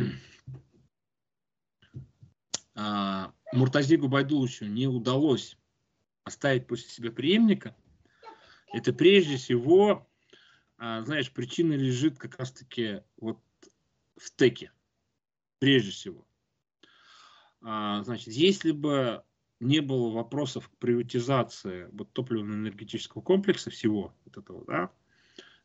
Муртазе 2.74 3.96
Губайдуловичу 3.98 4.64
не 4.64 4.86
удалось 4.86 5.58
оставить 6.24 6.66
после 6.66 6.88
себя 6.88 7.10
преемника, 7.10 7.76
это 8.72 8.92
прежде 8.92 9.36
всего, 9.36 10.08
а, 10.78 11.02
знаешь, 11.02 11.30
причина 11.30 11.74
лежит 11.74 12.18
как 12.18 12.38
раз-таки 12.38 13.02
вот 13.18 13.38
в 14.16 14.34
теке, 14.34 14.72
прежде 15.58 15.90
всего. 15.90 16.26
А, 17.60 18.02
значит, 18.02 18.28
если 18.28 18.72
бы 18.72 19.22
не 19.60 19.80
было 19.80 20.10
вопросов 20.10 20.68
к 20.68 20.76
приватизации 20.78 21.88
вот 21.92 22.12
топливно-энергетического 22.12 23.20
комплекса 23.20 23.70
всего 23.70 24.14
вот 24.24 24.36
этого, 24.36 24.64
да, 24.64 24.90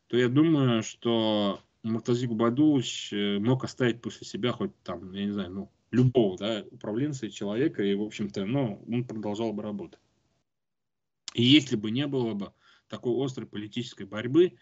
то 0.06 0.16
я 0.16 0.28
думаю, 0.28 0.82
что 0.82 1.60
Муртази 1.82 2.26
Губадулович 2.26 3.12
э, 3.12 3.38
мог 3.38 3.64
оставить 3.64 4.00
после 4.00 4.26
себя 4.26 4.52
хоть 4.52 4.78
там, 4.82 5.12
я 5.12 5.24
не 5.24 5.32
знаю, 5.32 5.50
ну, 5.50 5.72
любого, 5.90 6.36
да, 6.36 6.64
управленца, 6.70 7.30
человека, 7.30 7.82
и, 7.82 7.94
в 7.94 8.02
общем-то, 8.02 8.44
ну, 8.44 8.84
он 8.90 9.04
продолжал 9.04 9.52
бы 9.52 9.62
работать. 9.62 10.00
И 11.34 11.42
если 11.42 11.76
бы 11.76 11.90
не 11.90 12.06
было 12.06 12.34
бы 12.34 12.52
такой 12.88 13.24
острой 13.24 13.46
политической 13.46 14.04
борьбы 14.04 14.54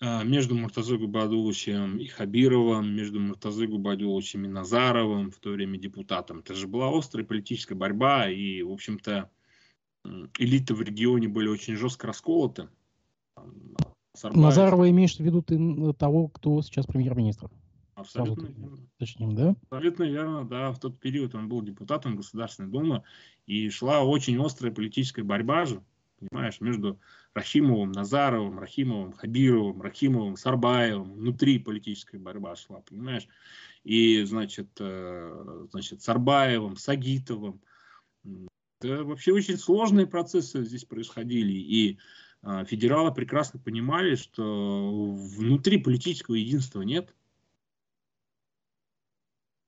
а, 0.00 0.24
между 0.24 0.54
Муртазой 0.54 0.98
Губадуловичем 0.98 1.98
и 1.98 2.06
Хабировым, 2.06 2.94
между 2.94 3.20
Муртазой 3.20 3.66
Губадуловичем 3.66 4.44
и 4.44 4.48
Назаровым, 4.48 5.30
в 5.30 5.38
то 5.38 5.50
время 5.50 5.78
депутатом, 5.78 6.40
это 6.40 6.54
же 6.54 6.66
была 6.66 6.96
острая 6.96 7.26
политическая 7.26 7.74
борьба, 7.74 8.28
и, 8.28 8.62
в 8.62 8.70
общем-то, 8.72 9.30
элиты 10.38 10.74
в 10.74 10.82
регионе 10.82 11.28
были 11.28 11.48
очень 11.48 11.76
жестко 11.76 12.06
расколоты. 12.08 12.68
Назарова 14.24 14.90
имеешь 14.90 15.16
в 15.16 15.20
виду 15.20 15.42
ты 15.42 15.58
того, 15.94 16.28
кто 16.28 16.60
сейчас 16.62 16.86
премьер-министр? 16.86 17.50
Абсолютно 18.02 18.46
верно. 18.46 18.88
Точнее, 18.98 19.34
да? 19.34 19.56
Абсолютно 19.62 20.04
верно, 20.04 20.44
да. 20.44 20.72
В 20.72 20.78
тот 20.78 21.00
период 21.00 21.34
он 21.34 21.48
был 21.48 21.62
депутатом 21.62 22.16
Государственной 22.16 22.70
Думы, 22.70 23.02
и 23.46 23.68
шла 23.70 24.02
очень 24.02 24.42
острая 24.44 24.72
политическая 24.72 25.22
борьба 25.22 25.64
же, 25.64 25.82
понимаешь, 26.18 26.60
между 26.60 27.00
Рахимовым, 27.34 27.92
Назаровым, 27.92 28.58
Рахимовым, 28.58 29.12
Хабировым, 29.12 29.80
Рахимовым, 29.82 30.36
Сарбаевым. 30.36 31.14
Внутри 31.14 31.58
политическая 31.58 32.18
борьба 32.18 32.56
шла, 32.56 32.80
понимаешь. 32.80 33.26
И, 33.84 34.22
значит, 34.22 34.68
э, 34.78 35.66
значит 35.70 36.02
Сарбаевым, 36.02 36.76
Сагитовым. 36.76 37.60
Это 38.80 39.04
вообще 39.04 39.32
очень 39.32 39.56
сложные 39.56 40.06
процессы 40.06 40.64
здесь 40.64 40.84
происходили. 40.84 41.52
И 41.52 41.98
э, 42.42 42.64
федералы 42.66 43.12
прекрасно 43.12 43.58
понимали, 43.58 44.14
что 44.14 45.14
внутри 45.16 45.78
политического 45.78 46.34
единства 46.34 46.82
нет. 46.82 47.14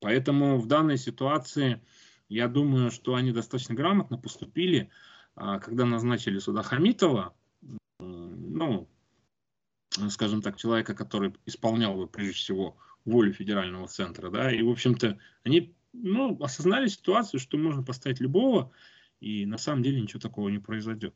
Поэтому 0.04 0.58
в 0.58 0.66
данной 0.66 0.98
ситуации 0.98 1.80
я 2.28 2.46
думаю, 2.46 2.90
что 2.90 3.14
они 3.14 3.32
достаточно 3.32 3.74
грамотно 3.74 4.18
поступили, 4.18 4.90
а, 5.34 5.58
когда 5.58 5.86
назначили 5.86 6.40
сюда 6.40 6.62
Хамитова, 6.62 7.34
ну, 7.98 8.86
скажем 10.10 10.42
так, 10.42 10.58
человека, 10.58 10.94
который 10.94 11.32
исполнял 11.46 11.96
бы 11.96 12.06
прежде 12.06 12.34
всего 12.34 12.76
волю 13.06 13.32
федерального 13.32 13.88
центра, 13.88 14.28
да, 14.28 14.52
и, 14.52 14.60
в 14.60 14.68
общем-то, 14.68 15.18
они, 15.42 15.74
ну, 15.94 16.36
осознали 16.42 16.88
ситуацию, 16.88 17.40
что 17.40 17.56
можно 17.56 17.82
поставить 17.82 18.20
любого, 18.20 18.72
и 19.22 19.46
на 19.46 19.56
самом 19.56 19.82
деле 19.82 20.02
ничего 20.02 20.20
такого 20.20 20.50
не 20.50 20.58
произойдет. 20.58 21.14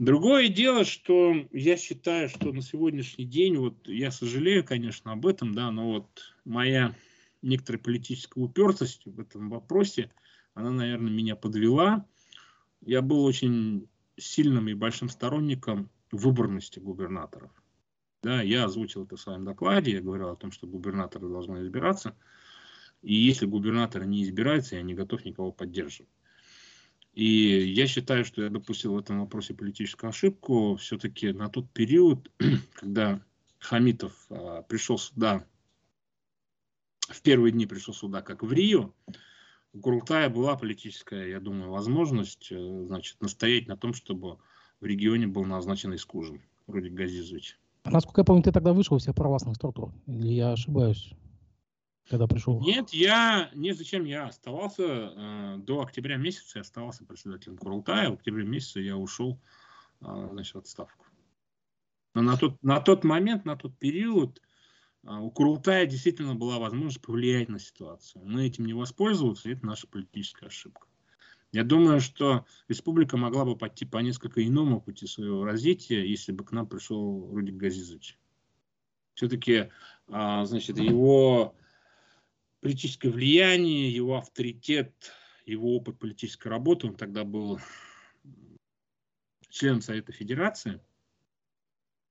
Другое 0.00 0.48
дело, 0.48 0.84
что 0.84 1.46
я 1.52 1.76
считаю, 1.76 2.28
что 2.28 2.52
на 2.52 2.60
сегодняшний 2.60 3.24
день, 3.24 3.56
вот 3.56 3.86
я 3.86 4.10
сожалею, 4.10 4.64
конечно, 4.64 5.12
об 5.12 5.28
этом, 5.28 5.54
да, 5.54 5.70
но 5.70 5.92
вот 5.92 6.34
моя 6.44 6.92
некоторой 7.42 7.80
политической 7.80 8.38
упертостью 8.42 9.12
в 9.12 9.20
этом 9.20 9.50
вопросе. 9.50 10.10
Она, 10.54 10.70
наверное, 10.70 11.12
меня 11.12 11.36
подвела. 11.36 12.06
Я 12.80 13.02
был 13.02 13.24
очень 13.24 13.88
сильным 14.16 14.68
и 14.68 14.74
большим 14.74 15.08
сторонником 15.08 15.90
выборности 16.12 16.78
губернаторов. 16.78 17.50
Да, 18.22 18.42
я 18.42 18.64
озвучил 18.64 19.04
это 19.04 19.16
в 19.16 19.20
своем 19.20 19.44
докладе, 19.44 19.92
я 19.92 20.02
говорил 20.02 20.28
о 20.28 20.36
том, 20.36 20.52
что 20.52 20.66
губернаторы 20.66 21.28
должны 21.28 21.62
избираться. 21.62 22.14
И 23.00 23.14
если 23.14 23.46
губернатор 23.46 24.04
не 24.04 24.22
избирается, 24.24 24.76
я 24.76 24.82
не 24.82 24.94
готов 24.94 25.24
никого 25.24 25.52
поддерживать. 25.52 26.10
И 27.14 27.24
я 27.24 27.86
считаю, 27.86 28.24
что 28.24 28.42
я 28.42 28.50
допустил 28.50 28.94
в 28.94 28.98
этом 28.98 29.20
вопросе 29.20 29.54
политическую 29.54 30.10
ошибку. 30.10 30.76
Все-таки 30.76 31.32
на 31.32 31.48
тот 31.48 31.70
период, 31.70 32.30
когда 32.74 33.22
Хамитов 33.58 34.12
а, 34.28 34.62
пришел 34.62 34.98
сюда, 34.98 35.46
в 37.12 37.22
первые 37.22 37.52
дни 37.52 37.66
пришел 37.66 37.94
сюда, 37.94 38.22
как 38.22 38.42
в 38.42 38.52
Рио, 38.52 38.92
у 39.72 39.80
Курултая 39.80 40.28
была 40.28 40.56
политическая, 40.56 41.28
я 41.28 41.40
думаю, 41.40 41.70
возможность 41.70 42.48
э, 42.50 42.84
значит, 42.86 43.20
настоять 43.20 43.68
на 43.68 43.76
том, 43.76 43.94
чтобы 43.94 44.38
в 44.80 44.84
регионе 44.84 45.26
был 45.26 45.44
назначен 45.44 45.94
Искужин, 45.94 46.42
вроде 46.66 46.88
Газизович. 46.88 47.58
А 47.84 47.90
насколько 47.90 48.20
я 48.20 48.24
помню, 48.24 48.42
ты 48.42 48.52
тогда 48.52 48.72
вышел 48.72 48.96
из 48.96 49.02
всех 49.02 49.14
православных 49.14 49.56
структур? 49.56 49.92
Или 50.06 50.32
я 50.32 50.52
ошибаюсь? 50.52 51.14
когда 52.10 52.26
пришел? 52.26 52.60
Нет, 52.60 52.90
я, 52.90 53.50
не 53.54 53.72
зачем 53.72 54.04
я 54.04 54.26
оставался 54.26 54.82
э, 54.82 55.56
до 55.58 55.80
октября 55.80 56.16
месяца, 56.16 56.58
я 56.58 56.62
оставался 56.62 57.04
председателем 57.04 57.56
Курултая, 57.56 58.10
в 58.10 58.14
октябре 58.14 58.44
месяце 58.44 58.80
я 58.80 58.96
ушел 58.96 59.40
э, 60.00 60.28
значит, 60.32 60.54
в 60.54 60.58
отставку. 60.58 61.06
Но 62.14 62.22
на 62.22 62.36
тот, 62.36 62.60
на 62.62 62.80
тот 62.80 63.04
момент, 63.04 63.44
на 63.44 63.56
тот 63.56 63.78
период 63.78 64.42
у 65.02 65.30
Курултая 65.30 65.86
действительно 65.86 66.34
была 66.34 66.58
возможность 66.58 67.00
повлиять 67.00 67.48
на 67.48 67.58
ситуацию. 67.58 68.24
Мы 68.24 68.46
этим 68.46 68.66
не 68.66 68.74
воспользоваться, 68.74 69.50
это 69.50 69.64
наша 69.64 69.86
политическая 69.86 70.46
ошибка. 70.46 70.86
Я 71.52 71.64
думаю, 71.64 72.00
что 72.00 72.46
республика 72.68 73.16
могла 73.16 73.44
бы 73.44 73.56
пойти 73.56 73.84
по 73.84 73.98
несколько 73.98 74.46
иному 74.46 74.80
пути 74.80 75.06
своего 75.06 75.44
развития, 75.44 76.08
если 76.08 76.32
бы 76.32 76.44
к 76.44 76.52
нам 76.52 76.66
пришел 76.66 77.28
Рудик 77.32 77.56
Газизович. 77.56 78.18
Все-таки, 79.14 79.70
а, 80.06 80.44
значит, 80.44 80.78
его 80.78 81.56
политическое 82.60 83.10
влияние, 83.10 83.92
его 83.92 84.16
авторитет, 84.16 85.12
его 85.44 85.74
опыт 85.76 85.98
политической 85.98 86.48
работы. 86.48 86.86
Он 86.86 86.94
тогда 86.94 87.24
был 87.24 87.58
членом 89.48 89.80
Совета 89.80 90.12
Федерации, 90.12 90.80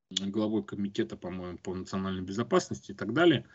главой 0.10 0.64
комитета, 0.64 1.16
по-моему, 1.18 1.58
по 1.58 1.74
национальной 1.74 2.24
безопасности 2.24 2.92
и 2.92 2.96
так 2.96 3.14
далее. 3.14 3.46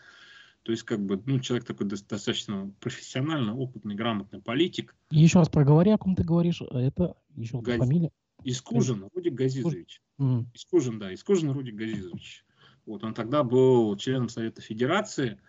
То 0.62 0.72
есть, 0.72 0.84
как 0.84 1.04
бы, 1.04 1.22
ну, 1.26 1.40
человек 1.40 1.66
такой 1.66 1.86
достаточно 1.86 2.72
профессиональный, 2.80 3.52
опытный, 3.52 3.94
грамотный 3.94 4.40
политик. 4.40 4.94
еще 5.10 5.38
раз 5.38 5.48
проговори, 5.48 5.90
о 5.90 5.98
ком 5.98 6.16
ты 6.16 6.24
говоришь. 6.24 6.62
Это 6.62 7.16
еще 7.36 7.60
Газ... 7.60 7.78
фамилия? 7.78 8.10
Искужин 8.44 9.08
Рудик 9.14 9.34
Газизович. 9.34 10.00
Mm. 10.18 10.46
Искужин, 10.54 10.98
да, 10.98 11.12
Искужин 11.12 11.50
Рудик 11.50 11.74
Газизович. 11.74 12.44
Вот 12.86 13.02
он 13.04 13.14
тогда 13.14 13.42
был 13.42 13.96
членом 13.96 14.28
Совета 14.28 14.60
Федерации. 14.60 15.40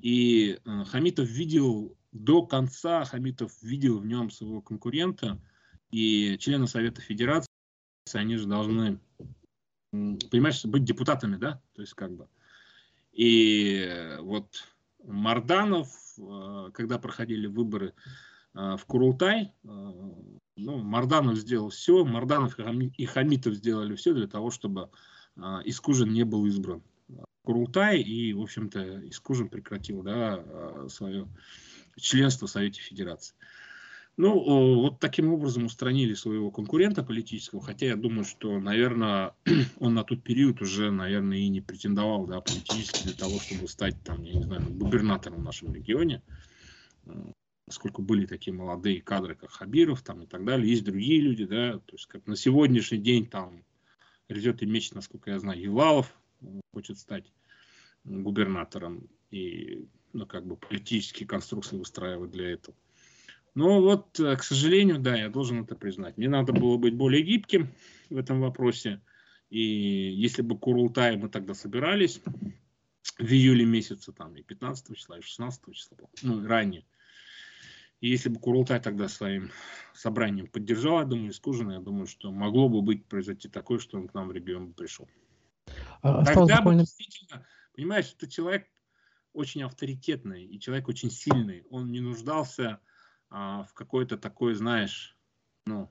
И 0.00 0.58
э, 0.64 0.84
Хамитов 0.84 1.28
видел 1.28 1.96
до 2.12 2.46
конца, 2.46 3.04
Хамитов 3.04 3.62
видел 3.62 3.98
в 3.98 4.06
нем 4.06 4.30
своего 4.30 4.62
конкурента, 4.62 5.40
и 5.90 6.36
члены 6.38 6.66
Совета 6.66 7.00
Федерации, 7.00 7.48
они 8.12 8.36
же 8.36 8.46
должны, 8.46 8.98
понимаешь, 9.90 10.64
быть 10.64 10.84
депутатами, 10.84 11.36
да, 11.36 11.60
то 11.74 11.82
есть 11.82 11.94
как 11.94 12.12
бы. 12.12 12.28
И 13.12 14.16
вот 14.20 14.64
Марданов, 15.04 15.88
э, 16.18 16.70
когда 16.72 16.98
проходили 16.98 17.46
выборы 17.46 17.94
э, 18.54 18.76
в 18.76 18.84
Курултай, 18.86 19.52
ну, 19.62 20.78
Марданов 20.78 21.36
сделал 21.36 21.70
все, 21.70 22.04
Марданов 22.04 22.58
и 22.58 23.04
Хамитов 23.04 23.54
сделали 23.54 23.94
все 23.94 24.12
для 24.12 24.26
того, 24.26 24.50
чтобы 24.50 24.90
Искужин 25.64 26.12
не 26.12 26.24
был 26.24 26.46
избран. 26.46 26.82
Курултай, 27.42 28.00
и, 28.00 28.32
в 28.32 28.42
общем-то, 28.42 29.08
Искужин 29.08 29.48
прекратил 29.48 30.02
да, 30.02 30.88
свое 30.88 31.28
членство 31.96 32.46
в 32.46 32.50
Совете 32.50 32.80
Федерации. 32.80 33.36
Ну, 34.18 34.80
вот 34.80 34.98
таким 34.98 35.32
образом 35.32 35.66
устранили 35.66 36.12
своего 36.14 36.50
конкурента 36.50 37.04
политического, 37.04 37.62
хотя 37.62 37.86
я 37.86 37.94
думаю, 37.94 38.24
что, 38.24 38.58
наверное, 38.58 39.32
он 39.78 39.94
на 39.94 40.02
тот 40.02 40.24
период 40.24 40.60
уже, 40.60 40.90
наверное, 40.90 41.38
и 41.38 41.48
не 41.48 41.60
претендовал 41.60 42.26
да, 42.26 42.40
политически 42.40 43.04
для 43.04 43.14
того, 43.14 43.38
чтобы 43.38 43.68
стать, 43.68 43.94
там, 44.02 44.24
я 44.24 44.34
не 44.34 44.42
знаю, 44.42 44.62
губернатором 44.70 45.38
в 45.38 45.44
нашем 45.44 45.72
регионе, 45.72 46.20
поскольку 47.64 48.02
были 48.02 48.26
такие 48.26 48.52
молодые 48.52 49.02
кадры, 49.02 49.36
как 49.36 49.52
Хабиров 49.52 50.02
там, 50.02 50.24
и 50.24 50.26
так 50.26 50.44
далее, 50.44 50.68
есть 50.68 50.82
другие 50.82 51.20
люди, 51.20 51.44
да, 51.44 51.74
то 51.74 51.92
есть 51.92 52.06
как 52.06 52.26
на 52.26 52.34
сегодняшний 52.34 52.98
день 52.98 53.24
там 53.24 53.62
грязет 54.28 54.64
и 54.64 54.66
меч, 54.66 54.90
насколько 54.94 55.30
я 55.30 55.38
знаю, 55.38 55.60
Евлалов 55.60 56.12
хочет 56.74 56.98
стать 56.98 57.32
губернатором 58.02 59.08
и 59.30 59.86
ну, 60.12 60.26
как 60.26 60.44
бы 60.44 60.56
политические 60.56 61.28
конструкции 61.28 61.76
выстраивать 61.76 62.32
для 62.32 62.50
этого. 62.50 62.76
Но 63.58 63.82
вот, 63.82 64.20
э, 64.20 64.36
к 64.36 64.44
сожалению, 64.44 65.00
да, 65.00 65.16
я 65.16 65.28
должен 65.28 65.64
это 65.64 65.74
признать. 65.74 66.16
Мне 66.16 66.28
надо 66.28 66.52
было 66.52 66.76
быть 66.76 66.94
более 66.94 67.24
гибким 67.24 67.74
в 68.08 68.16
этом 68.16 68.40
вопросе. 68.40 69.00
И 69.50 69.60
если 69.60 70.42
бы 70.42 70.56
Курултай 70.56 71.16
мы 71.16 71.28
тогда 71.28 71.54
собирались 71.54 72.20
в 73.18 73.32
июле 73.32 73.64
месяце, 73.64 74.12
там 74.12 74.36
и 74.36 74.42
15 74.42 74.96
числа, 74.96 75.18
и 75.18 75.22
16 75.22 75.74
числа, 75.74 75.98
ну, 76.22 76.46
ранее, 76.46 76.84
и 78.00 78.08
если 78.08 78.28
бы 78.28 78.38
Курултай 78.38 78.80
тогда 78.80 79.08
своим 79.08 79.50
собранием 79.92 80.46
поддержал, 80.46 81.00
я 81.00 81.04
думаю, 81.04 81.32
Искужина, 81.32 81.72
я 81.72 81.80
думаю, 81.80 82.06
что 82.06 82.30
могло 82.30 82.68
бы 82.68 82.80
быть 82.80 83.06
произойти 83.06 83.48
такое, 83.48 83.80
что 83.80 83.98
он 83.98 84.06
к 84.06 84.14
нам 84.14 84.28
в 84.28 84.32
регион 84.32 84.72
пришел. 84.72 85.08
А, 86.02 86.24
тогда 86.24 86.62
бы 86.62 86.76
действительно 86.76 87.44
Понимаешь, 87.74 88.14
это 88.16 88.30
человек 88.30 88.68
очень 89.32 89.64
авторитетный 89.64 90.44
и 90.44 90.60
человек 90.60 90.86
очень 90.86 91.10
сильный. 91.10 91.64
Он 91.70 91.90
не 91.90 91.98
нуждался 91.98 92.78
а, 93.30 93.64
в 93.64 93.74
какой-то 93.74 94.16
такой, 94.16 94.54
знаешь, 94.54 95.16
ну, 95.66 95.90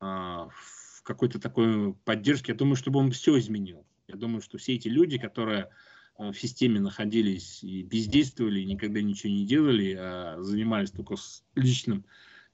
а, 0.00 0.48
в 0.50 1.02
какой-то 1.02 1.38
такой 1.38 1.94
поддержке. 2.04 2.52
Я 2.52 2.58
думаю, 2.58 2.76
чтобы 2.76 2.98
он 2.98 3.10
все 3.10 3.38
изменил. 3.38 3.86
Я 4.08 4.16
думаю, 4.16 4.40
что 4.40 4.58
все 4.58 4.74
эти 4.74 4.88
люди, 4.88 5.18
которые 5.18 5.70
а, 6.16 6.32
в 6.32 6.38
системе 6.38 6.80
находились 6.80 7.62
и 7.62 7.82
бездействовали, 7.82 8.60
и 8.60 8.66
никогда 8.66 9.00
ничего 9.00 9.32
не 9.32 9.46
делали, 9.46 9.96
а 9.98 10.36
занимались 10.40 10.90
только 10.90 11.16
с 11.16 11.44
личным, 11.54 12.04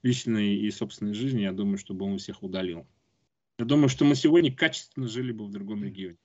личной 0.03 0.55
и 0.55 0.71
собственной 0.71 1.13
жизнью, 1.13 1.43
я 1.43 1.51
думаю, 1.51 1.77
чтобы 1.77 2.05
он 2.05 2.17
всех 2.17 2.43
удалил. 2.43 2.87
Я 3.57 3.65
думаю, 3.65 3.89
что 3.89 4.05
мы 4.05 4.15
сегодня 4.15 4.55
качественно 4.55 5.07
жили 5.07 5.31
бы 5.31 5.45
в 5.45 5.51
другом 5.51 5.83
регионе. 5.83 6.17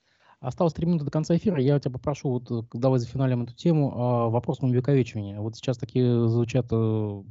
Осталось 0.45 0.73
три 0.73 0.85
минуты 0.85 1.05
до 1.05 1.11
конца 1.11 1.35
эфира. 1.35 1.59
Я 1.59 1.79
тебя 1.79 1.91
попрошу, 1.91 2.29
вот 2.29 2.51
э, 2.51 2.67
давай 2.73 2.99
за 2.99 3.07
финалем 3.07 3.43
эту 3.43 3.55
тему, 3.55 3.91
а, 3.95 4.29
вопрос 4.29 4.61
на 4.61 4.67
увековечивания. 4.67 5.39
Вот 5.39 5.55
сейчас 5.55 5.77
такие 5.77 6.27
звучат 6.27 6.67
э, 6.71 7.23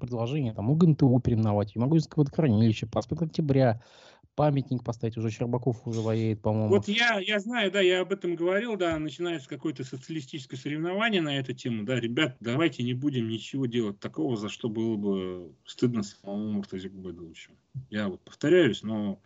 предложения, 0.00 0.54
там, 0.54 0.70
УГНТУ 0.70 1.20
переименовать, 1.20 1.74
Юмагузинское 1.74 2.24
водохранилище, 2.24 2.86
проспект 2.86 3.20
Октября, 3.20 3.82
памятник 4.34 4.82
поставить, 4.82 5.18
уже 5.18 5.30
Щербаков 5.30 5.86
уже 5.86 6.00
воеет, 6.00 6.40
по-моему. 6.40 6.68
Вот 6.68 6.88
я, 6.88 7.18
я 7.18 7.38
знаю, 7.38 7.70
да, 7.70 7.80
я 7.80 8.00
об 8.00 8.12
этом 8.12 8.34
говорил, 8.34 8.76
да, 8.76 8.98
начинается 8.98 9.48
какое-то 9.48 9.84
социалистическое 9.84 10.58
соревнование 10.58 11.20
на 11.20 11.38
эту 11.38 11.52
тему, 11.52 11.84
да, 11.84 12.00
ребят, 12.00 12.36
давайте 12.40 12.82
не 12.82 12.94
будем 12.94 13.28
ничего 13.28 13.66
делать 13.66 14.00
такого, 14.00 14.36
за 14.36 14.48
что 14.48 14.70
было 14.70 14.96
бы 14.96 15.52
стыдно 15.66 16.02
самому 16.02 16.52
Муртазику 16.52 16.96
Байдуловичу. 16.96 17.52
Я 17.90 18.08
вот 18.08 18.22
повторяюсь, 18.22 18.82
но 18.82 19.20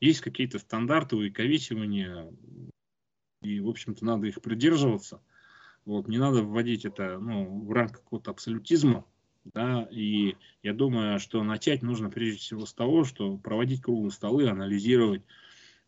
есть 0.00 0.20
какие-то 0.20 0.58
стандарты 0.58 1.16
увековечивания, 1.16 2.26
и, 3.42 3.60
в 3.60 3.68
общем-то, 3.68 4.04
надо 4.04 4.26
их 4.26 4.40
придерживаться. 4.40 5.22
Вот, 5.84 6.08
не 6.08 6.18
надо 6.18 6.42
вводить 6.42 6.84
это 6.84 7.18
ну, 7.18 7.64
в 7.64 7.72
рамки 7.72 7.94
какого-то 7.94 8.30
абсолютизма. 8.30 9.04
Да, 9.44 9.88
и 9.90 10.36
я 10.62 10.74
думаю, 10.74 11.18
что 11.18 11.42
начать 11.42 11.82
нужно 11.82 12.10
прежде 12.10 12.38
всего 12.38 12.66
с 12.66 12.74
того, 12.74 13.04
что 13.04 13.38
проводить 13.38 13.80
круглые 13.80 14.10
столы, 14.10 14.46
анализировать 14.46 15.22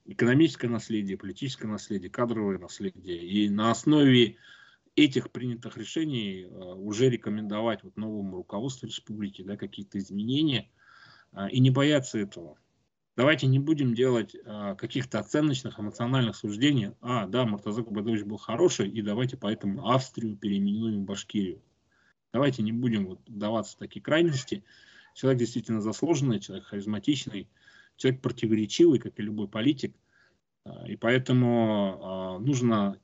экономическое 0.06 0.68
наследие, 0.68 1.18
политическое 1.18 1.68
наследие, 1.68 2.10
кадровое 2.10 2.58
наследие. 2.58 3.18
И 3.18 3.50
на 3.50 3.70
основе 3.70 4.36
этих 4.96 5.30
принятых 5.30 5.76
решений 5.76 6.42
э, 6.42 6.48
уже 6.48 7.08
рекомендовать 7.08 7.82
вот 7.82 7.96
новому 7.96 8.36
руководству 8.36 8.86
республики 8.86 9.42
да, 9.42 9.56
какие-то 9.56 9.98
изменения 9.98 10.70
э, 11.32 11.50
и 11.50 11.60
не 11.60 11.70
бояться 11.70 12.18
этого. 12.18 12.58
Давайте 13.14 13.46
не 13.46 13.58
будем 13.58 13.94
делать 13.94 14.34
а, 14.46 14.74
каких-то 14.74 15.18
оценочных, 15.18 15.78
эмоциональных 15.78 16.34
суждений. 16.34 16.92
А, 17.02 17.26
да, 17.26 17.44
Муртаза 17.44 17.82
Кубадович 17.82 18.22
был 18.24 18.38
хороший, 18.38 18.88
и 18.88 19.02
давайте 19.02 19.36
поэтому 19.36 19.90
Австрию 19.90 20.36
переименуем 20.36 21.02
в 21.02 21.04
Башкирию. 21.04 21.60
Давайте 22.32 22.62
не 22.62 22.72
будем 22.72 23.06
вот 23.06 23.20
вдаваться 23.28 23.76
в 23.76 23.78
такие 23.78 24.00
крайности. 24.00 24.64
Человек 25.14 25.40
действительно 25.40 25.82
заслуженный, 25.82 26.40
человек 26.40 26.64
харизматичный, 26.64 27.50
человек 27.96 28.22
противоречивый, 28.22 28.98
как 28.98 29.18
и 29.18 29.22
любой 29.22 29.46
политик. 29.46 29.94
А, 30.64 30.88
и 30.88 30.96
поэтому 30.96 31.98
а, 32.00 32.38
нужно 32.38 32.98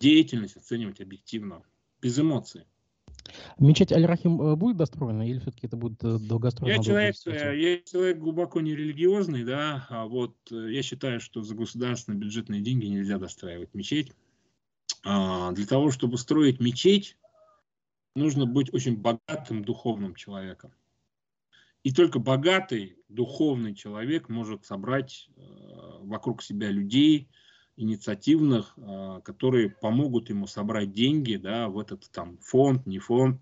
деятельность 0.00 0.56
оценивать 0.56 1.00
объективно, 1.00 1.62
без 2.00 2.18
эмоций. 2.18 2.64
Мечеть 3.58 3.92
Аль-Рахим 3.92 4.40
э, 4.40 4.56
будет 4.56 4.76
достроена 4.76 5.28
или 5.28 5.38
все-таки 5.38 5.66
это 5.66 5.76
будет 5.76 6.02
э, 6.02 6.18
долгостроено? 6.18 6.76
Я 6.76 6.82
человек, 6.82 7.14
э, 7.26 7.58
я 7.58 7.80
человек 7.82 8.18
глубоко 8.18 8.60
нерелигиозный, 8.60 9.44
да, 9.44 9.86
а 9.88 10.06
вот 10.06 10.36
я 10.50 10.82
считаю, 10.82 11.20
что 11.20 11.42
за 11.42 11.54
государственные 11.54 12.20
бюджетные 12.20 12.60
деньги 12.60 12.86
нельзя 12.86 13.18
достраивать 13.18 13.74
мечеть. 13.74 14.12
А, 15.04 15.52
для 15.52 15.66
того, 15.66 15.90
чтобы 15.90 16.18
строить 16.18 16.60
мечеть, 16.60 17.16
нужно 18.14 18.46
быть 18.46 18.72
очень 18.72 18.96
богатым 18.96 19.64
духовным 19.64 20.14
человеком. 20.14 20.72
И 21.82 21.92
только 21.92 22.20
богатый 22.20 22.96
духовный 23.08 23.74
человек 23.74 24.28
может 24.28 24.64
собрать 24.64 25.28
э, 25.36 25.40
вокруг 26.02 26.42
себя 26.42 26.70
людей, 26.70 27.28
инициативных, 27.82 28.74
э, 28.76 29.20
которые 29.24 29.70
помогут 29.70 30.30
ему 30.30 30.46
собрать 30.46 30.92
деньги 30.92 31.36
да, 31.36 31.68
в 31.68 31.78
этот 31.78 32.10
там 32.10 32.38
фонд, 32.38 32.86
не 32.86 32.98
фонд, 32.98 33.40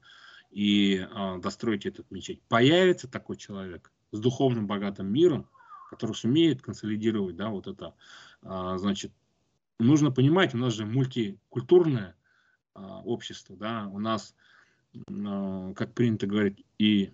и 0.50 0.96
э, 0.96 1.38
достроить 1.40 1.86
этот 1.86 2.10
мечеть. 2.10 2.42
Появится 2.48 3.08
такой 3.08 3.36
человек 3.36 3.92
с 4.12 4.18
духовным 4.18 4.66
богатым 4.66 5.12
миром, 5.12 5.48
который 5.90 6.14
сумеет 6.14 6.62
консолидировать 6.62 7.36
да, 7.36 7.48
вот 7.48 7.66
это, 7.66 7.94
значит, 8.42 9.12
нужно 9.80 10.12
понимать, 10.12 10.54
у 10.54 10.58
нас 10.58 10.72
же 10.74 10.86
мультикультурное 10.86 12.16
общество, 12.74 13.56
да, 13.56 13.88
у 13.92 13.98
нас, 13.98 14.34
как 15.74 15.94
принято 15.94 16.28
говорить, 16.28 16.64
и 16.78 17.12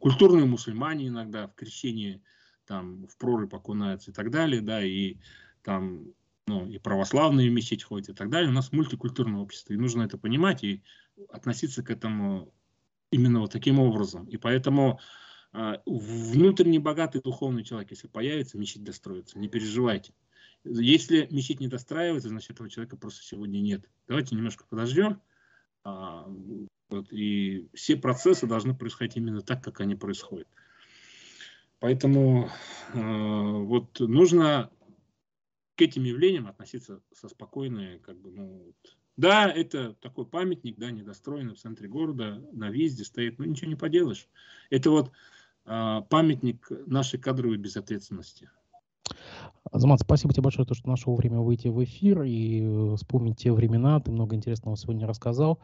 культурные 0.00 0.44
мусульмане 0.44 1.08
иногда 1.08 1.46
в 1.46 1.54
крещении 1.54 2.22
там 2.66 3.06
в 3.06 3.16
прорубь 3.16 3.54
окунаются 3.54 4.10
и 4.10 4.14
так 4.14 4.30
далее, 4.30 4.60
да, 4.60 4.82
и 4.84 5.16
там, 5.68 6.14
ну, 6.46 6.66
и 6.66 6.78
православные 6.78 7.50
в 7.50 7.52
мечеть 7.52 7.84
ходят 7.84 8.08
и 8.08 8.14
так 8.14 8.30
далее. 8.30 8.48
У 8.48 8.54
нас 8.54 8.72
мультикультурное 8.72 9.42
общество, 9.42 9.74
и 9.74 9.76
нужно 9.76 10.00
это 10.00 10.16
понимать 10.16 10.64
и 10.64 10.82
относиться 11.28 11.82
к 11.82 11.90
этому 11.90 12.54
именно 13.10 13.40
вот 13.40 13.52
таким 13.52 13.78
образом. 13.78 14.24
И 14.24 14.38
поэтому 14.38 14.98
э, 15.52 15.74
внутренне 15.84 16.80
богатый 16.80 17.20
духовный 17.20 17.64
человек, 17.64 17.90
если 17.90 18.08
появится, 18.08 18.56
мечеть 18.56 18.82
достроится, 18.82 19.38
не 19.38 19.48
переживайте. 19.48 20.14
Если 20.64 21.28
мечеть 21.30 21.60
не 21.60 21.68
достраивается, 21.68 22.30
значит 22.30 22.52
этого 22.52 22.70
человека 22.70 22.96
просто 22.96 23.22
сегодня 23.22 23.58
нет. 23.58 23.84
Давайте 24.06 24.34
немножко 24.34 24.64
подождем. 24.66 25.20
А, 25.84 26.26
вот, 26.88 27.12
и 27.12 27.68
все 27.74 27.96
процессы 27.96 28.46
должны 28.46 28.74
происходить 28.74 29.18
именно 29.18 29.42
так, 29.42 29.62
как 29.62 29.82
они 29.82 29.96
происходят. 29.96 30.48
Поэтому 31.78 32.48
э, 32.94 32.98
вот 32.98 34.00
нужно 34.00 34.70
к 35.78 35.80
этим 35.80 36.02
явлениям 36.02 36.48
относиться 36.48 37.00
со 37.14 37.28
спокойной, 37.28 38.00
как 38.00 38.18
бы, 38.20 38.32
ну, 38.32 38.64
вот. 38.66 38.96
да, 39.16 39.48
это 39.48 39.94
такой 39.94 40.26
памятник, 40.26 40.76
да, 40.76 40.90
недостроенный 40.90 41.54
в 41.54 41.58
центре 41.58 41.88
города, 41.88 42.42
на 42.52 42.68
въезде 42.68 43.04
стоит, 43.04 43.38
но 43.38 43.44
ничего 43.44 43.70
не 43.70 43.76
поделаешь. 43.76 44.28
Это 44.70 44.90
вот 44.90 45.12
э, 45.66 46.02
памятник 46.10 46.66
нашей 46.86 47.20
кадровой 47.20 47.58
безответственности. 47.58 48.50
Азамат, 49.70 50.00
спасибо 50.00 50.34
тебе 50.34 50.42
большое, 50.42 50.66
то, 50.66 50.74
что 50.74 50.88
нашел 50.88 51.14
время 51.14 51.38
выйти 51.38 51.68
в 51.68 51.82
эфир 51.84 52.22
и 52.22 52.60
э, 52.60 52.96
вспомнить 52.96 53.38
те 53.38 53.52
времена. 53.52 54.00
Ты 54.00 54.10
много 54.10 54.34
интересного 54.34 54.76
сегодня 54.76 55.06
рассказал. 55.06 55.60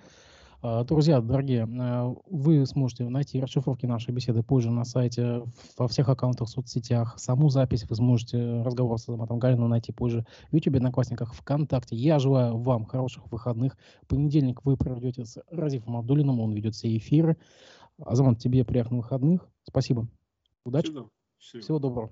А, 0.67 0.83
друзья, 0.83 1.21
дорогие, 1.21 1.69
а, 1.79 2.15
вы 2.25 2.65
сможете 2.65 3.07
найти 3.07 3.39
расшифровки 3.39 3.85
нашей 3.85 4.15
беседы 4.15 4.43
позже 4.43 4.71
на 4.71 4.85
сайте, 4.87 5.43
во 5.77 5.89
всех 5.89 6.09
аккаунтах 6.09 6.49
в 6.49 6.51
соцсетях. 6.51 7.19
Саму 7.19 7.51
запись 7.51 7.85
вы 7.87 7.95
сможете 7.97 8.62
разговор 8.62 8.99
с 8.99 9.07
Азаматом 9.07 9.39
Галиным 9.39 9.69
найти 9.69 9.93
позже 9.93 10.25
в 10.51 10.55
YouTube, 10.55 10.77
Одноклассниках, 10.77 11.35
ВКонтакте. 11.35 11.97
Я 11.97 12.19
желаю 12.19 12.57
вам 12.57 12.87
хороших 12.87 13.31
выходных. 13.31 13.77
Понедельник 14.09 14.65
вы 14.65 14.79
проведете 14.79 15.27
с 15.27 15.39
Разифом 15.51 15.99
Абдулиным, 15.99 16.41
он 16.41 16.55
ведет 16.55 16.75
все 16.75 16.97
эфиры. 16.97 17.37
Азамат, 17.99 18.39
тебе 18.39 18.65
приятных 18.65 19.03
выходных. 19.03 19.47
Спасибо. 19.65 20.09
Удачи. 20.65 20.93
Всего, 21.41 21.61
Всего 21.61 21.79
доброго. 21.79 22.11